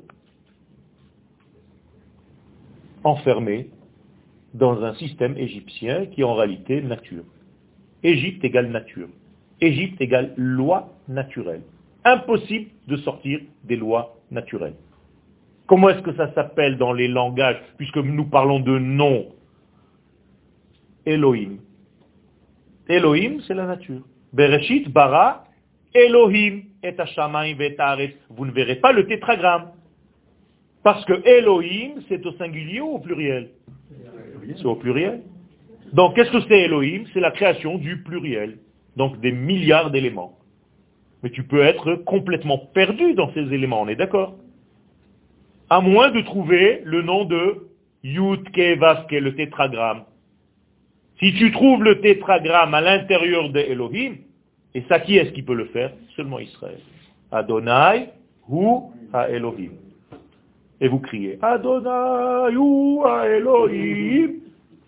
enfermé 3.03 3.69
dans 4.53 4.83
un 4.83 4.93
système 4.95 5.37
égyptien 5.37 6.05
qui 6.07 6.21
est 6.21 6.23
en 6.23 6.35
réalité 6.35 6.81
nature. 6.81 7.23
Égypte 8.03 8.43
égale 8.43 8.69
nature. 8.69 9.09
Égypte 9.59 9.99
égale 10.01 10.33
loi 10.37 10.93
naturelle. 11.07 11.63
Impossible 12.03 12.69
de 12.87 12.97
sortir 12.97 13.39
des 13.63 13.75
lois 13.75 14.15
naturelles. 14.31 14.75
Comment 15.71 15.87
est-ce 15.87 16.01
que 16.01 16.13
ça 16.15 16.29
s'appelle 16.33 16.77
dans 16.77 16.91
les 16.91 17.07
langages, 17.07 17.55
puisque 17.77 17.95
nous 17.95 18.25
parlons 18.25 18.59
de 18.59 18.77
nom 18.77 19.27
Elohim? 21.05 21.59
Elohim, 22.89 23.39
c'est 23.47 23.53
la 23.53 23.65
nature. 23.65 24.01
Bereshit, 24.33 24.89
bara, 24.89 25.45
Elohim 25.93 26.63
et 26.83 26.93
Vous 28.31 28.45
ne 28.45 28.51
verrez 28.51 28.75
pas 28.75 28.91
le 28.91 29.07
tétragramme. 29.07 29.71
Parce 30.83 31.05
que 31.05 31.25
Elohim, 31.25 32.01
c'est 32.09 32.25
au 32.25 32.33
singulier 32.33 32.81
ou 32.81 32.95
au 32.95 32.99
pluriel? 32.99 33.51
C'est 34.57 34.65
au 34.65 34.75
pluriel. 34.75 35.21
Donc, 35.93 36.17
qu'est-ce 36.17 36.31
que 36.31 36.41
c'est 36.49 36.63
Elohim? 36.63 37.05
C'est 37.13 37.21
la 37.21 37.31
création 37.31 37.77
du 37.77 38.03
pluriel. 38.03 38.57
Donc, 38.97 39.21
des 39.21 39.31
milliards 39.31 39.89
d'éléments. 39.89 40.37
Mais 41.23 41.29
tu 41.29 41.43
peux 41.43 41.61
être 41.61 41.95
complètement 41.95 42.57
perdu 42.57 43.13
dans 43.13 43.31
ces 43.31 43.53
éléments, 43.53 43.83
on 43.83 43.87
est 43.87 43.95
d'accord? 43.95 44.35
À 45.71 45.79
moins 45.79 46.11
de 46.11 46.19
trouver 46.19 46.81
le 46.83 47.01
nom 47.01 47.23
de 47.23 47.69
Yudke 48.03 48.77
Vaske, 48.77 49.11
le 49.11 49.33
tétragramme. 49.35 50.03
Si 51.19 51.33
tu 51.35 51.51
trouves 51.53 51.81
le 51.81 52.01
tétragramme 52.01 52.73
à 52.73 52.81
l'intérieur 52.81 53.49
de 53.51 53.59
Elohim, 53.59 54.15
et 54.75 54.83
ça 54.89 54.99
qui 54.99 55.15
est-ce 55.15 55.31
qui 55.31 55.43
peut 55.43 55.55
le 55.55 55.67
faire? 55.67 55.93
Seulement 56.17 56.39
Israël. 56.39 56.79
Adonai 57.31 58.09
ou 58.49 58.91
à 59.13 59.29
Elohim 59.29 59.71
et 60.81 60.87
vous 60.87 60.99
criez 60.99 61.37
Adonai 61.41 62.57
ou 62.57 63.03
Elohim. 63.07 64.31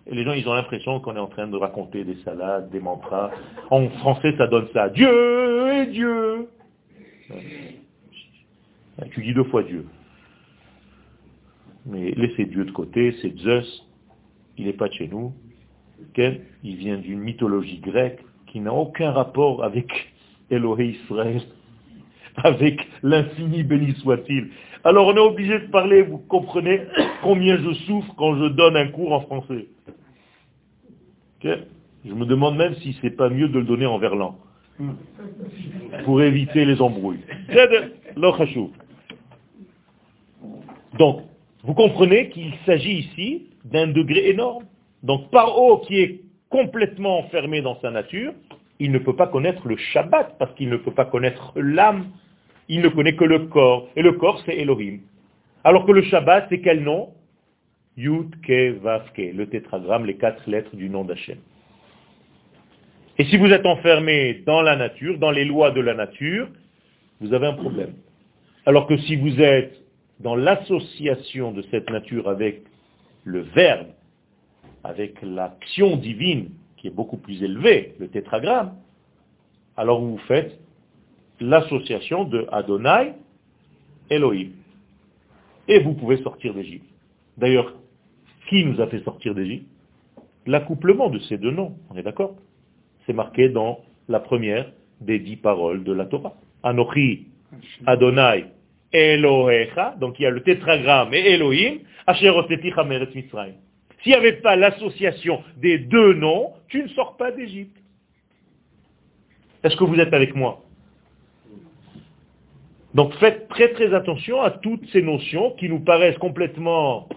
Et 0.05 0.15
les 0.15 0.23
gens, 0.25 0.34
ils 0.34 0.49
ont 0.49 0.53
l'impression 0.53 0.99
qu'on 0.99 1.15
est 1.15 1.19
en 1.19 1.27
train 1.27 1.47
de 1.47 1.55
raconter 1.55 2.03
des 2.03 2.17
salades, 2.25 2.69
des 2.71 2.81
mantras. 2.81 3.31
En 3.69 3.88
français, 3.88 4.34
ça 4.38 4.47
donne 4.47 4.67
ça. 4.73 4.89
Dieu 4.89 5.71
et 5.71 5.86
Dieu. 5.86 6.49
Tu 9.11 9.21
dis 9.21 9.34
deux 9.34 9.45
fois 9.45 9.63
Dieu. 9.63 9.86
Mais 11.86 12.11
laissez 12.11 12.45
Dieu 12.45 12.65
de 12.65 12.71
côté, 12.71 13.15
c'est 13.21 13.38
Zeus. 13.39 13.86
Il 14.57 14.65
n'est 14.65 14.73
pas 14.73 14.88
de 14.88 14.93
chez 14.93 15.07
nous. 15.07 15.34
Il 16.63 16.75
vient 16.75 16.97
d'une 16.97 17.19
mythologie 17.19 17.79
grecque 17.79 18.19
qui 18.47 18.59
n'a 18.59 18.73
aucun 18.73 19.11
rapport 19.11 19.63
avec 19.63 19.88
Elohim 20.49 20.93
Israël, 21.03 21.41
avec 22.38 22.88
l'infini 23.01 23.63
béni 23.63 23.93
soit-il. 23.95 24.49
Alors 24.84 25.07
on 25.07 25.15
est 25.15 25.19
obligé 25.19 25.59
de 25.59 25.67
parler, 25.67 26.01
vous 26.01 26.17
comprenez 26.17 26.81
combien 27.23 27.57
je 27.57 27.73
souffre 27.86 28.13
quand 28.17 28.36
je 28.36 28.45
donne 28.49 28.75
un 28.75 28.88
cours 28.88 29.13
en 29.13 29.21
français. 29.21 29.67
Je 32.05 32.13
me 32.13 32.25
demande 32.25 32.57
même 32.57 32.75
si 32.75 32.97
c'est 33.01 33.15
pas 33.15 33.29
mieux 33.29 33.49
de 33.49 33.59
le 33.59 33.65
donner 33.65 33.86
en 33.86 33.97
verlan. 33.97 34.38
Pour 36.05 36.21
éviter 36.21 36.65
les 36.65 36.81
embrouilles. 36.81 37.19
Donc, 40.97 41.21
vous 41.64 41.74
comprenez 41.74 42.30
qu'il 42.30 42.53
s'agit 42.66 42.99
ici 42.99 43.47
d'un 43.66 43.88
degré 43.88 44.30
énorme. 44.30 44.66
Donc, 45.01 45.32
Paro 45.32 45.80
qui 45.80 45.99
est 45.99 46.22
complètement 46.49 47.20
enfermé 47.20 47.61
dans 47.61 47.80
sa 47.82 47.89
nature, 47.89 48.34
il 48.80 48.91
ne 48.91 48.99
peut 48.99 49.16
pas 49.16 49.28
connaître 49.28 49.68
le 49.68 49.78
Shabbat 49.78 50.38
parce 50.38 50.53
qu'il 50.55 50.70
ne 50.70 50.78
peut 50.78 50.93
pas 50.93 51.05
connaître 51.05 51.53
l'âme 51.55 52.05
il 52.70 52.82
ne 52.82 52.89
connaît 52.89 53.16
que 53.16 53.26
le 53.26 53.39
corps. 53.47 53.89
Et 53.95 54.01
le 54.01 54.14
corps, 54.14 54.41
c'est 54.45 54.57
Elohim. 54.57 54.99
Alors 55.64 55.86
que 55.86 55.91
le 55.91 56.01
Shabbat, 56.03 56.47
c'est 56.49 56.61
quel 56.61 56.82
nom? 56.84 57.09
Yud, 57.97 58.41
Ke, 58.41 58.72
Vav, 58.80 59.03
le 59.18 59.45
tétragramme, 59.45 60.05
les 60.05 60.18
quatre 60.18 60.49
lettres 60.49 60.76
du 60.76 60.89
nom 60.89 61.03
d'Hachem. 61.03 61.38
Et 63.20 63.26
si 63.26 63.38
vous 63.38 63.51
êtes 63.51 63.66
enfermé 63.66 64.41
dans 64.45 64.61
la 64.61 64.76
nature, 64.76 65.20
dans 65.20 65.30
les 65.30 65.45
lois 65.45 65.70
de 65.72 65.82
la 65.82 65.93
nature, 65.93 66.47
vous 67.22 67.34
avez 67.34 67.45
un 67.45 67.53
problème. 67.53 67.93
Alors 68.66 68.88
que 68.88 68.97
si 68.97 69.16
vous 69.16 69.39
êtes 69.39 69.82
dans 70.24 70.36
l'association 70.36 71.51
de 71.51 71.61
cette 71.69 71.89
nature 71.89 72.30
avec 72.30 72.63
le 73.26 73.41
verbe, 73.41 73.88
avec 74.84 75.21
l'action 75.21 75.97
divine 75.97 76.49
qui 76.78 76.88
est 76.88 76.95
beaucoup 76.95 77.17
plus 77.17 77.43
élevée, 77.43 77.95
le 77.99 78.07
tétragramme, 78.07 78.74
alors 79.76 80.01
vous 80.01 80.17
faites 80.30 80.57
l'association 81.39 82.24
de 82.24 82.47
Adonai, 82.51 83.13
Elohim. 84.09 84.51
Et 85.67 85.80
vous 85.80 85.93
pouvez 85.93 86.21
sortir 86.24 86.53
d'Égypte. 86.53 86.86
D'ailleurs, 87.38 87.74
qui 88.49 88.65
nous 88.65 88.80
a 88.82 88.88
fait 88.88 89.03
sortir 89.03 89.34
d'Égypte? 89.36 89.67
L'accouplement 90.45 91.09
de 91.09 91.19
ces 91.19 91.38
deux 91.38 91.51
noms, 91.51 91.78
on 91.89 91.95
est 91.95 92.03
d'accord? 92.03 92.36
C'est 93.05 93.13
marqué 93.13 93.49
dans 93.49 93.80
la 94.07 94.19
première 94.19 94.71
des 94.99 95.19
dix 95.19 95.38
paroles 95.38 95.84
de 95.84 95.93
la 95.93 96.05
Torah. 96.05 96.36
Anochi, 96.63 97.28
Adonai, 97.86 98.45
Elohecha, 98.93 99.95
donc 99.99 100.19
il 100.19 100.23
y 100.23 100.25
a 100.25 100.29
le 100.29 100.41
tétragramme 100.43 101.13
et 101.13 101.31
Elohim, 101.33 101.79
Mitzrayim. 102.07 103.55
S'il 104.01 104.11
n'y 104.11 104.17
avait 104.17 104.33
pas 104.33 104.55
l'association 104.55 105.43
des 105.57 105.79
deux 105.79 106.13
noms, 106.13 106.53
tu 106.67 106.83
ne 106.83 106.87
sors 106.89 107.17
pas 107.17 107.31
d'Égypte. 107.31 107.77
Est-ce 109.63 109.75
que 109.77 109.83
vous 109.83 109.99
êtes 109.99 110.13
avec 110.13 110.35
moi? 110.35 110.63
Donc 112.93 113.13
faites 113.15 113.47
très 113.47 113.69
très 113.69 113.93
attention 113.93 114.41
à 114.41 114.51
toutes 114.51 114.87
ces 114.91 115.01
notions 115.01 115.51
qui 115.51 115.69
nous 115.69 115.79
paraissent 115.79 116.17
complètement... 116.17 117.09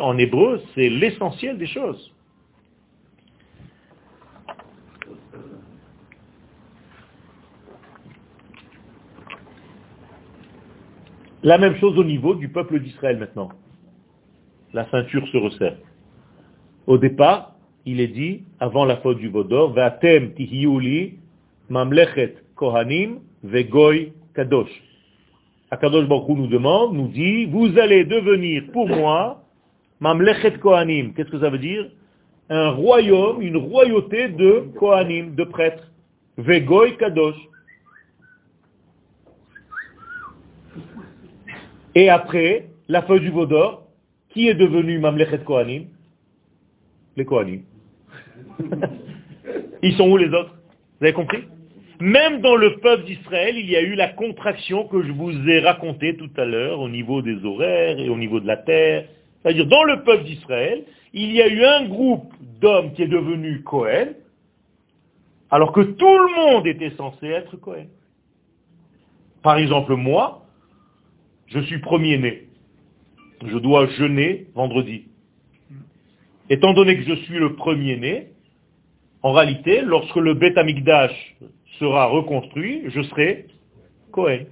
En 0.00 0.18
hébreu, 0.18 0.60
c'est 0.74 0.88
l'essentiel 0.88 1.58
des 1.58 1.68
choses. 1.68 2.12
La 11.46 11.58
même 11.58 11.76
chose 11.76 11.96
au 11.96 12.02
niveau 12.02 12.34
du 12.34 12.48
peuple 12.48 12.80
d'Israël 12.80 13.18
maintenant. 13.18 13.50
La 14.72 14.84
ceinture 14.90 15.24
se 15.28 15.36
resserre. 15.36 15.76
Au 16.88 16.98
départ, 16.98 17.54
il 17.84 18.00
est 18.00 18.08
dit, 18.08 18.42
avant 18.58 18.84
la 18.84 18.96
faute 18.96 19.18
du 19.18 19.28
Vaudor, 19.28 19.72
Vatem 19.72 20.34
tihiuli 20.34 21.20
mamlechet 21.68 22.34
kohanim 22.56 23.20
vegoy 23.44 24.12
Kadosh. 24.34 24.72
Akadosh 25.70 26.08
Baruch 26.08 26.28
nous 26.30 26.48
demande, 26.48 26.96
nous 26.96 27.06
dit, 27.06 27.44
vous 27.44 27.78
allez 27.78 28.04
devenir 28.04 28.64
pour 28.72 28.88
moi 28.88 29.44
Mamlechet 30.00 30.58
Kohanim. 30.58 31.14
Qu'est-ce 31.14 31.30
que 31.30 31.38
ça 31.38 31.48
veut 31.48 31.58
dire? 31.58 31.86
Un 32.50 32.70
royaume, 32.70 33.40
une 33.40 33.56
royauté 33.56 34.30
de 34.30 34.64
Kohanim, 34.80 35.36
de 35.36 35.44
prêtres. 35.44 35.92
Vegoy 36.38 36.96
Kadosh. 36.96 37.36
Et 41.96 42.10
après, 42.10 42.66
la 42.88 43.00
feuille 43.00 43.20
du 43.20 43.30
Vaudor, 43.30 43.86
qui 44.28 44.48
est 44.48 44.54
devenu 44.54 44.98
Mamlechet 44.98 45.38
Kohanim? 45.38 45.86
Les 47.16 47.24
Kohanim. 47.24 47.62
Ils 49.82 49.94
sont 49.94 50.06
où 50.10 50.18
les 50.18 50.28
autres? 50.28 50.54
Vous 51.00 51.06
avez 51.06 51.14
compris? 51.14 51.44
Même 51.98 52.42
dans 52.42 52.54
le 52.54 52.76
peuple 52.80 53.04
d'Israël, 53.04 53.56
il 53.56 53.70
y 53.70 53.76
a 53.76 53.80
eu 53.80 53.94
la 53.94 54.08
contraction 54.08 54.86
que 54.86 55.02
je 55.02 55.10
vous 55.10 55.32
ai 55.48 55.60
racontée 55.60 56.18
tout 56.18 56.28
à 56.36 56.44
l'heure 56.44 56.80
au 56.80 56.90
niveau 56.90 57.22
des 57.22 57.42
horaires 57.42 57.98
et 57.98 58.10
au 58.10 58.18
niveau 58.18 58.40
de 58.40 58.46
la 58.46 58.58
terre. 58.58 59.06
C'est-à-dire, 59.40 59.66
dans 59.66 59.84
le 59.84 60.02
peuple 60.02 60.24
d'Israël, 60.24 60.84
il 61.14 61.32
y 61.32 61.40
a 61.40 61.48
eu 61.48 61.64
un 61.64 61.86
groupe 61.86 62.30
d'hommes 62.60 62.92
qui 62.92 63.04
est 63.04 63.08
devenu 63.08 63.62
Cohen, 63.62 64.08
alors 65.50 65.72
que 65.72 65.80
tout 65.80 66.18
le 66.18 66.34
monde 66.36 66.66
était 66.66 66.90
censé 66.90 67.26
être 67.28 67.56
Cohen. 67.56 67.86
Par 69.42 69.56
exemple, 69.56 69.94
moi, 69.94 70.45
je 71.46 71.60
suis 71.60 71.78
premier-né. 71.80 72.44
Je 73.44 73.58
dois 73.58 73.86
jeûner 73.86 74.46
vendredi. 74.54 75.04
Étant 76.48 76.72
donné 76.74 76.96
que 76.96 77.02
je 77.02 77.14
suis 77.22 77.38
le 77.38 77.54
premier-né, 77.54 78.28
en 79.22 79.32
réalité, 79.32 79.82
lorsque 79.82 80.16
le 80.16 80.34
Beth 80.34 80.56
Amikdash 80.56 81.36
sera 81.78 82.06
reconstruit, 82.06 82.82
je 82.86 83.02
serai 83.02 83.46
Cohen. 84.12 84.44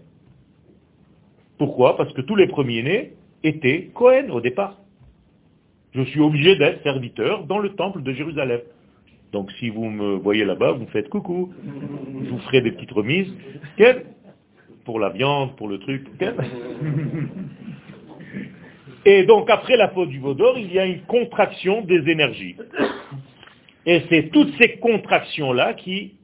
Pourquoi? 1.58 1.96
Parce 1.96 2.12
que 2.12 2.20
tous 2.20 2.36
les 2.36 2.48
premiers-nés 2.48 3.12
étaient 3.44 3.90
Cohen 3.94 4.28
au 4.30 4.40
départ. 4.40 4.78
Je 5.94 6.02
suis 6.02 6.20
obligé 6.20 6.56
d'être 6.56 6.82
serviteur 6.82 7.44
dans 7.44 7.58
le 7.58 7.70
temple 7.70 8.02
de 8.02 8.12
Jérusalem. 8.12 8.60
Donc 9.32 9.50
si 9.52 9.68
vous 9.68 9.88
me 9.88 10.14
voyez 10.14 10.44
là-bas, 10.44 10.72
vous 10.72 10.86
faites 10.86 11.08
coucou. 11.08 11.52
Je 12.24 12.30
vous 12.30 12.38
ferai 12.38 12.60
des 12.60 12.72
petites 12.72 12.90
remises. 12.90 13.32
Pour 14.84 15.00
la 15.00 15.10
viande, 15.10 15.56
pour 15.56 15.68
le 15.68 15.78
truc. 15.78 16.06
Et 19.06 19.24
donc 19.24 19.50
après 19.50 19.76
la 19.76 19.88
faute 19.90 20.08
du 20.08 20.18
Vaudor, 20.18 20.58
il 20.58 20.72
y 20.72 20.78
a 20.78 20.86
une 20.86 21.02
contraction 21.02 21.82
des 21.82 22.08
énergies. 22.08 22.56
Et 23.86 24.02
c'est 24.08 24.30
toutes 24.30 24.54
ces 24.58 24.76
contractions-là 24.76 25.74
qui 25.74 26.14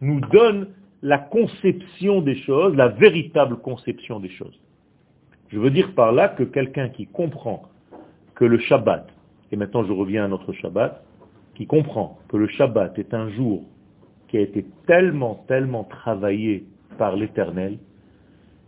nous 0.00 0.20
donnent 0.20 0.68
la 1.02 1.18
conception 1.18 2.20
des 2.20 2.36
choses, 2.42 2.74
la 2.74 2.88
véritable 2.88 3.56
conception 3.58 4.18
des 4.18 4.30
choses. 4.30 4.58
Je 5.48 5.58
veux 5.58 5.70
dire 5.70 5.94
par 5.94 6.12
là 6.12 6.28
que 6.28 6.42
quelqu'un 6.42 6.88
qui 6.88 7.06
comprend 7.06 7.62
que 8.34 8.44
le 8.44 8.58
Shabbat, 8.58 9.06
et 9.52 9.56
maintenant 9.56 9.84
je 9.84 9.92
reviens 9.92 10.24
à 10.24 10.28
notre 10.28 10.52
Shabbat, 10.52 11.02
qui 11.54 11.66
comprend 11.66 12.18
que 12.28 12.36
le 12.36 12.48
Shabbat 12.48 12.98
est 12.98 13.14
un 13.14 13.30
jour 13.30 13.64
qui 14.28 14.38
a 14.38 14.40
été 14.40 14.64
tellement, 14.86 15.44
tellement 15.48 15.84
travaillé 15.84 16.64
par 17.00 17.16
l'Éternel, 17.16 17.78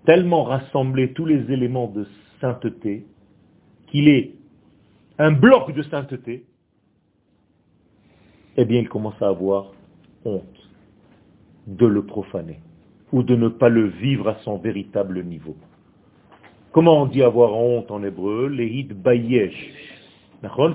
tellement 0.06 0.44
rassemblé 0.44 1.12
tous 1.12 1.26
les 1.26 1.52
éléments 1.52 1.88
de 1.88 2.06
sainteté, 2.40 3.04
qu'il 3.88 4.08
est 4.08 4.32
un 5.18 5.32
bloc 5.32 5.74
de 5.74 5.82
sainteté, 5.82 6.46
eh 8.56 8.64
bien 8.64 8.80
il 8.80 8.88
commence 8.88 9.20
à 9.20 9.28
avoir 9.28 9.72
honte 10.24 10.70
de 11.66 11.84
le 11.84 12.06
profaner 12.06 12.60
ou 13.12 13.22
de 13.22 13.36
ne 13.36 13.48
pas 13.48 13.68
le 13.68 13.88
vivre 13.88 14.28
à 14.28 14.36
son 14.36 14.56
véritable 14.56 15.22
niveau. 15.24 15.56
Comment 16.72 17.02
on 17.02 17.06
dit 17.06 17.22
avoir 17.22 17.52
honte 17.52 17.90
en 17.90 18.02
hébreu? 18.02 18.48
Lehid 18.48 18.94
bayesh. 18.94 19.74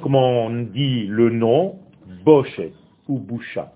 Comment 0.03 0.45
on 0.45 0.61
dit 0.61 1.07
le 1.07 1.31
nom? 1.31 1.79
Boshet 2.23 2.73
ou 3.07 3.17
Boucha 3.17 3.73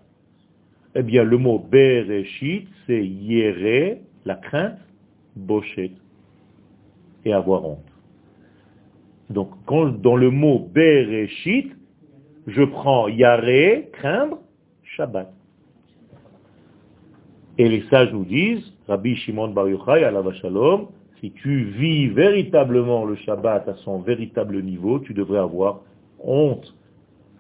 Eh 0.96 1.04
bien, 1.04 1.24
le 1.24 1.38
mot 1.38 1.60
Bereshit, 1.60 2.68
c'est 2.86 3.06
yere, 3.06 3.98
la 4.26 4.36
crainte, 4.36 4.80
Boshet, 5.36 5.92
et 7.24 7.34
avoir 7.34 7.66
honte. 7.66 7.92
Donc, 9.30 9.52
quand, 9.66 9.88
dans 10.02 10.18
le 10.18 10.30
mot 10.30 10.60
Bereshit, 10.74 11.72
je 12.48 12.64
prends 12.64 13.08
Yare, 13.08 13.90
craindre, 13.94 14.40
Shabbat. 14.84 15.32
Et 17.58 17.70
les 17.70 17.84
sages 17.90 18.12
nous 18.12 18.26
disent, 18.26 18.74
Rabbi 18.88 19.16
Shimon 19.16 19.50
Bar 19.50 19.70
Yochai, 19.70 20.02
la 20.02 20.34
Shalom, 20.34 20.88
si 21.20 21.32
tu 21.32 21.66
vis 21.66 22.08
véritablement 22.08 23.06
le 23.06 23.16
Shabbat 23.16 23.68
à 23.70 23.76
son 23.76 24.00
véritable 24.00 24.62
niveau, 24.62 25.00
tu 25.00 25.14
devrais 25.14 25.40
avoir 25.40 25.82
honte. 26.20 26.74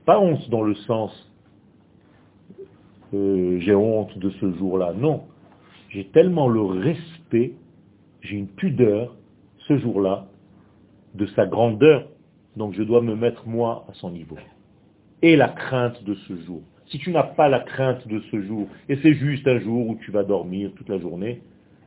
Pas 0.06 0.20
honte 0.20 0.49
dans 0.49 0.62
le 0.62 0.76
sens 0.76 1.30
j'ai 3.14 3.76
honte 3.76 4.18
de 4.18 4.30
ce 4.30 4.51
jour-là. 4.53 4.93
Non. 4.93 5.24
J'ai 5.89 6.05
tellement 6.05 6.47
le 6.47 6.62
respect, 6.62 7.53
j'ai 8.22 8.38
une 8.38 8.47
pudeur 8.47 9.16
ce 9.68 9.78
jour-là 9.78 10.28
de 11.16 11.26
sa 11.28 11.45
grandeur, 11.45 12.07
donc 12.55 12.74
je 12.74 12.84
dois 12.84 13.01
me 13.01 13.16
mettre 13.16 13.47
moi 13.47 13.86
à 13.89 13.93
son 13.93 14.12
niveau. 14.12 14.38
Et 15.22 15.36
la 15.36 15.49
crainte 15.49 16.03
de 16.03 16.14
ce 16.14 16.36
jour. 16.45 16.62
Si 16.88 16.97
tu 16.97 17.12
n'as 17.12 17.24
pas 17.24 17.49
la 17.49 17.59
crainte 17.59 18.07
de 18.07 18.20
ce 18.32 18.41
jour, 18.41 18.68
et 18.89 18.97
c'est 18.97 19.14
juste 19.14 19.47
un 19.47 19.59
jour 19.59 19.88
où 19.88 19.95
tu 20.03 20.12
vas 20.12 20.24
dormir 20.24 20.72
toute 20.76 20.89
la 20.89 20.99
journée, 20.99 21.41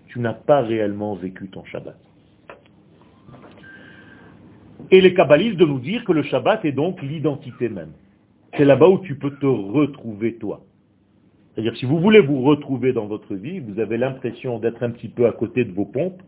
tu 0.07 0.20
n'as 0.20 0.35
pas 0.35 0.61
réellement 0.61 1.14
vécu 1.14 1.49
ton 1.49 1.64
Shabbat. 1.64 1.99
Et 4.91 5.01
les 5.01 5.14
kabbalistes 5.14 5.57
de 5.57 5.64
nous 5.64 5.81
dire 5.81 6.05
que 6.05 6.12
le 6.12 6.22
Shabbat 6.22 6.64
est 6.64 6.72
donc 6.72 7.03
l'identité 7.03 7.68
même. 7.68 7.93
C'est 8.57 8.64
là-bas 8.64 8.89
où 8.89 8.99
tu 8.99 9.16
peux 9.16 9.37
te 9.39 9.47
retrouver 9.47 10.37
toi. 10.37 10.62
C'est-à-dire 11.55 11.76
si 11.76 11.86
vous 11.86 12.00
voulez 12.00 12.20
vous 12.20 12.42
retrouver 12.42 12.92
dans 12.92 13.07
votre 13.07 13.34
vie, 13.34 13.61
vous 13.61 13.78
avez 13.78 13.96
l'impression 13.96 14.59
d'être 14.59 14.82
un 14.82 14.90
petit 14.90 15.09
peu 15.09 15.26
à 15.26 15.32
côté 15.32 15.64
de 15.64 15.72
vos 15.72 15.84
pompes, 15.84 16.20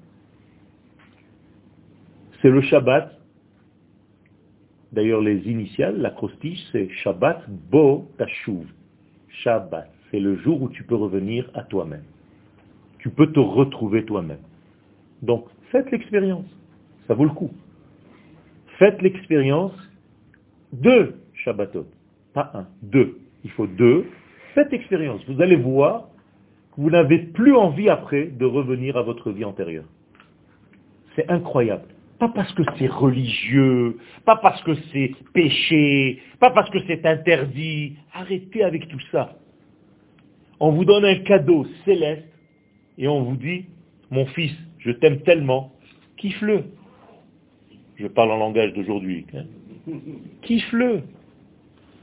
c'est 2.40 2.50
le 2.50 2.60
Shabbat. 2.60 3.12
D'ailleurs, 4.92 5.20
les 5.20 5.38
initiales, 5.48 5.98
l'acrostiche, 5.98 6.64
c'est 6.70 6.88
Shabbat 7.02 7.44
Bo 7.48 8.08
Tashuv. 8.18 8.66
Shabbat, 9.42 9.90
c'est 10.10 10.20
le 10.20 10.36
jour 10.36 10.62
où 10.62 10.68
tu 10.68 10.84
peux 10.84 10.94
revenir 10.94 11.50
à 11.54 11.62
toi-même. 11.62 12.04
Tu 12.98 13.10
peux 13.10 13.32
te 13.32 13.40
retrouver 13.40 14.04
toi-même. 14.04 14.38
Donc, 15.22 15.46
faites 15.72 15.90
l'expérience. 15.90 16.46
Ça 17.08 17.14
vaut 17.14 17.24
le 17.24 17.30
coup. 17.30 17.50
Faites 18.78 19.00
l'expérience 19.02 19.74
de 20.72 21.14
Shabbatot. 21.34 21.86
Pas 22.32 22.50
un, 22.54 22.66
deux. 22.82 23.18
Il 23.44 23.50
faut 23.50 23.66
deux. 23.66 24.06
Faites 24.56 24.72
l'expérience. 24.72 25.20
Vous 25.28 25.42
allez 25.42 25.56
voir 25.56 26.08
que 26.74 26.80
vous 26.80 26.88
n'avez 26.88 27.18
plus 27.18 27.54
envie 27.54 27.90
après 27.90 28.24
de 28.24 28.46
revenir 28.46 28.96
à 28.96 29.02
votre 29.02 29.30
vie 29.30 29.44
antérieure. 29.44 29.84
C'est 31.14 31.30
incroyable. 31.30 31.84
Pas 32.18 32.30
parce 32.30 32.50
que 32.54 32.62
c'est 32.78 32.86
religieux, 32.86 33.98
pas 34.24 34.36
parce 34.36 34.62
que 34.62 34.72
c'est 34.90 35.12
péché, 35.34 36.22
pas 36.40 36.52
parce 36.52 36.70
que 36.70 36.78
c'est 36.86 37.04
interdit. 37.04 37.98
Arrêtez 38.14 38.64
avec 38.64 38.88
tout 38.88 39.00
ça. 39.12 39.36
On 40.58 40.70
vous 40.72 40.86
donne 40.86 41.04
un 41.04 41.16
cadeau 41.16 41.66
céleste 41.84 42.24
et 42.96 43.08
on 43.08 43.24
vous 43.24 43.36
dit, 43.36 43.66
mon 44.10 44.24
fils, 44.24 44.56
je 44.78 44.90
t'aime 44.90 45.20
tellement, 45.20 45.74
kiffe-le. 46.16 46.64
Je 47.96 48.06
parle 48.06 48.30
en 48.30 48.38
langage 48.38 48.72
d'aujourd'hui. 48.72 49.26
Hein. 49.34 49.44
Kiffe-le. 50.40 51.02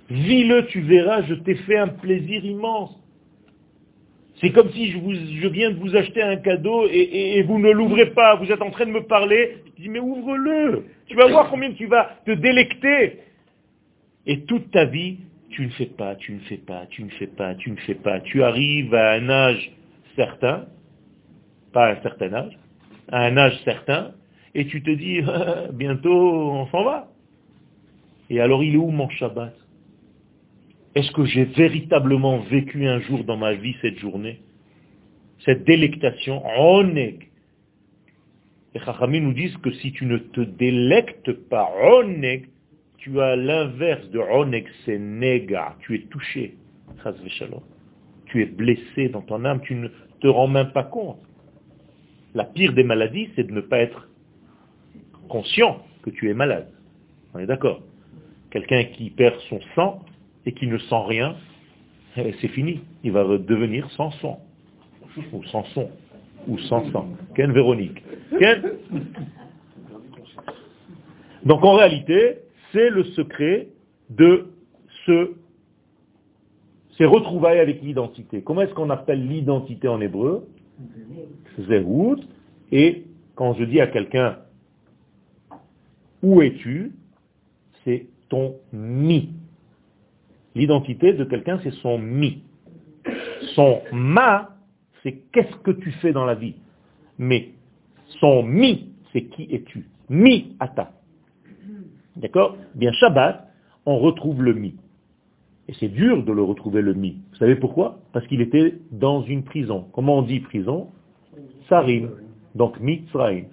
Vis-le, 0.09 0.65
tu 0.67 0.81
verras, 0.81 1.21
je 1.23 1.33
t'ai 1.33 1.55
fait 1.55 1.77
un 1.77 1.87
plaisir 1.87 2.43
immense. 2.43 2.99
C'est 4.41 4.51
comme 4.51 4.71
si 4.71 4.91
je, 4.91 5.47
viens 5.47 5.71
de 5.71 5.79
vous 5.79 5.95
acheter 5.95 6.21
un 6.21 6.37
cadeau 6.37 6.85
et, 6.89 7.41
vous 7.43 7.59
ne 7.59 7.71
l'ouvrez 7.71 8.07
pas, 8.07 8.35
vous 8.35 8.51
êtes 8.51 8.61
en 8.61 8.71
train 8.71 8.85
de 8.85 8.91
me 8.91 9.03
parler, 9.03 9.57
je 9.77 9.83
dis 9.83 9.89
mais 9.89 9.99
ouvre-le, 9.99 10.85
tu 11.07 11.15
vas 11.15 11.27
voir 11.27 11.49
combien 11.49 11.71
tu 11.71 11.85
vas 11.85 12.17
te 12.25 12.31
délecter. 12.31 13.19
Et 14.25 14.41
toute 14.41 14.71
ta 14.71 14.85
vie, 14.85 15.19
tu 15.49 15.65
ne 15.65 15.71
fais 15.71 15.85
pas, 15.85 16.15
tu 16.15 16.33
ne 16.33 16.39
fais 16.39 16.57
pas, 16.57 16.85
tu 16.87 17.03
ne 17.03 17.09
fais 17.11 17.27
pas, 17.27 17.55
tu 17.55 17.71
ne 17.71 17.75
fais 17.77 17.95
pas. 17.95 18.19
Tu 18.21 18.43
arrives 18.43 18.93
à 18.95 19.11
un 19.11 19.29
âge 19.29 19.71
certain, 20.15 20.65
pas 21.71 21.87
à 21.87 21.91
un 21.91 22.01
certain 22.01 22.33
âge, 22.33 22.57
à 23.11 23.25
un 23.25 23.37
âge 23.37 23.57
certain, 23.63 24.11
et 24.55 24.65
tu 24.65 24.81
te 24.81 24.91
dis, 24.91 25.21
bientôt 25.73 26.51
on 26.51 26.67
s'en 26.67 26.83
va. 26.83 27.07
Et 28.29 28.41
alors 28.41 28.63
il 28.63 28.73
est 28.73 28.77
où 28.77 28.89
mon 28.89 29.09
Shabbat? 29.09 29.53
Est-ce 30.95 31.11
que 31.11 31.25
j'ai 31.25 31.45
véritablement 31.45 32.39
vécu 32.39 32.87
un 32.87 32.99
jour 32.99 33.23
dans 33.23 33.37
ma 33.37 33.53
vie 33.53 33.75
cette 33.81 33.97
journée? 33.97 34.41
Cette 35.45 35.63
délectation, 35.65 36.43
oneg. 36.57 37.29
Les 38.73 38.81
Chachamim 38.81 39.21
nous 39.21 39.33
disent 39.33 39.57
que 39.57 39.71
si 39.71 39.91
tu 39.91 40.05
ne 40.05 40.17
te 40.17 40.41
délectes 40.41 41.31
pas, 41.49 41.69
oneg, 41.81 42.47
tu 42.97 43.19
as 43.19 43.35
l'inverse 43.35 44.07
de 44.11 44.19
oneg, 44.19 44.67
c'est 44.85 44.99
nega, 44.99 45.75
tu 45.81 45.95
es 45.95 46.01
touché. 46.03 46.55
Tu 48.27 48.41
es 48.41 48.45
blessé 48.45 49.09
dans 49.09 49.21
ton 49.21 49.43
âme, 49.45 49.61
tu 49.61 49.75
ne 49.75 49.87
te 50.21 50.27
rends 50.27 50.47
même 50.47 50.71
pas 50.71 50.83
compte. 50.83 51.19
La 52.35 52.45
pire 52.45 52.73
des 52.73 52.83
maladies, 52.83 53.29
c'est 53.35 53.45
de 53.45 53.51
ne 53.51 53.61
pas 53.61 53.79
être 53.79 54.07
conscient 55.27 55.83
que 56.03 56.09
tu 56.11 56.29
es 56.29 56.33
malade. 56.33 56.69
On 57.33 57.39
est 57.39 57.45
d'accord 57.45 57.81
Quelqu'un 58.51 58.83
qui 58.83 59.09
perd 59.09 59.35
son 59.49 59.59
sang, 59.75 60.03
et 60.45 60.53
qui 60.53 60.67
ne 60.67 60.77
sent 60.77 61.03
rien, 61.07 61.35
eh, 62.17 62.33
c'est 62.41 62.47
fini. 62.49 62.81
Il 63.03 63.11
va 63.11 63.23
devenir 63.37 63.89
sans 63.91 64.11
son. 64.11 64.37
Ou 65.31 65.43
sans 65.45 65.63
son. 65.73 65.89
Ou 66.47 66.57
sans 66.59 66.91
sang. 66.91 67.07
Ken 67.35 67.51
Véronique. 67.51 68.03
Ken 68.39 68.73
Donc 71.45 71.63
en 71.63 71.73
réalité, 71.73 72.39
c'est 72.71 72.89
le 72.89 73.03
secret 73.05 73.69
de 74.09 74.47
ce, 75.05 75.31
ces 76.97 77.05
retrouvailles 77.05 77.59
avec 77.59 77.81
l'identité. 77.81 78.41
Comment 78.41 78.61
est-ce 78.61 78.73
qu'on 78.73 78.89
appelle 78.89 79.27
l'identité 79.27 79.87
en 79.87 80.01
hébreu? 80.01 80.47
Zehut. 81.59 82.19
Et 82.71 83.03
quand 83.35 83.53
je 83.53 83.63
dis 83.63 83.79
à 83.79 83.87
quelqu'un, 83.87 84.39
où 86.21 86.41
es-tu? 86.41 86.93
C'est 87.83 88.07
ton 88.29 88.55
mi. 88.71 89.29
L'identité 90.55 91.13
de 91.13 91.23
quelqu'un, 91.23 91.59
c'est 91.63 91.73
son 91.75 91.97
mi. 91.97 92.43
Son 93.55 93.81
ma, 93.91 94.49
c'est 95.01 95.23
qu'est-ce 95.31 95.55
que 95.57 95.71
tu 95.71 95.91
fais 95.93 96.13
dans 96.13 96.25
la 96.25 96.35
vie. 96.35 96.55
Mais 97.17 97.49
son 98.19 98.43
mi, 98.43 98.93
c'est 99.11 99.23
qui 99.23 99.47
es-tu. 99.51 99.87
Mi 100.09 100.55
ata. 100.59 100.91
D'accord? 102.15 102.57
Bien, 102.75 102.91
Shabbat, 102.93 103.47
on 103.85 103.97
retrouve 103.97 104.43
le 104.43 104.53
mi. 104.53 104.75
Et 105.67 105.73
c'est 105.79 105.87
dur 105.87 106.23
de 106.23 106.31
le 106.31 106.43
retrouver 106.43 106.81
le 106.81 106.93
mi. 106.93 107.17
Vous 107.31 107.37
savez 107.37 107.55
pourquoi? 107.55 107.99
Parce 108.11 108.27
qu'il 108.27 108.41
était 108.41 108.75
dans 108.91 109.23
une 109.23 109.43
prison. 109.43 109.87
Comment 109.93 110.19
on 110.19 110.21
dit 110.21 110.41
prison? 110.41 110.89
Sarim. 111.69 112.11
Donc 112.53 112.79
Mitzraim. 112.79 113.45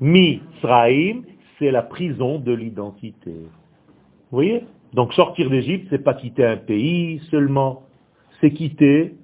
Mitzraim, 0.00 1.22
c'est 1.58 1.70
la 1.70 1.82
prison 1.82 2.38
de 2.38 2.52
l'identité. 2.52 3.32
Vous 3.32 4.38
voyez? 4.38 4.64
Donc 4.92 5.12
sortir 5.14 5.50
d'Égypte, 5.50 5.88
c'est 5.90 6.02
pas 6.02 6.14
quitter 6.14 6.44
un 6.44 6.56
pays 6.56 7.20
seulement, 7.30 7.82
c'est 8.40 8.50
quitter 8.50 9.14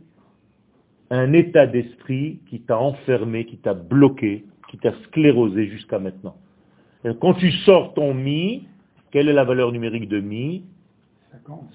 un 1.11 1.33
état 1.33 1.67
d'esprit 1.67 2.41
qui 2.49 2.61
t'a 2.61 2.79
enfermé, 2.79 3.45
qui 3.45 3.59
t'a 3.59 3.75
bloqué, 3.75 4.45
qui 4.71 4.79
t'a 4.79 4.93
sclérosé 5.05 5.67
jusqu'à 5.67 5.99
maintenant. 5.99 6.37
Quand 7.21 7.35
tu 7.35 7.51
sors 7.51 7.95
ton 7.95 8.15
mi, 8.15 8.67
quelle 9.11 9.29
est 9.29 9.33
la 9.33 9.45
valeur 9.45 9.73
numérique 9.73 10.09
de 10.09 10.21
mi? 10.21 10.65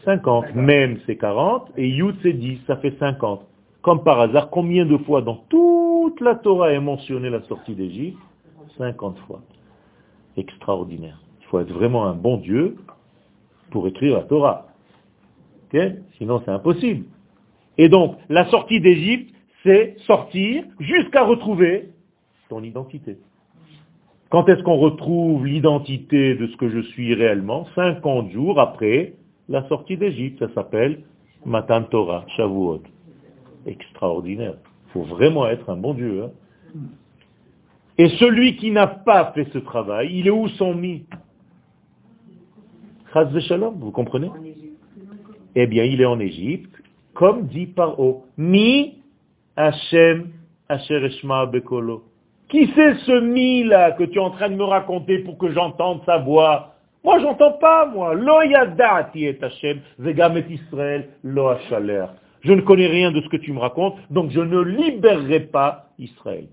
50. 0.05 0.55
Même 0.55 0.99
c'est 1.05 1.17
40 1.17 1.71
et 1.77 1.87
yud 1.87 2.15
c'est 2.23 2.33
10, 2.33 2.59
ça 2.67 2.77
fait 2.77 2.97
50. 2.99 3.45
Comme 3.81 4.03
par 4.03 4.19
hasard, 4.19 4.49
combien 4.49 4.85
de 4.85 4.97
fois 4.97 5.21
dans 5.21 5.43
toute 5.49 6.19
la 6.21 6.35
Torah 6.35 6.71
est 6.71 6.79
mentionné 6.79 7.29
la 7.29 7.41
sortie 7.43 7.75
d'Égypte? 7.75 8.17
50 8.77 9.17
fois. 9.19 9.41
Extraordinaire. 10.35 11.19
Il 11.41 11.45
faut 11.47 11.59
être 11.59 11.71
vraiment 11.71 12.05
un 12.05 12.13
bon 12.13 12.37
Dieu 12.37 12.75
pour 13.71 13.87
écrire 13.87 14.17
la 14.17 14.23
Torah. 14.23 14.67
Sinon 16.17 16.41
c'est 16.45 16.51
impossible. 16.51 17.05
Et 17.77 17.89
donc, 17.89 18.17
la 18.29 18.49
sortie 18.49 18.79
d'Égypte, 18.79 19.33
c'est 19.63 19.95
sortir 20.05 20.63
jusqu'à 20.79 21.23
retrouver 21.23 21.89
ton 22.49 22.63
identité. 22.63 23.17
Quand 24.29 24.47
est-ce 24.49 24.61
qu'on 24.63 24.77
retrouve 24.77 25.45
l'identité 25.45 26.35
de 26.35 26.47
ce 26.47 26.57
que 26.57 26.69
je 26.69 26.79
suis 26.79 27.13
réellement? 27.13 27.67
50 27.75 28.31
jours 28.31 28.59
après 28.59 29.13
la 29.47 29.67
sortie 29.67 29.97
d'Égypte. 29.97 30.39
Ça 30.39 30.53
s'appelle 30.53 31.03
Matan 31.45 31.83
Torah, 31.83 32.25
Shavuot. 32.35 32.81
Extraordinaire. 33.65 34.55
Il 34.87 34.91
faut 34.91 35.03
vraiment 35.03 35.47
être 35.47 35.69
un 35.69 35.77
bon 35.77 35.93
Dieu. 35.93 36.23
Hein. 36.23 36.79
Et 37.97 38.09
celui 38.09 38.57
qui 38.57 38.71
n'a 38.71 38.87
pas 38.87 39.31
fait 39.33 39.47
ce 39.53 39.57
travail, 39.57 40.09
il 40.11 40.27
est 40.27 40.31
où 40.31 40.47
son 40.49 40.73
mi 40.73 41.05
Chaz 43.13 43.27
vous 43.79 43.91
comprenez 43.91 44.29
Eh 45.55 45.67
bien, 45.67 45.83
il 45.83 46.01
est 46.01 46.05
en 46.05 46.19
Égypte, 46.19 46.75
comme 47.13 47.47
dit 47.47 47.67
Paro. 47.67 48.25
Mi 48.37 49.01
Hashem 49.55 50.27
Asher 50.69 51.07
Bekolo. 51.51 52.03
Qui 52.49 52.69
c'est 52.75 52.95
ce 53.05 53.19
mi-là 53.19 53.91
que 53.91 54.03
tu 54.03 54.17
es 54.17 54.21
en 54.21 54.31
train 54.31 54.49
de 54.49 54.55
me 54.55 54.63
raconter 54.63 55.19
pour 55.19 55.37
que 55.37 55.51
j'entende 55.51 56.01
sa 56.05 56.17
voix? 56.17 56.75
Moi, 57.03 57.19
j'entends 57.19 57.53
pas, 57.53 57.85
moi. 57.85 58.13
Lo 58.13 58.41
yadati 58.41 59.25
et 59.25 59.37
Hashem, 59.41 59.79
vegam 59.99 60.37
et 60.37 60.45
Israël, 60.49 61.09
lo 61.23 61.49
Je 62.41 62.53
ne 62.53 62.61
connais 62.61 62.87
rien 62.87 63.11
de 63.11 63.21
ce 63.21 63.29
que 63.29 63.37
tu 63.37 63.51
me 63.53 63.59
racontes, 63.59 63.95
donc 64.09 64.31
je 64.31 64.39
ne 64.39 64.59
libérerai 64.61 65.41
pas 65.41 65.89
Israël. 65.97 66.47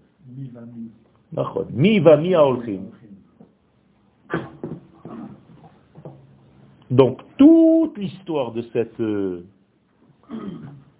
Mi 1.72 1.98
va 1.98 2.16
mi 2.16 2.34
Donc, 6.90 7.22
toute 7.38 7.96
l'histoire 7.96 8.52
de 8.52 8.62
cette 8.72 9.00
euh, 9.00 9.44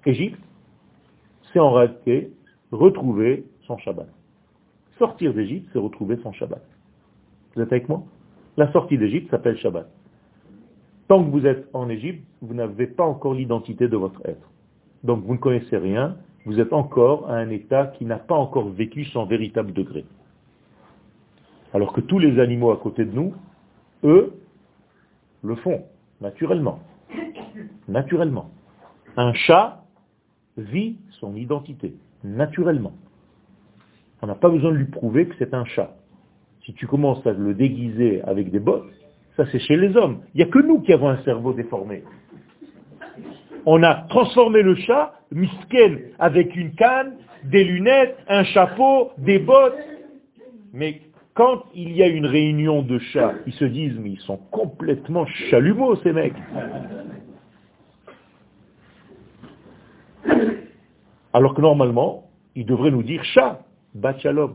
Égypte, 0.06 0.40
c'est 1.52 1.58
en 1.58 1.72
réalité 1.72 2.32
retrouver 2.72 3.44
son 3.66 3.78
Shabbat. 3.78 4.08
Sortir 4.98 5.34
d'Égypte, 5.34 5.68
c'est 5.72 5.78
retrouver 5.78 6.16
son 6.22 6.32
Shabbat. 6.32 6.62
Vous 7.54 7.62
êtes 7.62 7.72
avec 7.72 7.88
moi? 7.88 8.02
La 8.56 8.70
sortie 8.72 8.98
d'Égypte 8.98 9.30
s'appelle 9.30 9.56
Shabbat. 9.58 9.88
Tant 11.08 11.24
que 11.24 11.30
vous 11.30 11.46
êtes 11.46 11.68
en 11.72 11.88
Égypte, 11.88 12.24
vous 12.40 12.54
n'avez 12.54 12.86
pas 12.86 13.04
encore 13.04 13.34
l'identité 13.34 13.88
de 13.88 13.96
votre 13.96 14.20
être. 14.26 14.50
Donc 15.02 15.22
vous 15.24 15.34
ne 15.34 15.38
connaissez 15.38 15.76
rien, 15.76 16.16
vous 16.46 16.60
êtes 16.60 16.72
encore 16.72 17.30
à 17.30 17.34
un 17.34 17.50
état 17.50 17.88
qui 17.98 18.04
n'a 18.04 18.18
pas 18.18 18.34
encore 18.34 18.68
vécu 18.70 19.04
son 19.04 19.26
véritable 19.26 19.72
degré. 19.72 20.04
Alors 21.72 21.92
que 21.92 22.00
tous 22.00 22.18
les 22.18 22.38
animaux 22.40 22.70
à 22.70 22.76
côté 22.76 23.04
de 23.04 23.12
nous, 23.12 23.34
eux, 24.04 24.32
le 25.44 25.54
font, 25.56 25.84
naturellement. 26.20 26.80
Naturellement. 27.86 28.50
Un 29.16 29.32
chat 29.34 29.84
vit 30.56 30.96
son 31.20 31.36
identité, 31.36 31.94
naturellement. 32.24 32.94
On 34.22 34.26
n'a 34.26 34.34
pas 34.34 34.48
besoin 34.48 34.72
de 34.72 34.76
lui 34.76 34.86
prouver 34.86 35.26
que 35.26 35.34
c'est 35.38 35.54
un 35.54 35.64
chat. 35.64 35.94
Si 36.64 36.72
tu 36.72 36.86
commences 36.86 37.24
à 37.26 37.32
le 37.32 37.54
déguiser 37.54 38.22
avec 38.22 38.50
des 38.50 38.58
bottes, 38.58 38.90
ça 39.36 39.44
c'est 39.52 39.58
chez 39.58 39.76
les 39.76 39.96
hommes. 39.96 40.22
Il 40.34 40.38
n'y 40.38 40.44
a 40.44 40.46
que 40.46 40.60
nous 40.60 40.80
qui 40.80 40.92
avons 40.92 41.08
un 41.08 41.22
cerveau 41.24 41.52
déformé. 41.52 42.02
On 43.66 43.82
a 43.82 44.06
transformé 44.08 44.62
le 44.62 44.74
chat, 44.76 45.14
misken, 45.30 46.00
avec 46.18 46.56
une 46.56 46.74
canne, 46.74 47.16
des 47.44 47.64
lunettes, 47.64 48.16
un 48.28 48.44
chapeau, 48.44 49.12
des 49.18 49.38
bottes. 49.38 49.76
Quand 51.34 51.64
il 51.74 51.92
y 51.92 52.02
a 52.02 52.06
une 52.06 52.26
réunion 52.26 52.82
de 52.82 52.98
chats, 52.98 53.34
ils 53.46 53.52
se 53.54 53.64
disent, 53.64 53.98
mais 53.98 54.10
ils 54.10 54.20
sont 54.20 54.38
complètement 54.50 55.26
chalumeaux 55.26 55.96
ces 55.96 56.12
mecs. 56.12 56.34
Alors 61.32 61.54
que 61.54 61.60
normalement, 61.60 62.30
ils 62.54 62.64
devraient 62.64 62.92
nous 62.92 63.02
dire 63.02 63.24
chat. 63.24 63.60
Bachalom. 63.94 64.54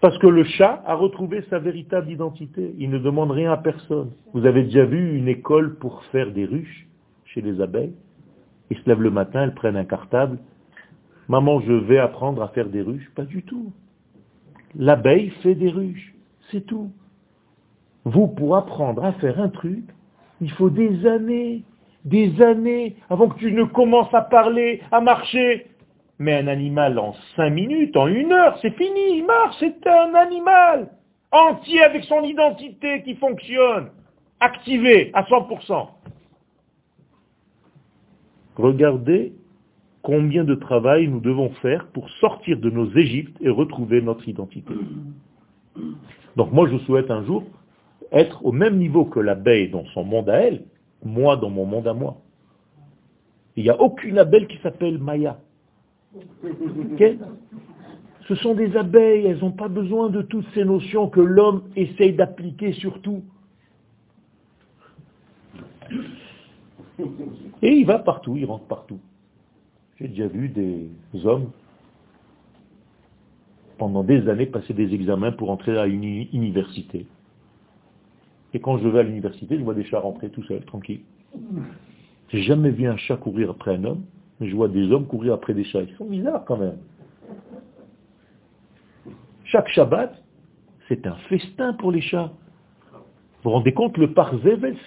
Parce 0.00 0.18
que 0.18 0.26
le 0.26 0.44
chat 0.44 0.82
a 0.86 0.94
retrouvé 0.94 1.42
sa 1.50 1.58
véritable 1.58 2.10
identité. 2.10 2.74
Il 2.78 2.90
ne 2.90 2.98
demande 2.98 3.30
rien 3.30 3.52
à 3.52 3.58
personne. 3.58 4.12
Vous 4.32 4.46
avez 4.46 4.64
déjà 4.64 4.84
vu 4.84 5.16
une 5.16 5.28
école 5.28 5.76
pour 5.76 6.02
faire 6.04 6.32
des 6.32 6.46
ruches 6.46 6.86
chez 7.26 7.42
les 7.42 7.60
abeilles? 7.60 7.94
Ils 8.70 8.78
se 8.78 8.88
lèvent 8.88 9.02
le 9.02 9.10
matin, 9.10 9.42
elles 9.42 9.54
prennent 9.54 9.76
un 9.76 9.84
cartable. 9.84 10.38
Maman, 11.28 11.60
je 11.60 11.72
vais 11.72 11.98
apprendre 11.98 12.42
à 12.42 12.48
faire 12.48 12.68
des 12.68 12.82
ruches. 12.82 13.10
Pas 13.14 13.24
du 13.24 13.42
tout. 13.42 13.72
L'abeille 14.76 15.30
fait 15.42 15.54
des 15.54 15.70
ruches. 15.70 16.14
C'est 16.50 16.66
tout. 16.66 16.90
Vous, 18.04 18.28
pour 18.28 18.56
apprendre 18.56 19.04
à 19.04 19.12
faire 19.14 19.40
un 19.40 19.48
truc, 19.48 19.84
il 20.40 20.50
faut 20.50 20.70
des 20.70 21.06
années, 21.06 21.62
des 22.04 22.42
années, 22.42 22.96
avant 23.08 23.28
que 23.28 23.38
tu 23.38 23.52
ne 23.52 23.64
commences 23.64 24.12
à 24.12 24.22
parler, 24.22 24.82
à 24.90 25.00
marcher. 25.00 25.66
Mais 26.18 26.34
un 26.34 26.48
animal 26.48 26.98
en 26.98 27.14
cinq 27.34 27.50
minutes, 27.50 27.96
en 27.96 28.06
une 28.06 28.32
heure, 28.32 28.58
c'est 28.62 28.76
fini, 28.76 29.18
il 29.18 29.24
marche, 29.26 29.56
c'est 29.58 29.86
un 29.86 30.14
animal 30.14 30.90
entier 31.32 31.82
avec 31.82 32.04
son 32.04 32.22
identité 32.22 33.02
qui 33.02 33.16
fonctionne, 33.16 33.90
activé 34.40 35.10
à 35.14 35.22
100%. 35.22 35.88
Regardez 38.56 39.32
combien 40.04 40.44
de 40.44 40.54
travail 40.54 41.08
nous 41.08 41.18
devons 41.18 41.48
faire 41.62 41.86
pour 41.86 42.08
sortir 42.20 42.60
de 42.60 42.70
nos 42.70 42.88
Égyptes 42.92 43.36
et 43.40 43.48
retrouver 43.48 44.02
notre 44.02 44.28
identité. 44.28 44.74
Donc 46.36 46.52
moi 46.52 46.68
je 46.68 46.76
souhaite 46.84 47.10
un 47.10 47.24
jour 47.24 47.42
être 48.12 48.44
au 48.44 48.52
même 48.52 48.76
niveau 48.76 49.06
que 49.06 49.18
l'abeille 49.18 49.70
dans 49.70 49.86
son 49.86 50.04
monde 50.04 50.28
à 50.28 50.36
elle, 50.36 50.64
moi 51.02 51.36
dans 51.36 51.48
mon 51.48 51.64
monde 51.64 51.88
à 51.88 51.94
moi. 51.94 52.18
Il 53.56 53.64
n'y 53.64 53.70
a 53.70 53.80
aucune 53.80 54.18
abeille 54.18 54.46
qui 54.46 54.58
s'appelle 54.58 54.98
Maya. 54.98 55.38
Ce 58.28 58.34
sont 58.36 58.54
des 58.54 58.76
abeilles, 58.76 59.26
elles 59.26 59.38
n'ont 59.38 59.52
pas 59.52 59.68
besoin 59.68 60.10
de 60.10 60.20
toutes 60.20 60.46
ces 60.54 60.64
notions 60.64 61.08
que 61.08 61.20
l'homme 61.20 61.62
essaye 61.76 62.12
d'appliquer 62.12 62.72
sur 62.72 63.00
tout. 63.00 63.22
Et 67.62 67.72
il 67.72 67.86
va 67.86 67.98
partout, 67.98 68.36
il 68.36 68.44
rentre 68.44 68.66
partout. 68.66 69.00
Déjà 70.14 70.28
vu 70.28 70.48
des 70.48 70.88
hommes 71.24 71.50
pendant 73.78 74.04
des 74.04 74.28
années 74.28 74.46
passer 74.46 74.72
des 74.72 74.94
examens 74.94 75.32
pour 75.32 75.50
entrer 75.50 75.76
à 75.76 75.86
une 75.86 76.04
université. 76.04 77.08
Et 78.52 78.60
quand 78.60 78.78
je 78.78 78.86
vais 78.86 79.00
à 79.00 79.02
l'université, 79.02 79.58
je 79.58 79.64
vois 79.64 79.74
des 79.74 79.82
chats 79.82 79.98
rentrer 79.98 80.30
tout 80.30 80.44
seuls, 80.44 80.64
tranquilles. 80.64 81.00
J'ai 82.28 82.42
jamais 82.42 82.70
vu 82.70 82.86
un 82.86 82.96
chat 82.96 83.16
courir 83.16 83.50
après 83.50 83.74
un 83.74 83.82
homme 83.82 84.04
mais 84.38 84.48
je 84.48 84.54
vois 84.54 84.68
des 84.68 84.92
hommes 84.92 85.06
courir 85.06 85.34
après 85.34 85.52
des 85.52 85.64
chats. 85.64 85.82
Ils 85.82 85.96
sont 85.96 86.04
bizarres 86.04 86.44
quand 86.44 86.58
même. 86.58 86.78
Chaque 89.44 89.68
Shabbat, 89.68 90.14
c'est 90.88 91.08
un 91.08 91.16
festin 91.28 91.72
pour 91.74 91.90
les 91.90 92.00
chats. 92.00 92.32
Vous 92.92 93.50
vous 93.50 93.56
rendez 93.56 93.72
compte, 93.72 93.98
le 93.98 94.12
parc 94.12 94.34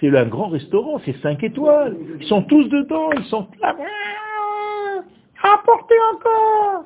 c'est 0.00 0.16
un 0.16 0.26
grand 0.26 0.48
restaurant, 0.48 1.00
c'est 1.04 1.16
5 1.18 1.44
étoiles. 1.44 1.96
Ils 2.18 2.26
sont 2.26 2.42
tous 2.42 2.68
dedans, 2.68 3.10
ils 3.12 3.24
sont 3.24 3.46
là. 3.60 3.76
Apportez 5.42 5.94
encore 6.14 6.84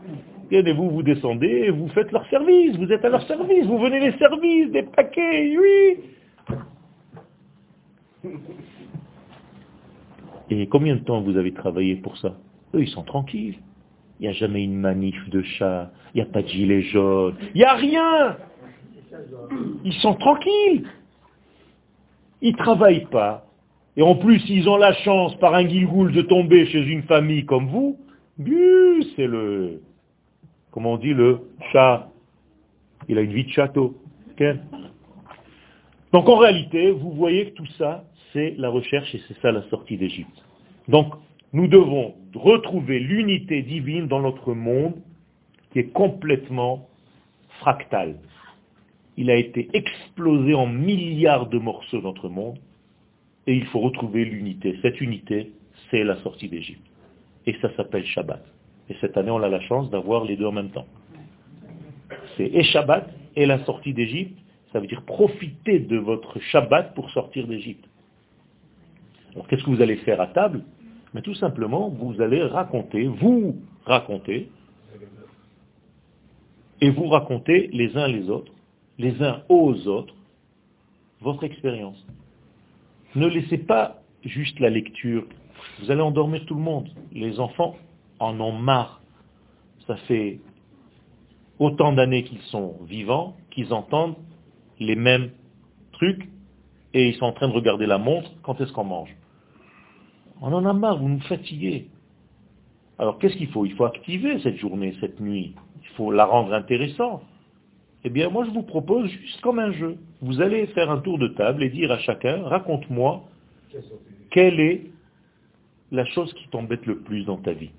Et 0.50 0.72
vous, 0.72 0.90
vous 0.90 1.03
descendez, 1.03 1.70
vous 1.70 1.88
faites 1.88 2.12
leur 2.12 2.26
service, 2.28 2.76
vous 2.76 2.92
êtes 2.92 3.05
à 3.05 3.09
leur 3.09 3.22
service, 3.26 3.64
vous 3.66 3.78
venez 3.78 4.00
les 4.00 4.18
services, 4.18 4.70
des 4.70 4.82
paquets, 4.82 5.57
oui 5.59 5.98
Et 10.50 10.66
combien 10.66 10.96
de 10.96 11.00
temps 11.00 11.22
vous 11.22 11.36
avez 11.36 11.53
travaillé 11.53 11.96
pour 11.96 12.18
ça? 12.18 12.34
Eux, 12.74 12.82
ils 12.82 12.88
sont 12.88 13.05
tranquilles. 13.05 13.57
Il 14.20 14.24
n'y 14.24 14.28
a 14.28 14.32
jamais 14.32 14.62
une 14.62 14.76
manif 14.76 15.28
de 15.30 15.42
chat, 15.42 15.90
il 16.14 16.22
n'y 16.22 16.28
a 16.28 16.30
pas 16.30 16.42
de 16.42 16.48
gilet 16.48 16.82
jaune, 16.82 17.34
il 17.55 17.59
n'y 17.59 17.64
a 17.64 17.74
rien. 17.74 18.36
Ils 19.84 19.94
sont 19.94 20.14
tranquilles. 20.14 20.86
Ils 22.40 22.53
ne 22.53 22.57
travaillent 22.57 23.07
pas. 23.07 23.46
Et 23.96 24.03
en 24.03 24.14
plus, 24.14 24.42
ils 24.48 24.68
ont 24.68 24.76
la 24.76 24.92
chance, 24.94 25.34
par 25.36 25.55
un 25.55 25.64
guilgoul, 25.64 26.12
de 26.12 26.22
tomber 26.22 26.66
chez 26.66 26.82
une 26.84 27.03
famille 27.03 27.44
comme 27.44 27.68
vous. 27.68 27.98
C'est 28.39 29.26
le, 29.26 29.83
comment 30.70 30.93
on 30.93 30.97
dit, 30.97 31.14
le 31.14 31.41
chat. 31.72 32.09
Il 33.09 33.18
a 33.18 33.20
une 33.20 33.33
vie 33.33 33.45
de 33.45 33.51
château. 33.51 33.97
Donc 36.12 36.28
en 36.28 36.37
réalité, 36.37 36.91
vous 36.91 37.12
voyez 37.12 37.51
que 37.51 37.55
tout 37.55 37.66
ça, 37.78 38.05
c'est 38.33 38.55
la 38.59 38.70
recherche 38.70 39.14
et 39.14 39.20
c'est 39.28 39.39
ça 39.41 39.53
la 39.53 39.62
sortie 39.68 39.97
d'Égypte. 39.97 40.45
Donc 40.89 41.14
nous 41.53 41.68
devons 41.68 42.14
retrouver 42.35 42.99
l'unité 42.99 43.62
divine 43.62 44.09
dans 44.09 44.20
notre 44.20 44.55
monde 44.55 44.95
qui 45.72 45.80
est 45.80 45.93
complètement 45.93 46.89
fractal. 47.61 48.16
il 49.16 49.30
a 49.30 49.37
été 49.37 49.68
explosé 49.74 50.55
en 50.55 50.66
milliards 50.66 51.49
de 51.49 51.59
morceaux 51.59 52.01
notre 52.01 52.28
monde, 52.28 52.59
et 53.47 53.55
il 53.55 53.66
faut 53.66 53.80
retrouver 53.80 54.24
l'unité. 54.24 54.78
Cette 54.83 55.01
unité, 55.01 55.53
c'est 55.91 56.05
la 56.05 56.16
sortie 56.22 56.49
d'Égypte. 56.49 56.91
Et 57.47 57.57
ça 57.61 57.74
s'appelle 57.76 58.05
Shabbat. 58.05 58.45
Et 58.88 58.97
cette 59.01 59.16
année, 59.16 59.30
on 59.30 59.43
a 59.43 59.49
la 59.49 59.61
chance 59.61 59.90
d'avoir 59.90 60.24
les 60.24 60.36
deux 60.36 60.47
en 60.47 60.53
même 60.53 60.70
temps. 60.70 60.86
C'est 62.36 62.47
et 62.47 62.62
Shabbat 62.62 63.09
et 63.36 63.47
la 63.47 63.64
sortie 63.64 63.95
d'Égypte. 63.95 64.38
Ça 64.72 64.80
veut 64.80 64.86
dire 64.86 65.03
profiter 65.03 65.80
de 65.80 65.99
votre 65.99 66.40
Shabbat 66.40 66.95
pour 66.95 67.11
sortir 67.11 67.47
d'Égypte. 67.47 67.84
Alors 69.34 69.47
qu'est-ce 69.49 69.64
que 69.64 69.70
vous 69.70 69.82
allez 69.82 69.97
faire 69.97 70.20
à 70.20 70.28
table? 70.28 70.62
Mais 71.14 71.22
tout 71.22 71.34
simplement, 71.34 71.88
vous 71.88 72.20
allez 72.20 72.43
raconter, 72.43 73.07
vous 73.07 73.57
raconter, 73.84 74.49
et 76.82 76.90
vous 76.90 77.07
racontez 77.07 77.68
les 77.68 77.97
uns 77.97 78.09
les 78.09 78.28
autres, 78.28 78.53
les 78.99 79.22
uns 79.22 79.43
aux 79.49 79.86
autres, 79.86 80.14
votre 81.20 81.45
expérience. 81.45 82.05
Ne 83.14 83.28
laissez 83.28 83.59
pas 83.59 84.03
juste 84.24 84.59
la 84.59 84.68
lecture. 84.68 85.24
Vous 85.81 85.91
allez 85.91 86.01
endormir 86.01 86.45
tout 86.47 86.55
le 86.55 86.61
monde. 86.61 86.89
Les 87.13 87.41
enfants 87.41 87.77
en 88.19 88.39
ont 88.41 88.53
marre. 88.53 89.01
Ça 89.87 89.97
fait 89.97 90.41
autant 91.59 91.93
d'années 91.93 92.25
qu'ils 92.25 92.43
sont 92.43 92.77
vivants, 92.87 93.37
qu'ils 93.51 93.73
entendent 93.73 94.17
les 94.79 94.97
mêmes 94.97 95.31
trucs, 95.93 96.29
et 96.95 97.09
ils 97.09 97.15
sont 97.15 97.27
en 97.27 97.33
train 97.33 97.49
de 97.49 97.53
regarder 97.53 97.87
la 97.87 97.99
montre, 97.99 98.31
quand 98.43 98.61
est-ce 98.61 98.73
qu'on 98.73 98.85
mange? 98.85 99.15
On 100.41 100.53
en 100.53 100.65
a 100.67 100.73
marre, 100.73 100.99
vous 100.99 101.09
nous 101.09 101.21
fatiguez. 101.21 101.89
Alors 102.99 103.19
qu'est-ce 103.19 103.37
qu'il 103.37 103.49
faut? 103.49 103.65
Il 103.65 103.75
faut 103.75 103.85
activer 103.85 104.41
cette 104.41 104.57
journée, 104.57 104.95
cette 105.01 105.21
nuit. 105.21 105.55
Il 105.83 105.89
faut 105.97 106.11
la 106.11 106.25
rendre 106.25 106.53
intéressante. 106.53 107.23
Eh 108.05 108.11
bien, 108.11 108.29
moi, 108.29 108.45
je 108.45 108.51
vous 108.51 108.63
propose 108.63 109.09
juste 109.09 109.41
comme 109.41 109.59
un 109.59 109.73
jeu. 109.73 109.97
Vous 110.21 110.41
allez 110.41 110.67
faire 110.69 110.91
un 110.91 110.99
tour 110.99 111.19
de 111.19 111.29
table 111.29 111.63
et 111.63 111.71
dire 111.71 111.91
à 111.93 111.99
chacun, 111.99 112.43
raconte-moi 112.43 113.23
quelle 114.31 114.61
est 114.61 114.91
la 115.93 116.05
chose 116.07 116.32
qui 116.34 116.49
t'embête 116.49 116.84
le 116.86 116.99
plus 116.99 117.24
dans 117.24 117.36
ta 117.36 117.53
vie. 117.53 117.70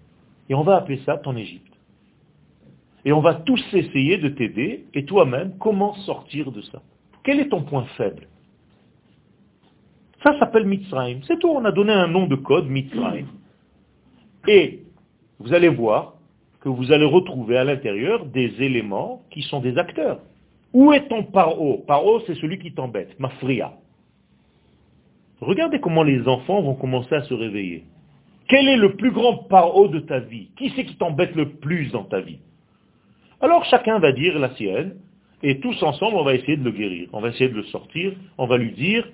Et 0.48 0.56
on 0.56 0.64
va 0.64 0.78
appeler 0.78 1.02
ça 1.06 1.18
ton 1.18 1.36
Égypte. 1.36 1.74
Et 3.06 3.12
on 3.12 3.20
va 3.20 3.34
tous 3.34 3.62
essayer 3.74 4.18
de 4.18 4.30
t'aider, 4.30 4.86
et 4.94 5.04
toi-même, 5.04 5.58
comment 5.60 5.94
sortir 5.96 6.52
de 6.52 6.62
ça? 6.62 6.82
Quel 7.24 7.40
est 7.40 7.50
ton 7.50 7.64
point 7.64 7.86
faible? 7.98 8.28
Ça 10.22 10.40
s'appelle 10.40 10.66
Mitzrayim. 10.66 11.20
C'est 11.28 11.40
tout, 11.40 11.50
on 11.50 11.66
a 11.66 11.72
donné 11.72 11.92
un 11.92 12.08
nom 12.08 12.28
de 12.28 12.36
code, 12.36 12.70
Mitzrayim. 12.70 13.26
Et 14.48 14.84
vous 15.40 15.54
allez 15.54 15.68
voir 15.68 16.14
que 16.62 16.70
vous 16.70 16.94
allez 16.94 17.06
retrouver 17.06 17.58
à 17.58 17.66
l'intérieur 17.66 18.26
des 18.26 18.62
éléments 18.62 19.22
qui 19.32 19.42
sont 19.42 19.60
des 19.60 19.78
acteurs. 19.78 20.20
Où 20.72 20.94
est 20.94 21.08
ton 21.10 21.24
paro? 21.24 21.84
Paro, 21.86 22.22
c'est 22.22 22.36
celui 22.36 22.58
qui 22.58 22.74
t'embête, 22.74 23.20
mafria. 23.20 23.74
Regardez 25.42 25.82
comment 25.82 26.04
les 26.04 26.26
enfants 26.28 26.62
vont 26.62 26.76
commencer 26.76 27.16
à 27.16 27.24
se 27.24 27.34
réveiller. 27.34 27.84
Quel 28.48 28.68
est 28.68 28.78
le 28.78 28.96
plus 28.96 29.12
grand 29.12 29.38
paro 29.38 29.88
de 29.88 30.00
ta 30.00 30.20
vie? 30.20 30.50
Qui 30.58 30.72
c'est 30.76 30.86
qui 30.86 30.96
t'embête 30.96 31.36
le 31.36 31.54
plus 31.56 31.92
dans 31.92 32.04
ta 32.04 32.22
vie? 32.22 32.40
Alors 33.42 33.66
chacun 33.66 34.00
va 34.00 34.12
dire 34.12 34.38
la 34.40 34.54
sienne, 34.56 34.96
et 35.44 35.60
tous 35.60 35.84
ensemble, 35.84 36.16
on 36.16 36.24
va 36.24 36.36
essayer 36.36 36.56
de 36.56 36.64
le 36.64 36.72
guérir. 36.72 37.10
On 37.12 37.20
va 37.20 37.30
essayer 37.30 37.50
de 37.50 37.56
le 37.56 37.66
sortir. 37.66 38.14
On 38.38 38.48
va 38.48 38.58
lui 38.58 38.72
dire, 38.72 39.08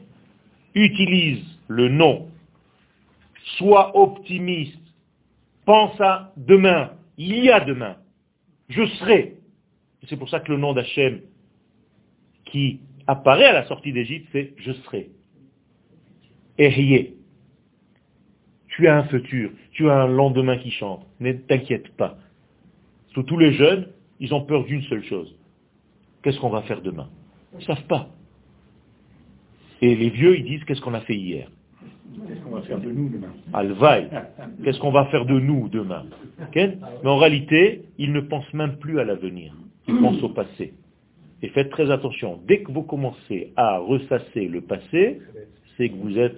utilise 0.75 1.43
le 1.67 1.89
nom. 1.89 2.29
Sois 3.57 3.97
optimiste. 3.97 4.77
Pense 5.65 5.99
à 5.99 6.31
demain. 6.37 6.91
Il 7.17 7.43
y 7.43 7.49
a 7.49 7.59
demain. 7.59 7.97
Je 8.69 8.85
serai. 8.85 9.37
C'est 10.07 10.17
pour 10.17 10.29
ça 10.29 10.39
que 10.39 10.51
le 10.51 10.59
nom 10.59 10.73
d'Hachem 10.73 11.21
qui 12.45 12.79
apparaît 13.07 13.45
à 13.45 13.53
la 13.53 13.65
sortie 13.65 13.91
d'Égypte, 13.91 14.29
c'est 14.31 14.53
je 14.57 14.71
serai. 14.71 15.09
Ehye. 16.59 17.15
Tu 18.79 18.87
as 18.87 18.95
un 18.95 19.03
futur, 19.03 19.51
tu 19.73 19.89
as 19.89 20.03
un 20.03 20.07
lendemain 20.07 20.57
qui 20.57 20.71
chante. 20.71 21.05
Ne 21.19 21.33
t'inquiète 21.33 21.89
pas. 21.97 22.17
tous 23.13 23.37
les 23.37 23.51
jeunes, 23.51 23.87
ils 24.21 24.33
ont 24.33 24.45
peur 24.45 24.63
d'une 24.63 24.81
seule 24.83 25.03
chose. 25.03 25.35
Qu'est-ce 26.23 26.39
qu'on 26.39 26.49
va 26.49 26.61
faire 26.61 26.81
demain? 26.81 27.09
Ils 27.51 27.57
ne 27.59 27.63
savent 27.63 27.87
pas. 27.87 28.07
Et 29.81 29.97
les 29.97 30.09
vieux, 30.09 30.37
ils 30.37 30.45
disent 30.45 30.63
qu'est-ce 30.63 30.79
qu'on 30.79 30.93
a 30.93 31.01
fait 31.01 31.17
hier? 31.17 31.51
Qu'est-ce 32.25 32.39
qu'on 32.39 32.51
va 32.51 32.61
faire 32.61 32.79
de 32.79 32.89
nous 32.89 33.09
demain? 33.09 33.33
Alvaï. 33.51 34.07
Qu'est-ce 34.63 34.79
qu'on 34.79 34.91
va 34.91 35.07
faire 35.07 35.25
de 35.25 35.37
nous 35.37 35.67
demain? 35.67 36.05
Mais 36.55 36.79
en 37.03 37.17
réalité, 37.17 37.83
ils 37.97 38.13
ne 38.13 38.21
pensent 38.21 38.53
même 38.53 38.77
plus 38.77 38.97
à 39.01 39.03
l'avenir. 39.03 39.53
Ils 39.89 39.99
pensent 39.99 40.23
au 40.23 40.29
passé. 40.29 40.73
Et 41.41 41.49
faites 41.49 41.69
très 41.69 41.91
attention. 41.91 42.39
Dès 42.47 42.61
que 42.61 42.71
vous 42.71 42.83
commencez 42.83 43.51
à 43.57 43.79
ressasser 43.79 44.47
le 44.47 44.61
passé, 44.61 45.19
c'est 45.75 45.89
que 45.89 45.95
vous 45.95 46.17
êtes... 46.17 46.37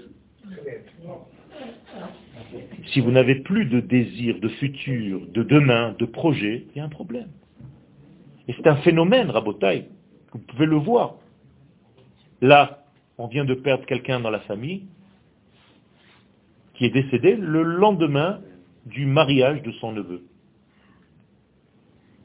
Si 2.87 2.99
vous 2.99 3.11
n'avez 3.11 3.35
plus 3.35 3.65
de 3.65 3.79
désir, 3.79 4.39
de 4.39 4.49
futur, 4.49 5.21
de 5.27 5.43
demain, 5.43 5.95
de 5.97 6.05
projet, 6.05 6.65
il 6.71 6.77
y 6.77 6.81
a 6.81 6.85
un 6.85 6.89
problème. 6.89 7.29
Et 8.47 8.53
c'est 8.53 8.67
un 8.67 8.77
phénomène, 8.77 9.29
Rabotaï. 9.29 9.85
Vous 10.33 10.39
pouvez 10.39 10.65
le 10.65 10.75
voir. 10.77 11.15
Là, 12.41 12.85
on 13.17 13.27
vient 13.27 13.45
de 13.45 13.53
perdre 13.53 13.85
quelqu'un 13.85 14.19
dans 14.19 14.29
la 14.29 14.39
famille, 14.41 14.83
qui 16.73 16.85
est 16.85 16.89
décédé 16.89 17.35
le 17.35 17.61
lendemain 17.63 18.41
du 18.85 19.05
mariage 19.05 19.61
de 19.61 19.71
son 19.73 19.91
neveu. 19.91 20.23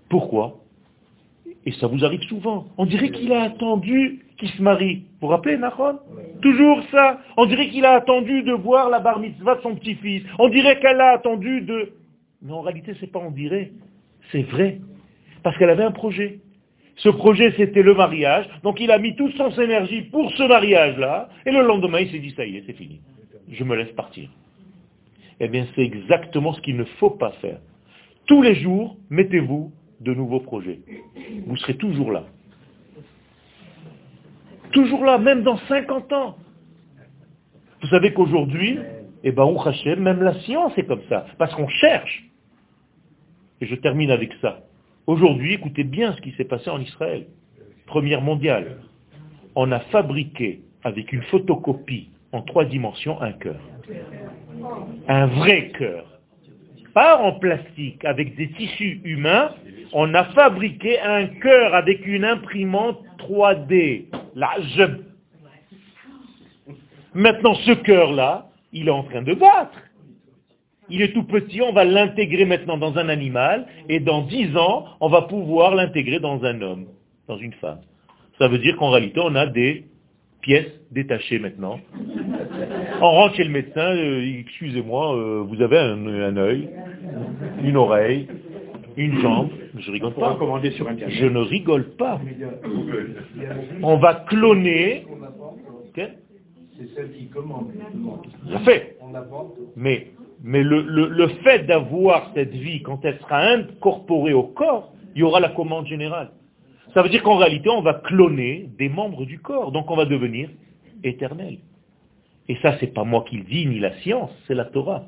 Pourquoi? 0.08 0.62
Et 1.64 1.72
ça 1.72 1.86
vous 1.86 2.04
arrive 2.04 2.22
souvent. 2.22 2.68
On 2.78 2.86
dirait 2.86 3.10
qu'il 3.10 3.32
a 3.32 3.42
attendu 3.42 4.25
qu'il 4.36 4.48
se 4.50 4.62
marie. 4.62 5.04
Vous 5.20 5.26
vous 5.26 5.28
rappelez, 5.28 5.56
Nahon 5.56 5.98
Toujours 6.42 6.82
ça. 6.90 7.20
On 7.36 7.46
dirait 7.46 7.68
qu'il 7.68 7.84
a 7.84 7.92
attendu 7.92 8.42
de 8.42 8.52
voir 8.52 8.90
la 8.90 9.00
bar 9.00 9.18
mitzvah 9.18 9.56
de 9.56 9.62
son 9.62 9.74
petit-fils. 9.74 10.22
On 10.38 10.48
dirait 10.48 10.78
qu'elle 10.78 11.00
a 11.00 11.12
attendu 11.12 11.62
de... 11.62 11.92
Mais 12.42 12.52
en 12.52 12.60
réalité, 12.60 12.92
c'est 13.00 13.10
pas 13.10 13.18
on 13.18 13.30
dirait. 13.30 13.72
C'est 14.30 14.42
vrai. 14.42 14.78
Parce 15.42 15.56
qu'elle 15.58 15.70
avait 15.70 15.84
un 15.84 15.92
projet. 15.92 16.40
Ce 16.96 17.08
projet, 17.08 17.52
c'était 17.56 17.82
le 17.82 17.94
mariage. 17.94 18.46
Donc 18.62 18.80
il 18.80 18.90
a 18.90 18.98
mis 18.98 19.14
toute 19.16 19.36
son 19.36 19.50
énergie 19.60 20.02
pour 20.02 20.30
ce 20.32 20.42
mariage-là. 20.42 21.28
Et 21.44 21.50
le 21.50 21.62
lendemain, 21.62 22.00
il 22.00 22.10
s'est 22.10 22.18
dit, 22.18 22.32
ça 22.36 22.44
y 22.46 22.56
est, 22.56 22.64
c'est 22.66 22.72
fini. 22.74 23.00
Je 23.50 23.64
me 23.64 23.76
laisse 23.76 23.92
partir. 23.92 24.28
Eh 25.40 25.48
bien, 25.48 25.66
c'est 25.74 25.82
exactement 25.82 26.54
ce 26.54 26.60
qu'il 26.60 26.76
ne 26.76 26.84
faut 26.84 27.10
pas 27.10 27.32
faire. 27.42 27.58
Tous 28.26 28.42
les 28.42 28.54
jours, 28.56 28.96
mettez-vous 29.10 29.72
de 30.00 30.14
nouveaux 30.14 30.40
projets. 30.40 30.80
Vous 31.46 31.56
serez 31.56 31.76
toujours 31.76 32.10
là. 32.10 32.24
Toujours 34.76 35.06
là, 35.06 35.16
même 35.16 35.42
dans 35.42 35.56
50 35.56 36.12
ans. 36.12 36.36
Vous 37.80 37.88
savez 37.88 38.12
qu'aujourd'hui, 38.12 38.78
eh 39.24 39.32
ben, 39.32 39.44
on 39.44 39.56
même 39.96 40.22
la 40.22 40.34
science 40.40 40.76
est 40.76 40.84
comme 40.84 41.00
ça. 41.08 41.24
Parce 41.38 41.54
qu'on 41.54 41.68
cherche. 41.68 42.24
Et 43.62 43.66
je 43.66 43.74
termine 43.76 44.10
avec 44.10 44.34
ça. 44.42 44.60
Aujourd'hui, 45.06 45.54
écoutez 45.54 45.82
bien 45.82 46.12
ce 46.12 46.20
qui 46.20 46.32
s'est 46.32 46.44
passé 46.44 46.68
en 46.68 46.78
Israël. 46.78 47.26
Première 47.86 48.20
mondiale. 48.20 48.82
On 49.54 49.72
a 49.72 49.80
fabriqué 49.80 50.60
avec 50.84 51.10
une 51.10 51.22
photocopie 51.22 52.10
en 52.32 52.42
trois 52.42 52.66
dimensions 52.66 53.18
un 53.22 53.32
cœur 53.32 53.56
un 55.08 55.26
vrai 55.26 55.70
cœur. 55.70 56.15
Pas 56.96 57.18
en 57.18 57.32
plastique, 57.32 58.02
avec 58.06 58.36
des 58.36 58.48
tissus 58.52 59.02
humains, 59.04 59.50
on 59.92 60.14
a 60.14 60.24
fabriqué 60.32 60.98
un 60.98 61.26
cœur 61.26 61.74
avec 61.74 62.06
une 62.06 62.24
imprimante 62.24 63.00
3D. 63.18 64.06
La 64.34 64.52
Maintenant, 67.12 67.54
ce 67.66 67.72
cœur-là, 67.72 68.46
il 68.72 68.88
est 68.88 68.90
en 68.90 69.02
train 69.02 69.20
de 69.20 69.34
battre. 69.34 69.78
Il 70.88 71.02
est 71.02 71.12
tout 71.12 71.24
petit, 71.24 71.60
on 71.60 71.74
va 71.74 71.84
l'intégrer 71.84 72.46
maintenant 72.46 72.78
dans 72.78 72.96
un 72.96 73.10
animal, 73.10 73.66
et 73.90 74.00
dans 74.00 74.22
dix 74.22 74.56
ans, 74.56 74.86
on 75.00 75.10
va 75.10 75.20
pouvoir 75.20 75.74
l'intégrer 75.74 76.18
dans 76.18 76.44
un 76.44 76.62
homme, 76.62 76.86
dans 77.28 77.36
une 77.36 77.52
femme. 77.52 77.80
Ça 78.38 78.48
veut 78.48 78.58
dire 78.58 78.74
qu'en 78.78 78.88
réalité, 78.88 79.20
on 79.22 79.34
a 79.34 79.44
des 79.44 79.84
pièces 80.40 80.72
détachées 80.92 81.40
maintenant. 81.40 81.78
On 83.02 83.10
rentre 83.10 83.34
chez 83.34 83.44
le 83.44 83.50
médecin, 83.50 83.94
euh, 83.94 84.40
excusez-moi, 84.40 85.14
euh, 85.14 85.44
vous 85.46 85.60
avez 85.60 85.76
un, 85.76 86.06
un 86.06 86.36
œil, 86.38 86.70
une 87.62 87.76
oreille, 87.76 88.28
une 88.96 89.18
jambe. 89.20 89.50
Je 89.78 89.90
rigole 89.90 90.14
pas. 90.14 90.38
Je 91.08 91.26
ne 91.26 91.38
rigole 91.40 91.84
pas. 91.96 92.20
On 93.82 93.96
va 93.98 94.14
cloner. 94.28 95.06
C'est 95.94 96.94
celle 96.94 97.12
qui 97.12 97.28
commande. 97.28 97.72
fait. 98.64 98.98
Mais, 99.76 100.08
mais 100.42 100.62
le, 100.62 100.82
le, 100.82 101.08
le 101.08 101.28
fait 101.42 101.66
d'avoir 101.66 102.32
cette 102.34 102.52
vie, 102.52 102.82
quand 102.82 103.02
elle 103.04 103.18
sera 103.20 103.40
incorporée 103.40 104.34
au 104.34 104.42
corps, 104.42 104.92
il 105.14 105.20
y 105.20 105.22
aura 105.22 105.40
la 105.40 105.48
commande 105.48 105.86
générale. 105.86 106.30
Ça 106.92 107.02
veut 107.02 107.08
dire 107.08 107.22
qu'en 107.22 107.36
réalité, 107.36 107.68
on 107.70 107.80
va 107.82 107.94
cloner 107.94 108.68
des 108.78 108.88
membres 108.88 109.24
du 109.24 109.38
corps. 109.38 109.72
Donc 109.72 109.90
on 109.90 109.96
va 109.96 110.04
devenir 110.04 110.50
éternel. 111.02 111.58
Et 112.48 112.56
ça, 112.56 112.76
c'est 112.78 112.92
pas 112.92 113.04
moi 113.04 113.24
qui 113.28 113.38
le 113.38 113.44
dis, 113.44 113.66
ni 113.66 113.78
la 113.78 113.92
science, 114.00 114.30
c'est 114.46 114.54
la 114.54 114.66
Torah. 114.66 115.04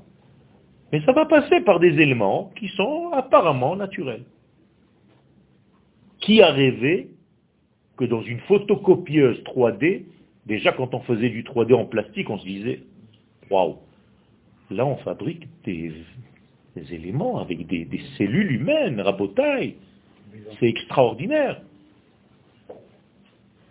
Mais 0.92 1.02
ça 1.02 1.12
va 1.12 1.26
passer 1.26 1.60
par 1.60 1.80
des 1.80 2.00
éléments 2.00 2.50
qui 2.56 2.68
sont 2.68 3.10
apparemment 3.12 3.76
naturels. 3.76 4.24
Qui 6.20 6.42
a 6.42 6.50
rêvé 6.50 7.08
que 7.96 8.04
dans 8.04 8.22
une 8.22 8.40
photocopieuse 8.40 9.42
3D, 9.44 10.04
déjà 10.46 10.72
quand 10.72 10.94
on 10.94 11.00
faisait 11.00 11.28
du 11.28 11.42
3D 11.42 11.74
en 11.74 11.84
plastique, 11.84 12.30
on 12.30 12.38
se 12.38 12.44
disait, 12.44 12.80
waouh, 13.50 13.76
là 14.70 14.86
on 14.86 14.96
fabrique 14.96 15.46
des, 15.64 15.92
éléments 16.92 17.38
avec 17.38 17.66
des, 17.66 17.88
cellules 18.16 18.52
humaines, 18.52 19.00
rabotaille. 19.00 19.74
C'est 20.58 20.68
extraordinaire. 20.68 21.60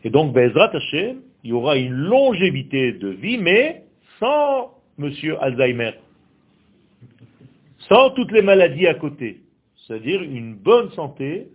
Et 0.03 0.09
donc, 0.09 0.33
Bezrat 0.33 0.75
Hashem, 0.75 1.21
il 1.43 1.51
y 1.51 1.53
aura 1.53 1.77
une 1.77 1.93
longévité 1.93 2.91
de 2.91 3.07
vie, 3.09 3.37
mais 3.37 3.83
sans 4.19 4.71
monsieur 4.97 5.41
Alzheimer. 5.41 5.91
Sans 7.79 8.09
toutes 8.11 8.31
les 8.31 8.41
maladies 8.41 8.87
à 8.87 8.95
côté. 8.95 9.41
C'est-à-dire 9.85 10.21
une 10.21 10.55
bonne 10.55 10.89
santé 10.91 11.47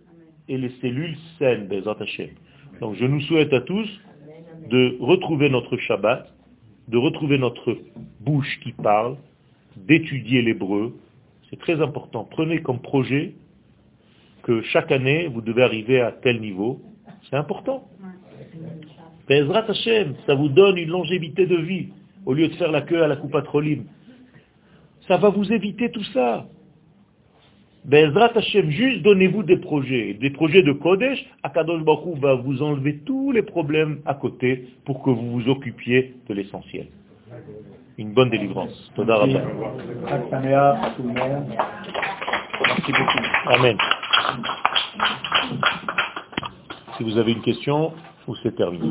et 0.47 0.57
les 0.57 0.71
cellules 0.81 1.15
saines, 1.37 1.67
Bezrat 1.67 1.97
Hashem. 1.99 2.29
Donc 2.79 2.95
je 2.95 3.05
nous 3.05 3.21
souhaite 3.21 3.53
à 3.53 3.61
tous 3.61 3.87
de 4.69 4.97
retrouver 4.99 5.49
notre 5.49 5.77
Shabbat, 5.77 6.33
de 6.87 6.97
retrouver 6.97 7.37
notre 7.37 7.77
bouche 8.21 8.59
qui 8.63 8.71
parle, 8.71 9.17
d'étudier 9.77 10.41
l'hébreu. 10.41 10.95
C'est 11.49 11.59
très 11.59 11.81
important. 11.81 12.27
Prenez 12.29 12.61
comme 12.61 12.79
projet 12.79 13.35
que 14.43 14.61
chaque 14.63 14.91
année, 14.91 15.27
vous 15.27 15.41
devez 15.41 15.63
arriver 15.63 16.01
à 16.01 16.11
tel 16.11 16.41
niveau. 16.41 16.81
C'est 17.29 17.35
important. 17.35 17.87
Bezrat 19.29 19.65
Hashem, 19.69 20.15
ça 20.25 20.35
vous 20.35 20.49
donne 20.49 20.77
une 20.77 20.89
longévité 20.89 21.45
de 21.45 21.55
vie, 21.55 21.89
au 22.25 22.33
lieu 22.33 22.47
de 22.47 22.55
faire 22.55 22.71
la 22.71 22.81
queue 22.81 23.01
à 23.03 23.07
la 23.07 23.15
coupe 23.15 23.41
trolim. 23.45 23.85
Ça 25.07 25.17
va 25.17 25.29
vous 25.29 25.51
éviter 25.51 25.91
tout 25.91 26.03
ça. 26.13 26.45
Bezrat 27.85 28.31
Hashem, 28.35 28.69
juste 28.69 29.01
donnez-vous 29.01 29.43
des 29.43 29.57
projets. 29.57 30.13
Des 30.13 30.29
projets 30.29 30.63
de 30.63 30.71
Kodesh, 30.71 31.19
Akadosh 31.43 31.83
Baruch 31.83 32.17
va 32.19 32.35
vous 32.35 32.61
enlever 32.61 32.99
tous 33.05 33.31
les 33.31 33.41
problèmes 33.41 33.99
à 34.05 34.13
côté 34.13 34.69
pour 34.85 35.03
que 35.03 35.09
vous 35.09 35.31
vous 35.31 35.49
occupiez 35.49 36.15
de 36.29 36.33
l'essentiel. 36.33 36.87
Une 37.97 38.13
bonne 38.13 38.29
délivrance. 38.29 38.91
Amen. 43.47 43.77
Si 46.97 47.03
vous 47.03 47.17
avez 47.17 47.33
une 47.33 47.41
question, 47.41 47.91
ou 48.27 48.35
c'est 48.37 48.55
terminé 48.55 48.87